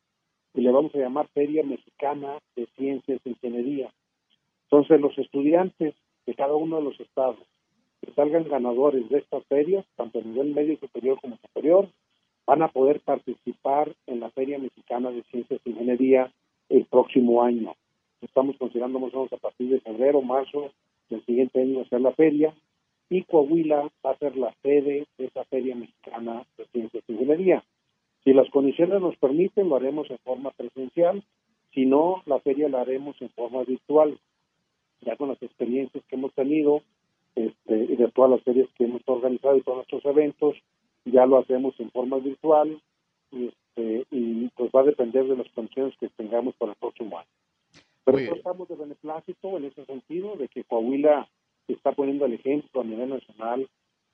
y 0.56 0.62
le 0.62 0.72
vamos 0.72 0.96
a 0.96 0.98
llamar 0.98 1.28
Feria 1.36 1.64
Mexicana 1.64 2.40
de 2.56 2.66
Ciencias 2.78 3.22
e 3.26 3.30
Ingeniería. 3.30 3.94
Entonces 4.72 5.00
los 5.00 5.16
estudiantes 5.20 5.94
de 6.26 6.34
cada 6.34 6.56
uno 6.56 6.78
de 6.78 6.84
los 6.84 7.00
estados 7.00 7.38
que 8.02 8.12
salgan 8.14 8.48
ganadores 8.48 9.08
de 9.10 9.20
estas 9.20 9.46
ferias, 9.46 9.86
tanto 9.96 10.20
a 10.20 10.22
nivel 10.24 10.54
medio 10.54 10.78
superior 10.78 11.20
como 11.22 11.38
superior, 11.38 11.88
van 12.46 12.64
a 12.64 12.70
poder 12.70 13.00
participar 13.02 13.94
en 14.08 14.20
la 14.20 14.30
Feria 14.32 14.58
Mexicana 14.58 15.12
de 15.12 15.24
Ciencias 15.24 15.62
e 15.64 15.70
Ingeniería 15.70 16.32
el 16.70 16.86
próximo 16.86 17.44
año. 17.44 17.74
estamos 18.22 18.56
considerando 18.58 19.00
más 19.00 19.14
o 19.14 19.18
menos 19.18 19.34
a 19.34 19.38
partir 19.38 19.70
de 19.70 19.82
febrero, 19.82 20.22
marzo 20.22 20.72
del 21.10 21.26
siguiente 21.26 21.62
año 21.62 21.82
hacer 21.82 22.02
la 22.02 22.14
feria, 22.14 22.54
y 23.10 23.24
Coahuila 23.24 23.90
va 24.06 24.12
a 24.12 24.18
ser 24.18 24.38
la 24.38 24.54
sede 24.62 25.06
de 25.18 25.26
esa 25.26 25.44
feria 25.46 25.76
mexicana 25.76 26.46
de 26.58 26.66
ciencias 26.68 27.04
y 27.08 27.14
ingeniería. 27.14 27.64
Si 28.24 28.34
las 28.34 28.50
condiciones 28.52 29.02
nos 29.02 29.18
permiten, 29.18 29.70
lo 29.70 29.76
haremos 29.76 30.10
en 30.10 30.18
forma 30.20 30.52
presencial, 30.52 31.24
si 31.74 31.86
no, 31.86 32.22
la 32.26 32.40
feria 32.40 32.70
la 32.70 32.82
haremos 32.82 33.22
en 33.22 33.30
forma 33.30 33.64
virtual. 33.64 34.18
Ya 35.02 35.16
con 35.16 35.30
las 35.30 35.42
experiencias 35.42 36.04
que 36.08 36.16
hemos 36.16 36.34
tenido 36.34 36.84
este, 37.36 37.76
y 37.76 37.96
de 37.96 38.12
todas 38.12 38.32
las 38.32 38.44
ferias 38.44 38.70
que 38.78 38.86
hemos 38.86 39.02
organizado 39.06 39.58
y 39.58 39.62
todos 39.62 39.78
nuestros 39.78 40.06
eventos, 40.06 40.56
ya 41.06 41.26
lo 41.26 41.40
hacemos 41.40 41.74
en 41.80 41.92
forma 41.92 42.18
virtual 42.18 42.82
este, 43.32 44.06
y 44.12 44.50
pues 44.50 44.72
va 44.76 44.82
a 44.82 44.86
depender 44.86 45.26
de 45.26 45.38
las 45.38 45.50
condiciones 45.54 45.96
que 46.00 46.10
tengamos 46.10 46.56
para 46.56 46.74
el 46.74 46.78
próximo 46.78 47.18
año. 47.18 47.30
Pero 48.04 48.18
estamos 48.18 48.68
de 48.68 48.76
beneplácito 48.76 49.58
en 49.58 49.66
ese 49.66 49.86
sentido, 49.86 50.36
de 50.36 50.48
que 50.48 50.64
Coahuila 50.64 51.30
está 51.68 51.92
poniendo 51.94 52.26
el 52.26 52.34
ejemplo 52.34 52.82
a 52.82 52.84
nivel 52.84 53.10
nacional 53.10 53.68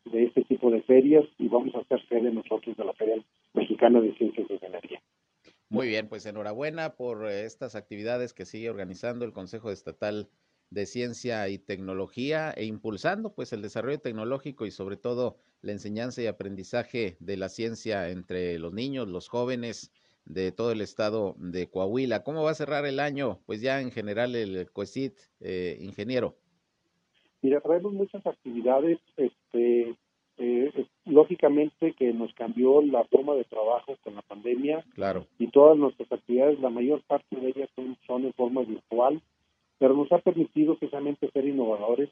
de 0.05 0.26
este 0.26 0.43
tipo 0.43 0.70
de 0.70 0.82
ferias 0.84 1.26
y 1.38 1.47
vamos 1.47 1.74
a 1.76 1.80
hacer 1.80 2.05
sede 2.07 2.32
nosotros 2.32 2.76
de 2.78 2.86
la 2.86 2.93
Feria 2.93 3.15
Mexicana 3.53 3.99
de 3.99 4.13
Ciencias 4.15 4.47
y 4.49 4.53
Ingeniería. 4.53 5.01
Muy 5.70 5.88
bien, 5.88 6.07
pues 6.07 6.26
enhorabuena 6.26 6.95
por 6.95 7.26
eh, 7.26 7.43
estas 7.43 7.76
actividades 7.76 8.34
que 8.34 8.45
sigue 8.45 8.70
organizando 8.70 9.26
el 9.26 9.34
Consejo 9.34 9.70
Estatal 9.70 10.30
de 10.70 10.86
Ciencia 10.86 11.47
y 11.49 11.57
Tecnología 11.57 12.51
e 12.51 12.65
impulsando 12.65 13.34
pues 13.34 13.53
el 13.53 13.61
desarrollo 13.61 13.99
tecnológico 13.99 14.65
y 14.65 14.72
sobre 14.72 14.97
todo 14.97 15.38
la 15.61 15.72
enseñanza 15.72 16.22
y 16.22 16.28
aprendizaje 16.28 17.18
de 17.20 17.38
la 17.38 17.49
ciencia 17.49 18.09
entre 18.09 18.59
los 18.59 18.74
niños, 18.74 19.07
los 19.07 19.30
jóvenes 19.30 19.91
de 20.26 20.51
todo 20.51 20.72
el 20.72 20.82
estado 20.82 21.36
de 21.39 21.70
Coahuila. 21.70 22.24
¿Cómo 22.24 22.43
va 22.43 22.51
a 22.51 22.55
cerrar 22.55 22.86
el 22.86 22.99
año? 22.99 23.39
Pues 23.45 23.61
ya 23.61 23.82
en 23.82 23.91
general 23.91 24.36
el 24.36 24.70
COECIT, 24.72 25.13
eh, 25.39 25.78
ingeniero. 25.80 26.36
Mira, 27.41 27.61
traemos 27.61 27.93
muchas 27.93 28.26
actividades, 28.26 28.99
este, 29.15 29.95
eh, 30.38 30.86
lógicamente 31.05 31.93
que 31.93 32.11
nos 32.13 32.34
cambió 32.34 32.82
la 32.82 33.03
forma 33.05 33.36
de 33.36 33.43
trabajo 33.45 33.95
con 34.03 34.15
la 34.15 34.22
pandemia. 34.22 34.84
Claro. 34.95 35.26
Y 35.39 35.47
todas 35.47 35.78
nuestras 35.78 36.11
actividades, 36.11 36.59
la 36.59 36.70
mayor 36.70 37.01
parte 37.03 37.36
de 37.36 37.49
ellas 37.49 37.70
son, 38.05 38.26
en 38.26 38.34
forma 38.34 38.63
virtual, 38.63 39.22
pero 39.80 39.95
nos 39.95 40.11
ha 40.11 40.19
permitido 40.19 40.75
precisamente 40.75 41.30
ser 41.32 41.45
innovadores 41.45 42.09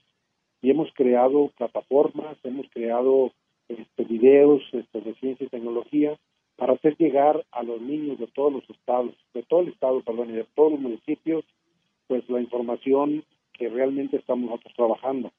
y 0.61 0.71
hemos 0.71 0.91
creado 0.93 1.51
plataformas, 1.57 2.37
hemos 2.43 2.67
creado 2.69 3.31
este, 3.67 4.03
videos 4.03 4.61
este, 4.71 5.01
de 5.01 5.13
ciencia 5.15 5.45
y 5.45 5.49
tecnología 5.49 6.17
para 6.55 6.73
hacer 6.73 6.95
llegar 6.97 7.45
a 7.51 7.63
los 7.63 7.81
niños 7.81 8.19
de 8.19 8.27
todos 8.27 8.53
los 8.53 8.69
estados, 8.69 9.13
de 9.33 9.43
todo 9.43 9.61
el 9.61 9.69
estado, 9.69 10.01
perdón, 10.01 10.29
y 10.29 10.33
de 10.33 10.45
todos 10.55 10.71
los 10.71 10.81
municipios, 10.81 11.43
pues 12.07 12.27
la 12.29 12.39
información 12.39 13.23
que 13.53 13.69
realmente 13.69 14.17
estamos 14.17 14.49
nosotros 14.49 14.73
trabajando. 14.75 15.31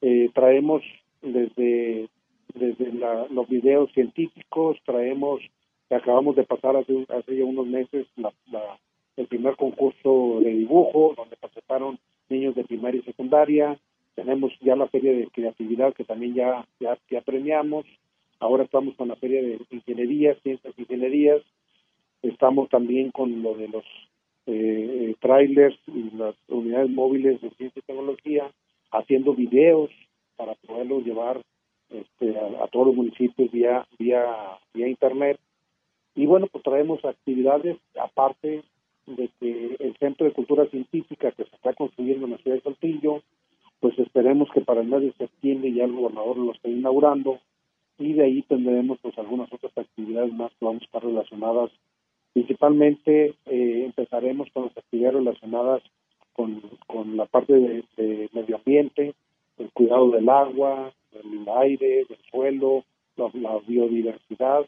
Eh, 0.00 0.30
traemos 0.34 0.82
desde, 1.20 2.08
desde 2.54 2.92
los 3.30 3.48
videos 3.48 3.92
científicos, 3.92 4.78
traemos, 4.84 5.40
acabamos 5.90 6.34
de 6.36 6.44
pasar 6.44 6.76
hace, 6.76 7.06
hace 7.08 7.42
unos 7.42 7.66
meses 7.66 8.06
la, 8.16 8.32
el 9.16 9.26
primer 9.26 9.56
concurso 9.56 10.40
de 10.40 10.50
dibujo, 10.50 11.14
donde 11.16 11.36
participaron 11.36 11.98
niños 12.28 12.54
de 12.54 12.64
primaria 12.64 13.00
y 13.00 13.04
secundaria, 13.04 13.78
tenemos 14.14 14.52
ya 14.60 14.76
la 14.76 14.88
feria 14.88 15.12
de 15.12 15.28
creatividad 15.28 15.94
que 15.94 16.04
también 16.04 16.34
ya, 16.34 16.66
ya, 16.80 17.20
premiamos, 17.22 17.86
ahora 18.40 18.64
estamos 18.64 18.94
con 18.96 19.08
la 19.08 19.16
feria 19.16 19.42
de 19.42 19.58
ingeniería, 19.70 20.34
ciencias 20.42 20.74
y 20.76 20.82
ingenierías, 20.82 21.42
estamos 22.22 22.68
también 22.68 23.10
con 23.10 23.42
lo 23.42 23.54
de 23.54 23.68
los 23.68 23.84
eh, 24.46 25.14
trailers 25.20 25.76
y 25.86 26.10
las 26.16 26.34
unidades 26.48 26.90
móviles 26.90 27.40
de 27.40 27.50
ciencia 27.50 27.80
y 27.80 27.86
tecnología, 27.86 28.50
haciendo 28.90 29.34
videos 29.34 29.90
para 30.36 30.54
poderlos 30.54 31.04
llevar 31.04 31.40
este, 31.90 32.36
a, 32.38 32.66
todos 32.68 32.88
los 32.88 32.96
municipios 32.96 33.50
vía, 33.50 33.86
vía, 33.98 34.24
vía 34.74 34.88
internet. 34.88 35.38
Y 36.14 36.26
bueno, 36.26 36.46
pues 36.50 36.64
traemos 36.64 37.04
actividades 37.04 37.78
aparte 37.98 38.62
de 39.06 39.28
que 39.40 39.76
el 39.78 39.96
Centro 39.96 40.26
de 40.26 40.32
Cultura 40.32 40.66
Científica 40.66 41.32
que 41.32 41.44
se 41.44 41.54
está 41.54 41.74
construyendo 41.74 42.26
en 42.26 42.32
la 42.32 42.38
ciudad 42.38 42.56
de 42.56 42.62
Saltillo, 42.62 43.22
pues 43.80 43.98
esperemos 43.98 44.48
que 44.54 44.60
para 44.60 44.80
el 44.80 44.88
mes 44.88 45.02
de 45.02 45.12
septiembre 45.12 45.72
ya 45.72 45.84
el 45.84 45.92
gobernador 45.92 46.36
lo 46.38 46.52
esté 46.52 46.70
inaugurando 46.70 47.40
y 47.98 48.12
de 48.14 48.24
ahí 48.24 48.42
tendremos 48.42 48.98
pues 49.02 49.18
algunas 49.18 49.52
otras 49.52 49.76
actividades 49.76 50.32
más 50.32 50.50
que 50.52 50.64
vamos 50.64 50.82
a 50.82 50.84
estar 50.86 51.04
relacionadas 51.04 51.70
Principalmente 52.32 53.34
eh, 53.46 53.84
empezaremos 53.84 54.48
con 54.52 54.64
las 54.64 54.76
actividades 54.76 55.16
relacionadas 55.16 55.82
con, 56.32 56.62
la 57.16 57.26
parte 57.26 57.52
de, 57.52 58.28
medio 58.32 58.56
ambiente, 58.56 59.14
el 59.58 59.70
cuidado 59.72 60.10
del 60.10 60.28
agua, 60.28 60.92
del 61.12 61.46
aire, 61.58 62.06
del 62.08 62.18
suelo, 62.30 62.84
la, 63.16 63.58
biodiversidad. 63.66 64.64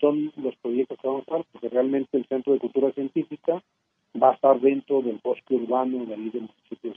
Son 0.00 0.32
los 0.36 0.54
proyectos 0.56 0.98
que 1.00 1.08
vamos 1.08 1.24
a 1.28 1.34
hacer, 1.34 1.46
porque 1.52 1.68
realmente 1.68 2.16
el 2.16 2.26
Centro 2.26 2.52
de 2.52 2.58
Cultura 2.58 2.92
Científica 2.92 3.62
va 4.20 4.30
a 4.30 4.34
estar 4.34 4.60
dentro 4.60 5.02
del 5.02 5.20
bosque 5.22 5.54
urbano 5.54 6.04
de 6.04 6.14
ahí 6.14 6.30
del 6.30 6.42
municipio 6.42 6.92
de 6.92 6.96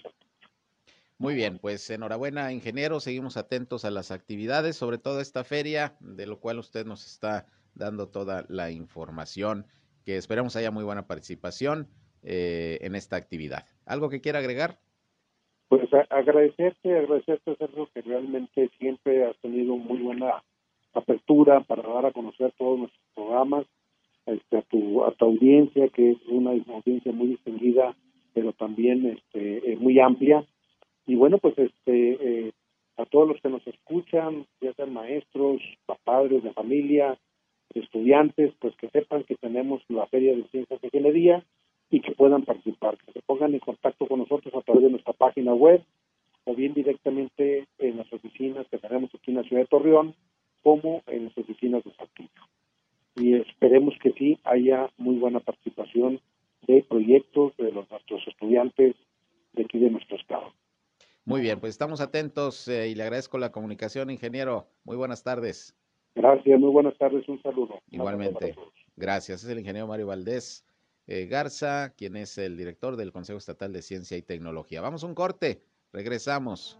muy 1.20 1.36
bien, 1.36 1.60
pues 1.60 1.90
enhorabuena, 1.90 2.54
ingeniero. 2.54 3.02
Seguimos 3.02 3.36
atentos 3.36 3.84
a 3.84 3.92
las 3.92 4.10
actividades, 4.10 4.78
sobre 4.78 4.98
todo 4.98 5.20
esta 5.20 5.44
feria, 5.44 5.98
de 6.00 6.26
lo 6.26 6.40
cual 6.40 6.60
usted 6.60 6.86
nos 6.86 7.06
está 7.06 7.46
dando 7.76 8.08
toda 8.08 8.46
la 8.48 8.72
información 8.72 9.66
que 10.06 10.16
esperamos 10.16 10.56
haya 10.56 10.72
muy 10.72 10.86
buena 10.86 11.08
participación 11.08 11.90
eh, 12.24 12.78
en 12.82 12.96
esta 12.96 13.18
actividad. 13.18 13.66
¿Algo 13.86 14.10
que 14.10 14.22
quiera 14.22 14.40
agregar? 14.40 14.80
Pues 15.68 15.90
agradecerte, 16.10 16.98
agradecerte, 16.98 17.54
Sergio, 17.58 17.90
que 17.94 18.02
realmente 18.02 18.70
siempre 18.80 19.26
has 19.26 19.38
tenido 19.40 19.76
muy 19.76 20.00
buena 20.00 20.42
apertura 20.94 21.62
para 21.62 21.84
dar 21.84 22.06
a 22.06 22.12
conocer 22.12 22.52
todos 22.58 22.80
nuestros 22.80 23.04
programas, 23.16 23.66
este, 24.26 24.58
a, 24.58 24.62
tu, 24.64 25.04
a 25.04 25.14
audiencia, 25.20 25.88
que 25.90 26.12
es 26.12 26.18
una 26.28 26.52
audiencia 26.52 27.12
muy 27.12 27.28
distinguida, 27.28 27.96
pero 28.34 28.54
también 28.54 29.06
este, 29.06 29.78
muy 29.78 30.00
amplia. 30.00 30.46
Y 31.08 31.16
bueno, 31.16 31.38
pues 31.40 31.58
este, 31.58 32.48
eh, 32.48 32.52
a 32.98 33.06
todos 33.06 33.28
los 33.28 33.42
que 33.42 33.50
nos 33.50 33.66
escuchan, 33.66 34.46
ya 34.62 34.74
sean 34.74 34.94
maestros, 34.94 35.62
padres 36.04 36.44
de 36.44 36.54
familia, 36.54 37.18
estudiantes, 37.74 38.54
pues 38.60 38.76
que 38.76 38.90
sepan 38.90 39.24
que 39.24 39.36
tenemos 39.36 39.82
la 39.90 40.06
Feria 40.08 40.36
de 40.36 40.44
Ciencias 40.50 40.82
de 40.82 40.88
Ingeniería 40.88 41.44
y 41.90 42.02
que 42.02 42.12
puedan 42.12 42.44
participar, 42.44 42.98
que 42.98 43.12
se 43.12 43.22
pongan 43.22 43.54
en 43.54 43.60
contacto 43.60 44.08
con 44.08 44.20
nosotros 44.20 44.54
a 44.54 44.62
través 44.62 44.84
de 44.84 44.90
nuestra 44.92 45.14
página 45.14 45.54
web 45.54 45.84
o 46.46 46.56
bien 46.56 46.74
directamente 46.74 47.68
en 47.78 47.98
las 47.98 48.12
oficinas 48.12 48.68
que 48.70 48.78
tenemos 48.78 49.10
aquí 49.14 49.32
en 49.32 49.38
la 49.38 49.44
ciudad 49.44 49.64
de 49.64 49.68
Torreón, 49.68 50.16
como 50.64 51.02
en 51.08 51.26
las 51.26 51.38
oficinas 51.38 51.84
de 51.84 51.94
Saltillo. 51.96 52.30
Y 53.16 53.36
esperemos 53.36 53.96
que 54.02 54.12
sí 54.14 54.40
haya 54.44 54.90
muy 54.98 55.18
buena 55.18 55.40
participación 55.40 56.22
de 56.68 56.84
proyectos 56.84 57.56
de 57.58 57.72
los, 57.72 57.90
nuestros 57.90 58.28
estudiantes 58.28 58.96
de 59.54 59.64
aquí 59.64 59.80
de 59.80 59.90
nuestro 59.90 60.18
estado. 60.18 60.54
Muy 61.26 61.42
bien, 61.42 61.60
pues 61.60 61.72
estamos 61.72 62.02
atentos 62.02 62.68
eh, 62.68 62.90
y 62.90 62.96
le 62.96 63.04
agradezco 63.04 63.38
la 63.38 63.52
comunicación, 63.52 64.10
ingeniero. 64.10 64.68
Muy 64.84 64.98
buenas 64.98 65.24
tardes. 65.24 65.76
Gracias, 66.16 66.60
muy 66.60 66.72
buenas 66.72 66.98
tardes, 66.98 67.28
un 67.30 67.42
saludo. 67.42 67.80
Igualmente. 67.92 68.56
Gracias. 68.96 69.44
Es 69.44 69.50
el 69.50 69.60
ingeniero 69.60 69.88
Mario 69.88 70.08
Valdés 70.08 70.66
eh, 71.08 71.26
Garza, 71.26 71.94
quien 71.96 72.16
es 72.16 72.38
el 72.38 72.58
director 72.58 72.96
del 72.96 73.12
Consejo 73.12 73.38
Estatal 73.38 73.74
de 73.74 73.82
Ciencia 73.82 74.18
y 74.18 74.22
Tecnología. 74.22 74.82
Vamos 74.82 75.04
a 75.04 75.08
un 75.08 75.16
corte, 75.16 75.62
regresamos. 75.92 76.80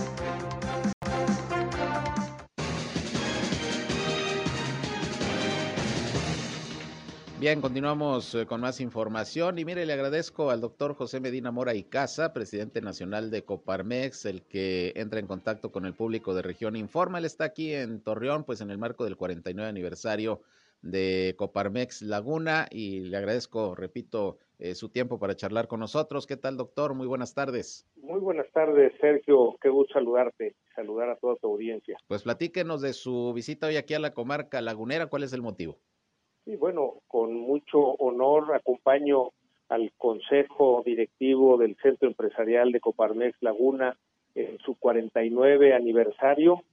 Bien, 7.41 7.59
continuamos 7.59 8.35
eh, 8.35 8.45
con 8.45 8.61
más 8.61 8.79
información 8.81 9.57
y 9.57 9.65
mire, 9.65 9.87
le 9.87 9.93
agradezco 9.93 10.51
al 10.51 10.61
doctor 10.61 10.93
José 10.93 11.19
Medina 11.19 11.49
Mora 11.49 11.73
y 11.73 11.81
Casa, 11.81 12.33
presidente 12.33 12.81
nacional 12.81 13.31
de 13.31 13.43
Coparmex, 13.43 14.27
el 14.27 14.43
que 14.43 14.93
entra 14.95 15.19
en 15.19 15.25
contacto 15.25 15.71
con 15.71 15.87
el 15.87 15.95
público 15.95 16.35
de 16.35 16.43
Región 16.43 16.75
Informa. 16.75 17.17
Él 17.17 17.25
está 17.25 17.45
aquí 17.45 17.73
en 17.73 18.03
Torreón, 18.03 18.43
pues 18.43 18.61
en 18.61 18.69
el 18.69 18.77
marco 18.77 19.05
del 19.05 19.17
49 19.17 19.67
aniversario 19.67 20.41
de 20.83 21.33
Coparmex 21.35 22.03
Laguna 22.03 22.67
y 22.69 22.99
le 22.99 23.17
agradezco, 23.17 23.73
repito, 23.73 24.37
eh, 24.59 24.75
su 24.75 24.89
tiempo 24.89 25.17
para 25.17 25.35
charlar 25.35 25.67
con 25.67 25.79
nosotros. 25.79 26.27
¿Qué 26.27 26.37
tal, 26.37 26.57
doctor? 26.57 26.93
Muy 26.93 27.07
buenas 27.07 27.33
tardes. 27.33 27.87
Muy 27.95 28.19
buenas 28.19 28.51
tardes, 28.51 28.93
Sergio. 29.01 29.57
Qué 29.59 29.69
gusto 29.69 29.95
saludarte, 29.95 30.53
saludar 30.75 31.09
a 31.09 31.15
toda 31.15 31.37
tu 31.37 31.47
audiencia. 31.47 31.97
Pues 32.07 32.21
platíquenos 32.21 32.81
de 32.81 32.93
su 32.93 33.33
visita 33.33 33.65
hoy 33.65 33.77
aquí 33.77 33.95
a 33.95 33.99
la 33.99 34.13
comarca 34.13 34.61
lagunera. 34.61 35.07
¿Cuál 35.07 35.23
es 35.23 35.33
el 35.33 35.41
motivo? 35.41 35.79
Sí, 36.45 36.55
bueno, 36.55 36.95
con 37.07 37.35
mucho 37.35 37.79
honor 37.79 38.55
acompaño 38.55 39.29
al 39.69 39.91
Consejo 39.97 40.81
Directivo 40.83 41.57
del 41.57 41.75
Centro 41.77 42.07
Empresarial 42.07 42.71
de 42.71 42.79
Coparmex 42.79 43.37
Laguna 43.41 43.95
en 44.33 44.57
su 44.59 44.75
49 44.75 45.75
aniversario, 45.75 46.63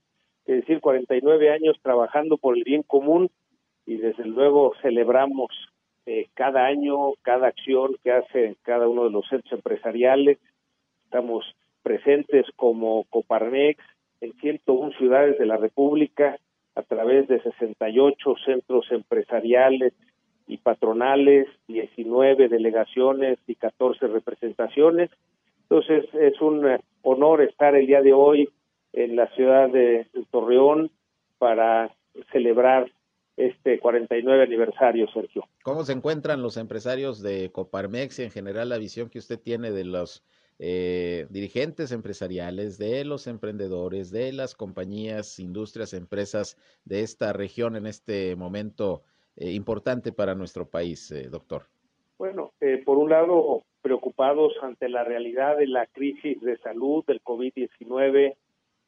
es 0.45 0.61
decir, 0.61 0.81
49 0.81 1.51
años 1.51 1.77
trabajando 1.83 2.37
por 2.37 2.57
el 2.57 2.63
bien 2.63 2.81
común 2.81 3.29
y 3.85 3.97
desde 3.97 4.25
luego 4.25 4.73
celebramos 4.81 5.49
eh, 6.07 6.27
cada 6.33 6.65
año, 6.65 7.13
cada 7.21 7.47
acción 7.47 7.95
que 8.03 8.11
hace 8.11 8.55
cada 8.63 8.87
uno 8.87 9.03
de 9.03 9.11
los 9.11 9.27
centros 9.27 9.53
empresariales. 9.53 10.39
Estamos 11.05 11.45
presentes 11.83 12.47
como 12.55 13.03
Coparmex 13.11 13.83
en 14.21 14.33
101 14.33 14.91
ciudades 14.97 15.37
de 15.37 15.45
la 15.45 15.57
República 15.57 16.39
a 16.79 16.83
través 16.83 17.27
de 17.27 17.41
68 17.41 18.35
centros 18.45 18.85
empresariales 18.91 19.93
y 20.47 20.57
patronales, 20.57 21.47
19 21.67 22.47
delegaciones 22.47 23.37
y 23.47 23.55
14 23.55 24.07
representaciones. 24.07 25.11
Entonces 25.63 26.05
es 26.13 26.39
un 26.41 26.65
honor 27.03 27.41
estar 27.41 27.75
el 27.75 27.85
día 27.85 28.01
de 28.01 28.13
hoy 28.13 28.49
en 28.93 29.15
la 29.15 29.27
ciudad 29.35 29.69
de 29.69 30.07
Torreón 30.31 30.89
para 31.37 31.93
celebrar 32.31 32.89
este 33.37 33.79
49 33.79 34.43
aniversario, 34.43 35.07
Sergio. 35.13 35.45
¿Cómo 35.63 35.83
se 35.83 35.93
encuentran 35.93 36.41
los 36.41 36.57
empresarios 36.57 37.21
de 37.21 37.51
Coparmex 37.51 38.19
y 38.19 38.23
en 38.23 38.31
general 38.31 38.69
la 38.69 38.77
visión 38.77 39.09
que 39.09 39.19
usted 39.19 39.39
tiene 39.39 39.71
de 39.71 39.85
los 39.85 40.23
eh, 40.59 41.25
dirigentes 41.29 41.91
empresariales, 41.91 42.77
de 42.77 43.05
los 43.05 43.27
emprendedores, 43.27 44.11
de 44.11 44.33
las 44.33 44.55
compañías, 44.55 45.39
industrias, 45.39 45.93
empresas 45.93 46.57
de 46.85 47.01
esta 47.01 47.33
región 47.33 47.75
en 47.75 47.87
este 47.87 48.35
momento 48.35 49.03
eh, 49.37 49.51
importante 49.51 50.11
para 50.11 50.35
nuestro 50.35 50.69
país, 50.69 51.09
eh, 51.11 51.29
doctor? 51.29 51.63
Bueno, 52.17 52.51
por 52.85 52.97
un 52.97 53.09
lado, 53.09 53.63
preocupados 53.81 54.53
ante 54.61 54.89
la 54.89 55.03
realidad 55.03 55.57
de 55.57 55.67
la 55.67 55.85
crisis 55.87 56.41
de 56.41 56.57
salud 56.57 57.05
del 57.05 57.23
COVID-19, 57.23 58.35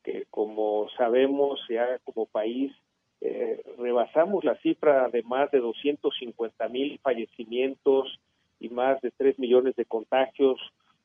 que 0.04 0.26
como 0.30 0.90
sabemos 0.98 1.60
ya 1.70 2.00
como 2.04 2.26
país 2.26 2.74
eh, 3.22 3.62
rebasamos 3.78 4.44
la 4.44 4.56
cifra 4.58 5.08
de 5.10 5.22
más 5.22 5.52
de 5.52 5.60
250 5.60 6.68
mil 6.70 7.00
fallecimientos 7.04 8.20
y 8.60 8.70
más 8.70 9.00
de 9.02 9.12
3 9.12 9.38
millones 9.38 9.76
de 9.76 9.86
contagios, 9.86 10.60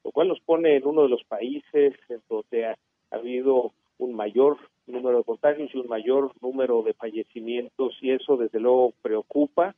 lo 0.07 0.13
cual 0.13 0.29
nos 0.29 0.39
pone 0.39 0.77
en 0.77 0.87
uno 0.87 1.03
de 1.03 1.09
los 1.09 1.25
países 1.25 1.95
en 2.09 2.23
donde 2.29 2.67
ha, 2.67 2.77
habido 3.11 3.73
un 3.99 4.15
mayor 4.15 4.57
número 4.87 5.19
de 5.19 5.25
contagios 5.25 5.69
y 5.75 5.79
un 5.79 5.89
mayor 5.89 6.31
número 6.41 6.83
de 6.83 6.95
fallecimientos 6.95 7.97
y 8.01 8.13
eso 8.13 8.37
desde 8.37 8.61
luego 8.61 8.93
preocupa 9.03 9.75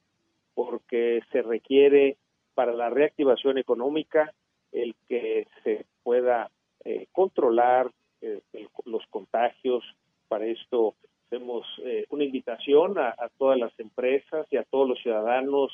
porque 0.52 1.22
se 1.32 1.40
requiere 1.40 2.18
para 2.54 2.74
la 2.74 2.90
reactivación 2.90 3.56
económica 3.56 4.34
el 4.70 4.94
que 5.08 5.46
se 5.64 5.86
pueda 6.02 6.50
eh, 6.84 7.06
controlar 7.12 7.90
eh, 8.20 8.42
los 8.84 9.06
contagios. 9.08 9.82
Para 10.28 10.44
esto 10.44 10.94
hacemos 11.26 11.64
eh, 11.84 12.04
una 12.10 12.24
invitación 12.24 12.98
a, 12.98 13.14
todas 13.38 13.58
las 13.58 13.72
empresas 13.80 14.46
y 14.50 14.58
a 14.58 14.64
todos 14.64 14.86
los 14.86 14.98
ciudadanos 15.00 15.72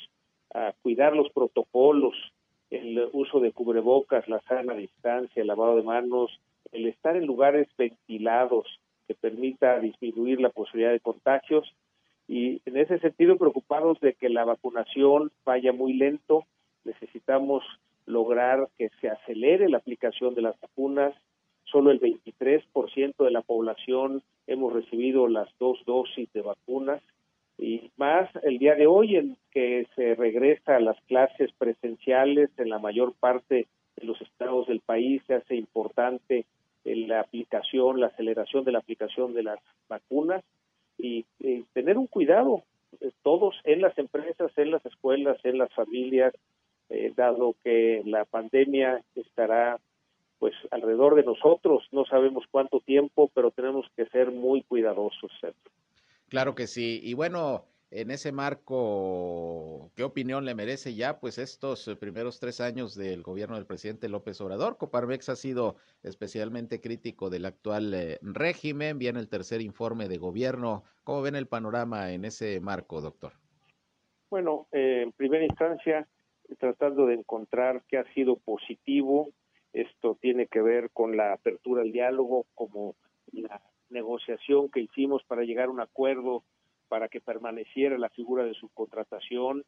a 0.53 0.71
cuidar 0.81 1.13
los 1.13 1.29
protocolos, 1.31 2.15
el 2.77 3.09
uso 3.13 3.39
de 3.39 3.51
cubrebocas, 3.51 4.27
la 4.27 4.41
sana 4.41 4.73
distancia, 4.73 5.41
el 5.41 5.47
lavado 5.47 5.75
de 5.75 5.83
manos, 5.83 6.39
el 6.71 6.87
estar 6.87 7.15
en 7.15 7.25
lugares 7.25 7.67
ventilados 7.77 8.79
que 9.07 9.15
permita 9.15 9.79
disminuir 9.79 10.41
la 10.41 10.49
posibilidad 10.49 10.91
de 10.91 10.99
contagios. 10.99 11.73
Y 12.27 12.61
en 12.65 12.77
ese 12.77 12.99
sentido 12.99 13.37
preocupados 13.37 13.99
de 13.99 14.13
que 14.13 14.29
la 14.29 14.45
vacunación 14.45 15.31
vaya 15.45 15.71
muy 15.71 15.93
lento, 15.93 16.45
necesitamos 16.83 17.63
lograr 18.05 18.67
que 18.77 18.89
se 19.01 19.09
acelere 19.09 19.69
la 19.69 19.77
aplicación 19.77 20.35
de 20.35 20.41
las 20.41 20.59
vacunas, 20.59 21.13
solo 21.65 21.91
el 21.91 21.99
23% 21.99 23.15
de 23.23 23.31
la 23.31 23.41
población 23.41 24.21
hemos 24.47 24.73
recibido 24.73 25.27
las 25.27 25.49
dos 25.59 25.79
dosis 25.85 26.31
de 26.33 26.41
vacunas 26.41 27.01
y 27.57 27.91
más 27.97 28.29
el 28.43 28.59
día 28.59 28.75
de 28.75 28.87
hoy 28.87 29.15
en 29.15 29.37
que 29.51 29.87
se 29.95 30.15
regresa 30.15 30.75
a 30.75 30.79
las 30.81 30.99
clases 31.03 31.51
presenciales 31.57 32.49
en 32.57 32.69
la 32.69 32.79
mayor 32.79 33.13
parte 33.13 33.67
de 33.95 34.05
los 34.05 34.21
estados 34.21 34.67
del 34.67 34.81
país 34.81 35.21
se 35.25 35.35
hace 35.35 35.55
importante 35.55 36.45
la 36.83 37.21
aplicación, 37.21 37.99
la 37.99 38.07
aceleración 38.07 38.63
de 38.63 38.71
la 38.71 38.79
aplicación 38.79 39.33
de 39.33 39.43
las 39.43 39.59
vacunas 39.89 40.43
y, 40.97 41.25
tener 41.73 41.97
un 41.97 42.07
cuidado 42.07 42.63
eh, 43.01 43.11
todos 43.23 43.55
en 43.63 43.81
las 43.81 43.97
empresas, 43.97 44.51
en 44.57 44.71
las 44.71 44.85
escuelas, 44.85 45.37
en 45.43 45.57
las 45.57 45.73
familias, 45.73 46.33
eh, 46.89 47.11
dado 47.15 47.55
que 47.63 48.01
la 48.05 48.25
pandemia 48.25 49.01
estará 49.15 49.79
pues 50.39 50.53
alrededor 50.71 51.15
de 51.15 51.23
nosotros, 51.23 51.87
no 51.91 52.05
sabemos 52.05 52.45
cuánto 52.51 52.79
tiempo, 52.79 53.29
pero 53.33 53.51
tenemos 53.51 53.85
que 53.95 54.05
ser 54.07 54.31
muy 54.31 54.61
cuidadosos. 54.63 55.31
Claro 56.35 56.53
que 56.53 56.67
sí. 56.67 56.99
Y 57.01 57.13
bueno, 57.13 57.63
en 57.91 58.11
ese 58.11 58.33
marco, 58.33 59.89
¿qué 59.95 60.03
opinión 60.03 60.43
le 60.43 60.53
merece 60.53 60.93
ya 60.93 61.17
pues 61.21 61.37
estos 61.37 61.89
primeros 61.97 62.41
tres 62.41 62.59
años 62.59 62.93
del 62.93 63.23
gobierno 63.23 63.55
del 63.55 63.65
presidente 63.65 64.09
López 64.09 64.41
Obrador? 64.41 64.75
Coparmex 64.75 65.29
ha 65.29 65.37
sido 65.37 65.77
especialmente 66.03 66.81
crítico 66.81 67.29
del 67.29 67.45
actual 67.45 67.93
eh, 67.93 68.19
régimen, 68.21 68.99
viene 68.99 69.21
el 69.21 69.29
tercer 69.29 69.61
informe 69.61 70.09
de 70.09 70.17
gobierno. 70.17 70.83
¿Cómo 71.05 71.21
ven 71.21 71.37
el 71.37 71.47
panorama 71.47 72.11
en 72.11 72.25
ese 72.25 72.59
marco, 72.59 72.99
doctor? 72.99 73.31
Bueno, 74.29 74.67
eh, 74.73 75.03
en 75.03 75.13
primera 75.13 75.45
instancia, 75.45 76.05
tratando 76.59 77.05
de 77.05 77.13
encontrar 77.13 77.81
qué 77.87 77.97
ha 77.97 78.13
sido 78.13 78.35
positivo 78.39 79.31
esto 79.71 80.17
tiene 80.21 80.47
que 80.47 80.61
ver 80.61 80.89
con 80.91 81.17
la 81.17 81.33
apertura 81.33 81.81
al 81.81 81.91
diálogo, 81.91 82.45
como 82.55 82.95
la 83.31 83.61
negociación 83.89 84.69
que 84.69 84.81
hicimos 84.81 85.23
para 85.23 85.43
llegar 85.43 85.67
a 85.67 85.71
un 85.71 85.79
acuerdo 85.79 86.43
para 86.87 87.07
que 87.07 87.21
permaneciera 87.21 87.97
la 87.97 88.09
figura 88.09 88.43
de 88.43 88.53
subcontratación, 88.53 89.63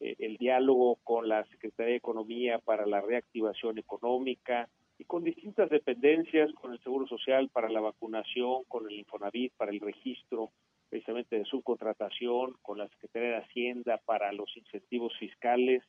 eh, 0.00 0.16
el 0.18 0.36
diálogo 0.36 0.96
con 1.04 1.28
la 1.28 1.44
Secretaría 1.46 1.92
de 1.92 1.98
Economía 1.98 2.58
para 2.58 2.86
la 2.86 3.00
reactivación 3.00 3.78
económica 3.78 4.68
y 4.98 5.04
con 5.04 5.24
distintas 5.24 5.70
dependencias, 5.70 6.52
con 6.54 6.72
el 6.72 6.80
Seguro 6.80 7.06
Social 7.06 7.48
para 7.48 7.68
la 7.68 7.80
vacunación, 7.80 8.64
con 8.68 8.88
el 8.88 8.98
Infonavit 8.98 9.52
para 9.56 9.72
el 9.72 9.80
registro 9.80 10.50
precisamente 10.88 11.36
de 11.36 11.44
subcontratación, 11.44 12.54
con 12.62 12.78
la 12.78 12.88
Secretaría 12.88 13.30
de 13.30 13.44
Hacienda 13.44 14.00
para 14.04 14.32
los 14.32 14.56
incentivos 14.56 15.12
fiscales. 15.18 15.82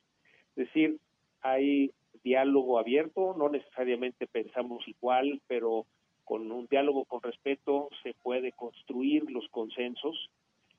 Es 0.56 0.66
decir, 0.66 0.98
hay 1.42 1.92
diálogo 2.24 2.78
abierto, 2.78 3.34
no 3.38 3.48
necesariamente 3.48 4.26
pensamos 4.26 4.86
igual, 4.88 5.40
pero 5.46 5.86
con 6.26 6.50
un 6.52 6.66
diálogo 6.66 7.04
con 7.04 7.22
respeto 7.22 7.88
se 8.02 8.12
puede 8.12 8.52
construir 8.52 9.30
los 9.30 9.48
consensos. 9.48 10.28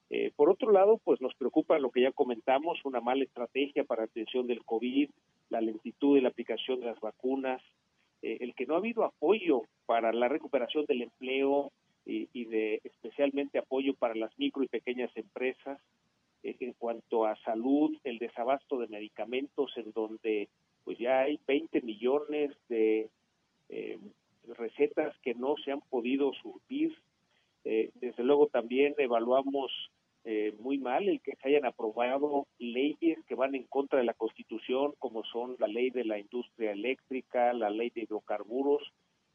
Eh, 0.09 0.31
por 0.35 0.49
otro 0.49 0.71
lado, 0.71 0.99
pues 1.03 1.21
nos 1.21 1.33
preocupa 1.35 1.79
lo 1.79 1.89
que 1.89 2.01
ya 2.01 2.11
comentamos, 2.11 2.83
una 2.83 3.01
mala 3.01 3.23
estrategia 3.23 3.85
para 3.85 4.03
atención 4.03 4.45
del 4.45 4.63
COVID, 4.63 5.09
la 5.49 5.61
lentitud 5.61 6.15
de 6.15 6.21
la 6.21 6.29
aplicación 6.29 6.81
de 6.81 6.87
las 6.87 6.99
vacunas, 6.99 7.61
eh, 8.21 8.37
el 8.41 8.53
que 8.55 8.65
no 8.65 8.75
ha 8.75 8.77
habido 8.77 9.05
apoyo 9.05 9.61
para 9.85 10.11
la 10.11 10.27
recuperación 10.27 10.85
del 10.85 11.03
empleo 11.03 11.71
y, 12.05 12.45
de 12.45 12.79
especialmente 12.83 13.57
apoyo 13.57 13.93
para 13.93 14.15
las 14.15 14.37
micro 14.37 14.63
y 14.63 14.67
pequeñas 14.67 15.11
empresas. 15.15 15.79
Eh, 16.43 16.55
en 16.59 16.73
cuanto 16.73 17.25
a 17.25 17.35
salud, 17.37 17.97
el 18.03 18.17
desabasto 18.17 18.77
de 18.79 18.87
medicamentos 18.87 19.71
en 19.77 19.91
donde 19.91 20.49
pues 20.83 20.97
ya 20.97 21.21
hay 21.21 21.39
20 21.47 21.81
millones 21.81 22.51
de 22.69 23.09
eh, 23.69 23.99
recetas 24.55 25.17
que 25.19 25.33
no 25.33 25.55
se 25.63 25.71
han 25.71 25.81
podido 25.81 26.31
surtir. 26.33 26.95
Eh, 27.63 27.91
desde 27.95 28.23
luego 28.23 28.47
también 28.47 28.95
evaluamos 28.97 29.71
eh, 30.23 30.53
muy 30.59 30.77
mal 30.77 31.07
el 31.07 31.21
que 31.21 31.35
se 31.35 31.47
hayan 31.47 31.65
aprobado 31.65 32.47
leyes 32.59 33.17
que 33.27 33.35
van 33.35 33.55
en 33.55 33.63
contra 33.63 33.99
de 33.99 34.05
la 34.05 34.13
Constitución, 34.13 34.93
como 34.99 35.23
son 35.23 35.55
la 35.59 35.67
ley 35.67 35.89
de 35.89 36.03
la 36.03 36.19
industria 36.19 36.71
eléctrica, 36.71 37.53
la 37.53 37.69
ley 37.69 37.91
de 37.91 38.01
hidrocarburos, 38.01 38.83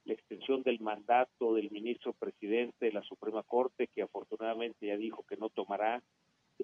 la 0.04 0.14
extensión 0.14 0.62
del 0.62 0.80
mandato 0.80 1.54
del 1.54 1.70
ministro 1.70 2.12
presidente 2.12 2.86
de 2.86 2.92
la 2.92 3.02
Suprema 3.02 3.42
Corte, 3.42 3.88
que 3.88 4.02
afortunadamente 4.02 4.86
ya 4.86 4.96
dijo 4.96 5.24
que 5.28 5.36
no 5.36 5.48
tomará, 5.48 6.02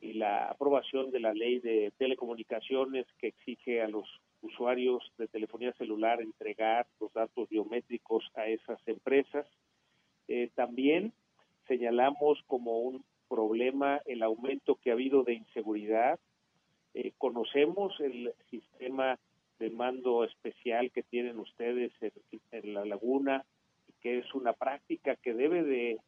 y 0.00 0.12
la 0.12 0.50
aprobación 0.50 1.10
de 1.10 1.20
la 1.20 1.32
ley 1.32 1.60
de 1.60 1.92
telecomunicaciones 1.96 3.06
que 3.18 3.28
exige 3.28 3.80
a 3.80 3.88
los 3.88 4.06
usuarios 4.42 5.02
de 5.18 5.28
telefonía 5.28 5.72
celular 5.74 6.20
entregar 6.20 6.86
los 7.00 7.12
datos 7.12 7.48
biométricos 7.48 8.24
a 8.34 8.46
esas 8.46 8.78
empresas. 8.86 9.46
Eh, 10.28 10.50
también 10.54 11.12
señalamos 11.66 12.42
como 12.46 12.78
un 12.80 13.04
problema 13.28 14.00
el 14.06 14.22
aumento 14.22 14.76
que 14.76 14.90
ha 14.90 14.94
habido 14.94 15.22
de 15.22 15.34
inseguridad. 15.34 16.18
Eh, 16.94 17.12
conocemos 17.18 17.98
el 18.00 18.32
sistema 18.50 19.18
de 19.58 19.70
mando 19.70 20.24
especial 20.24 20.90
que 20.90 21.02
tienen 21.02 21.38
ustedes 21.38 21.92
en, 22.52 22.74
la 22.74 22.84
laguna, 22.84 23.44
que 24.00 24.18
es 24.18 24.34
una 24.34 24.52
práctica 24.52 25.16
que 25.16 25.34
debe 25.34 25.62
de 25.62 25.98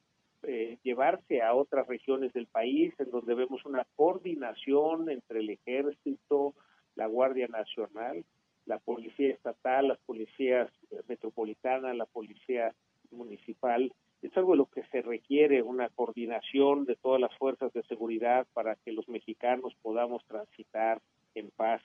eh, 0.45 0.78
llevarse 0.83 1.43
a 1.43 1.55
otras 1.55 1.87
regiones 1.87 2.33
del 2.33 2.47
país, 2.47 2.95
en 2.99 3.11
donde 3.11 3.35
vemos 3.35 3.64
una 3.64 3.85
coordinación 3.97 5.11
entre 5.11 5.41
el 5.41 5.51
ejército, 5.51 6.55
la 6.95 7.07
Guardia 7.07 7.49
Nacional, 7.49 8.24
la 8.66 8.78
Policía 8.78 9.32
Estatal, 9.32 9.88
las 9.88 9.99
policías 10.01 10.70
metropolitanas, 11.09 11.97
la 11.97 12.07
Policía 12.07 12.74
Municipal. 13.11 13.93
Es 14.22 14.36
algo 14.36 14.53
de 14.53 14.59
lo 14.59 14.66
que 14.66 14.84
se 14.93 15.03
requiere, 15.03 15.62
una 15.62 15.88
coordinación 15.88 16.84
de 16.84 16.97
todas 16.97 17.20
las 17.20 17.34
fuerzas 17.38 17.72
de 17.72 17.82
seguridad 17.84 18.47
para 18.53 18.76
que 18.76 18.93
los 18.93 19.09
mexicanos 19.09 19.74
podamos 19.82 20.24
transitar 20.26 21.01
en 21.34 21.51
paz. 21.51 21.82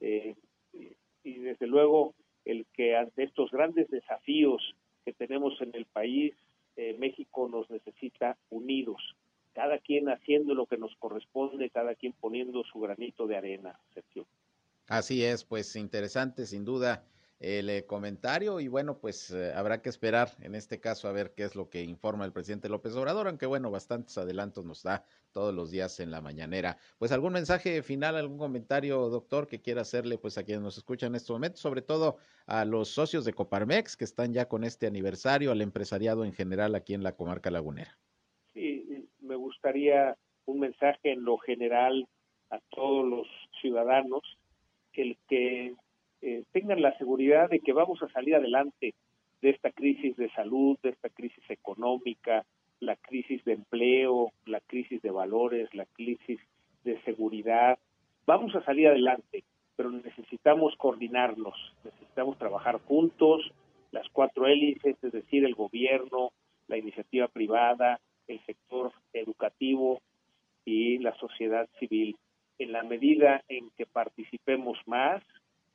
Eh, 0.00 0.36
y 1.24 1.34
desde 1.38 1.66
luego 1.66 2.14
el 2.44 2.66
que 2.72 2.96
ante 2.96 3.24
estos 3.24 3.50
grandes 3.50 3.90
desafíos 3.90 4.76
que 5.04 5.12
tenemos 5.12 5.60
en 5.60 5.74
el 5.74 5.86
país, 5.86 6.34
eh, 6.76 6.96
México 6.98 7.48
nos 7.48 7.68
necesita 7.70 8.36
unidos, 8.50 9.16
cada 9.56 9.78
quien 9.78 10.10
haciendo 10.10 10.54
lo 10.54 10.66
que 10.66 10.76
nos 10.76 10.94
corresponde, 10.96 11.70
cada 11.70 11.94
quien 11.94 12.12
poniendo 12.12 12.62
su 12.64 12.78
granito 12.78 13.26
de 13.26 13.38
arena, 13.38 13.80
Sergio. 13.94 14.26
Así 14.86 15.24
es, 15.24 15.44
pues 15.44 15.74
interesante 15.76 16.44
sin 16.44 16.66
duda 16.66 17.06
el 17.40 17.70
eh, 17.70 17.86
comentario 17.86 18.60
y 18.60 18.68
bueno, 18.68 18.98
pues 18.98 19.30
eh, 19.30 19.54
habrá 19.54 19.80
que 19.80 19.88
esperar 19.88 20.30
en 20.42 20.54
este 20.54 20.78
caso 20.78 21.08
a 21.08 21.12
ver 21.12 21.32
qué 21.34 21.44
es 21.44 21.56
lo 21.56 21.70
que 21.70 21.82
informa 21.82 22.26
el 22.26 22.32
presidente 22.32 22.68
López 22.68 22.94
Obrador, 22.96 23.28
aunque 23.28 23.46
bueno, 23.46 23.70
bastantes 23.70 24.18
adelantos 24.18 24.66
nos 24.66 24.82
da 24.82 25.06
todos 25.32 25.54
los 25.54 25.70
días 25.70 26.00
en 26.00 26.10
la 26.10 26.20
mañanera. 26.20 26.76
Pues 26.98 27.10
algún 27.10 27.32
mensaje 27.32 27.82
final, 27.82 28.16
algún 28.16 28.36
comentario, 28.36 29.08
doctor, 29.08 29.46
que 29.46 29.62
quiera 29.62 29.80
hacerle 29.80 30.18
pues 30.18 30.36
a 30.36 30.44
quienes 30.44 30.62
nos 30.62 30.76
escuchan 30.76 31.12
en 31.12 31.16
este 31.16 31.32
momento, 31.32 31.56
sobre 31.56 31.80
todo 31.80 32.18
a 32.44 32.66
los 32.66 32.90
socios 32.90 33.24
de 33.24 33.32
Coparmex 33.32 33.96
que 33.96 34.04
están 34.04 34.34
ya 34.34 34.48
con 34.48 34.64
este 34.64 34.86
aniversario, 34.86 35.50
al 35.50 35.62
empresariado 35.62 36.26
en 36.26 36.34
general 36.34 36.74
aquí 36.74 36.92
en 36.92 37.02
la 37.02 37.16
comarca 37.16 37.50
lagunera. 37.50 37.96
Un 40.46 40.60
mensaje 40.60 41.12
en 41.12 41.24
lo 41.24 41.38
general 41.38 42.06
a 42.50 42.60
todos 42.70 43.04
los 43.04 43.26
ciudadanos 43.60 44.22
el 44.92 45.16
que 45.28 45.74
eh, 46.22 46.44
tengan 46.52 46.80
la 46.80 46.96
seguridad 46.98 47.50
de 47.50 47.60
que 47.60 47.72
vamos 47.72 48.02
a 48.02 48.08
salir 48.08 48.34
adelante 48.34 48.94
de 49.42 49.50
esta 49.50 49.70
crisis 49.70 50.16
de 50.16 50.30
salud, 50.30 50.78
de 50.82 50.90
esta 50.90 51.10
crisis 51.10 51.42
económica, 51.50 52.44
la 52.80 52.96
crisis 52.96 53.44
de 53.44 53.52
empleo, 53.54 54.32
la 54.44 54.60
crisis 54.60 55.02
de 55.02 55.10
valores, 55.10 55.74
la 55.74 55.86
crisis 55.86 56.40
de 56.84 57.00
seguridad. 57.02 57.78
Vamos 58.26 58.54
a 58.54 58.64
salir 58.64 58.88
adelante, 58.88 59.44
pero 59.76 59.90
necesitamos 59.90 60.74
coordinarnos, 60.76 61.54
necesitamos 61.84 62.38
trabajar 62.38 62.80
juntos, 62.80 63.52
las 63.92 64.08
cuatro 64.10 64.46
hélices, 64.46 64.96
es 65.02 65.12
decir, 65.12 65.44
el 65.44 65.54
gobierno, 65.54 66.30
la 66.68 66.76
iniciativa 66.76 67.28
privada, 67.28 68.00
el 68.28 68.44
sector 68.44 68.92
educativo 69.12 70.00
y 70.64 70.98
la 70.98 71.14
sociedad 71.16 71.68
civil 71.78 72.16
en 72.58 72.72
la 72.72 72.82
medida 72.82 73.42
en 73.48 73.70
que 73.76 73.86
participemos 73.86 74.78
más, 74.86 75.22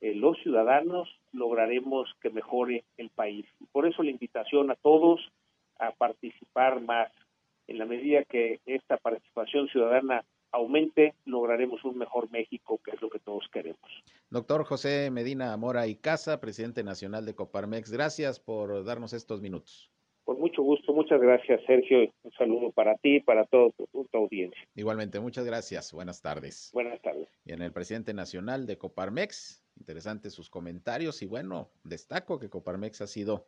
eh, 0.02 0.16
los 0.16 0.38
ciudadanos 0.40 1.08
lograremos 1.32 2.10
que 2.22 2.30
mejore 2.30 2.84
el 2.98 3.10
país. 3.10 3.46
Por 3.72 3.88
eso 3.88 4.02
la 4.04 4.12
invitación 4.12 4.72
a 4.72 4.76
todos 4.76 5.22
a 5.80 5.92
participar 5.92 6.82
más. 6.82 7.12
En 7.68 7.78
la 7.78 7.86
medida 7.86 8.24
que 8.24 8.60
esta 8.66 8.98
participación 8.98 9.68
ciudadana 9.70 10.26
aumente, 10.52 11.14
lograremos 11.26 11.84
un 11.86 11.98
mejor 11.98 12.30
México, 12.32 12.80
que 12.84 12.92
es 12.92 13.02
lo 13.02 13.10
que 13.10 13.20
todos 13.20 13.48
queremos. 13.54 13.80
Doctor 14.30 14.66
José 14.66 15.10
Medina 15.10 15.56
Mora 15.56 15.88
y 15.88 15.96
Casa, 15.96 16.42
presidente 16.42 16.84
nacional 16.84 17.26
de 17.26 17.36
Coparmex, 17.36 17.92
gracias 17.92 18.40
por 18.40 18.84
darnos 18.84 19.14
estos 19.14 19.40
minutos. 19.42 19.90
Con 20.32 20.40
mucho 20.40 20.64
gusto, 20.64 20.94
muchas 20.94 21.20
gracias 21.20 21.60
Sergio, 21.68 22.10
un 22.24 22.32
saludo 22.32 22.72
para 22.72 22.96
ti 22.96 23.18
y 23.18 23.20
para 23.20 23.44
toda 23.48 23.70
tu, 23.72 24.08
audiencia. 24.14 24.62
Igualmente, 24.76 25.20
muchas 25.20 25.44
gracias, 25.44 25.92
buenas 25.92 26.22
tardes. 26.22 26.70
Buenas 26.72 27.02
tardes. 27.02 27.28
Y 27.44 27.52
en 27.52 27.62
el 27.62 27.74
presidente 27.74 28.14
nacional 28.14 28.66
de 28.66 28.78
Coparmex, 28.78 29.62
interesantes 29.78 30.32
sus 30.32 30.50
comentarios 30.50 31.22
y 31.22 31.26
bueno, 31.26 31.68
destaco 31.84 32.40
que 32.40 32.50
Coparmex 32.50 33.02
ha 33.02 33.08
sido 33.08 33.46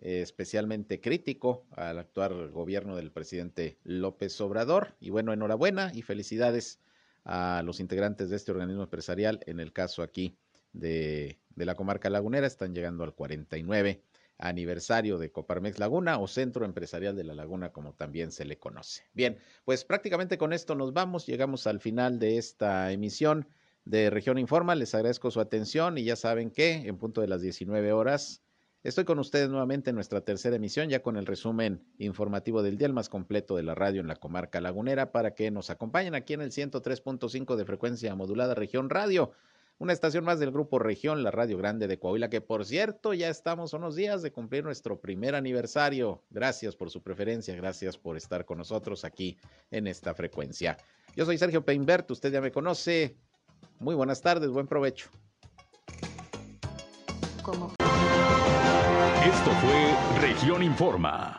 eh, 0.00 0.22
especialmente 0.22 1.00
crítico 1.00 1.66
al 1.70 2.00
actual 2.00 2.50
gobierno 2.50 2.96
del 2.96 3.12
presidente 3.12 3.76
López 3.84 4.40
Obrador 4.40 4.96
y 4.98 5.10
bueno, 5.10 5.32
enhorabuena 5.32 5.92
y 5.94 6.02
felicidades 6.02 6.80
a 7.24 7.62
los 7.64 7.78
integrantes 7.78 8.28
de 8.28 8.34
este 8.34 8.50
organismo 8.50 8.82
empresarial, 8.82 9.38
en 9.46 9.60
el 9.60 9.72
caso 9.72 10.02
aquí 10.02 10.36
de, 10.72 11.38
de 11.54 11.64
la 11.64 11.76
comarca 11.76 12.10
lagunera, 12.10 12.48
están 12.48 12.74
llegando 12.74 13.04
al 13.04 13.14
49 13.14 14.02
aniversario 14.38 15.18
de 15.18 15.30
Coparmex 15.30 15.78
Laguna 15.78 16.18
o 16.18 16.26
Centro 16.26 16.64
Empresarial 16.64 17.16
de 17.16 17.24
la 17.24 17.34
Laguna, 17.34 17.72
como 17.72 17.94
también 17.94 18.32
se 18.32 18.44
le 18.44 18.58
conoce. 18.58 19.04
Bien, 19.12 19.38
pues 19.64 19.84
prácticamente 19.84 20.38
con 20.38 20.52
esto 20.52 20.74
nos 20.74 20.92
vamos, 20.92 21.26
llegamos 21.26 21.66
al 21.66 21.80
final 21.80 22.18
de 22.18 22.38
esta 22.38 22.90
emisión 22.92 23.48
de 23.84 24.10
Región 24.10 24.38
Informa. 24.38 24.74
Les 24.74 24.94
agradezco 24.94 25.30
su 25.30 25.40
atención 25.40 25.98
y 25.98 26.04
ya 26.04 26.16
saben 26.16 26.50
que 26.50 26.86
en 26.86 26.98
punto 26.98 27.20
de 27.20 27.28
las 27.28 27.42
19 27.42 27.92
horas 27.92 28.42
estoy 28.82 29.04
con 29.04 29.18
ustedes 29.18 29.48
nuevamente 29.48 29.90
en 29.90 29.96
nuestra 29.96 30.20
tercera 30.22 30.56
emisión, 30.56 30.88
ya 30.88 31.00
con 31.00 31.16
el 31.16 31.26
resumen 31.26 31.82
informativo 31.98 32.62
del 32.62 32.76
día, 32.76 32.86
el 32.86 32.92
más 32.92 33.08
completo 33.08 33.56
de 33.56 33.62
la 33.62 33.74
radio 33.74 34.00
en 34.00 34.08
la 34.08 34.16
comarca 34.16 34.60
lagunera, 34.60 35.12
para 35.12 35.34
que 35.34 35.50
nos 35.50 35.70
acompañen 35.70 36.14
aquí 36.14 36.34
en 36.34 36.42
el 36.42 36.50
103.5 36.50 37.56
de 37.56 37.64
frecuencia 37.64 38.14
modulada 38.14 38.54
Región 38.54 38.90
Radio 38.90 39.32
una 39.78 39.92
estación 39.92 40.24
más 40.24 40.38
del 40.38 40.50
Grupo 40.50 40.78
Región, 40.78 41.22
la 41.22 41.30
Radio 41.30 41.58
Grande 41.58 41.86
de 41.86 41.98
Coahuila, 41.98 42.30
que 42.30 42.40
por 42.40 42.64
cierto 42.64 43.12
ya 43.14 43.28
estamos 43.28 43.72
unos 43.72 43.96
días 43.96 44.22
de 44.22 44.32
cumplir 44.32 44.64
nuestro 44.64 45.00
primer 45.00 45.34
aniversario. 45.34 46.22
Gracias 46.30 46.76
por 46.76 46.90
su 46.90 47.02
preferencia, 47.02 47.54
gracias 47.56 47.98
por 47.98 48.16
estar 48.16 48.44
con 48.44 48.58
nosotros 48.58 49.04
aquí 49.04 49.36
en 49.70 49.86
esta 49.86 50.14
frecuencia. 50.14 50.76
Yo 51.16 51.24
soy 51.24 51.38
Sergio 51.38 51.64
Peinbert, 51.64 52.10
usted 52.10 52.32
ya 52.32 52.40
me 52.40 52.52
conoce. 52.52 53.16
Muy 53.78 53.94
buenas 53.94 54.20
tardes, 54.20 54.50
buen 54.50 54.66
provecho. 54.66 55.10
Esto 59.24 59.50
fue 59.60 60.20
Región 60.20 60.62
Informa. 60.62 61.38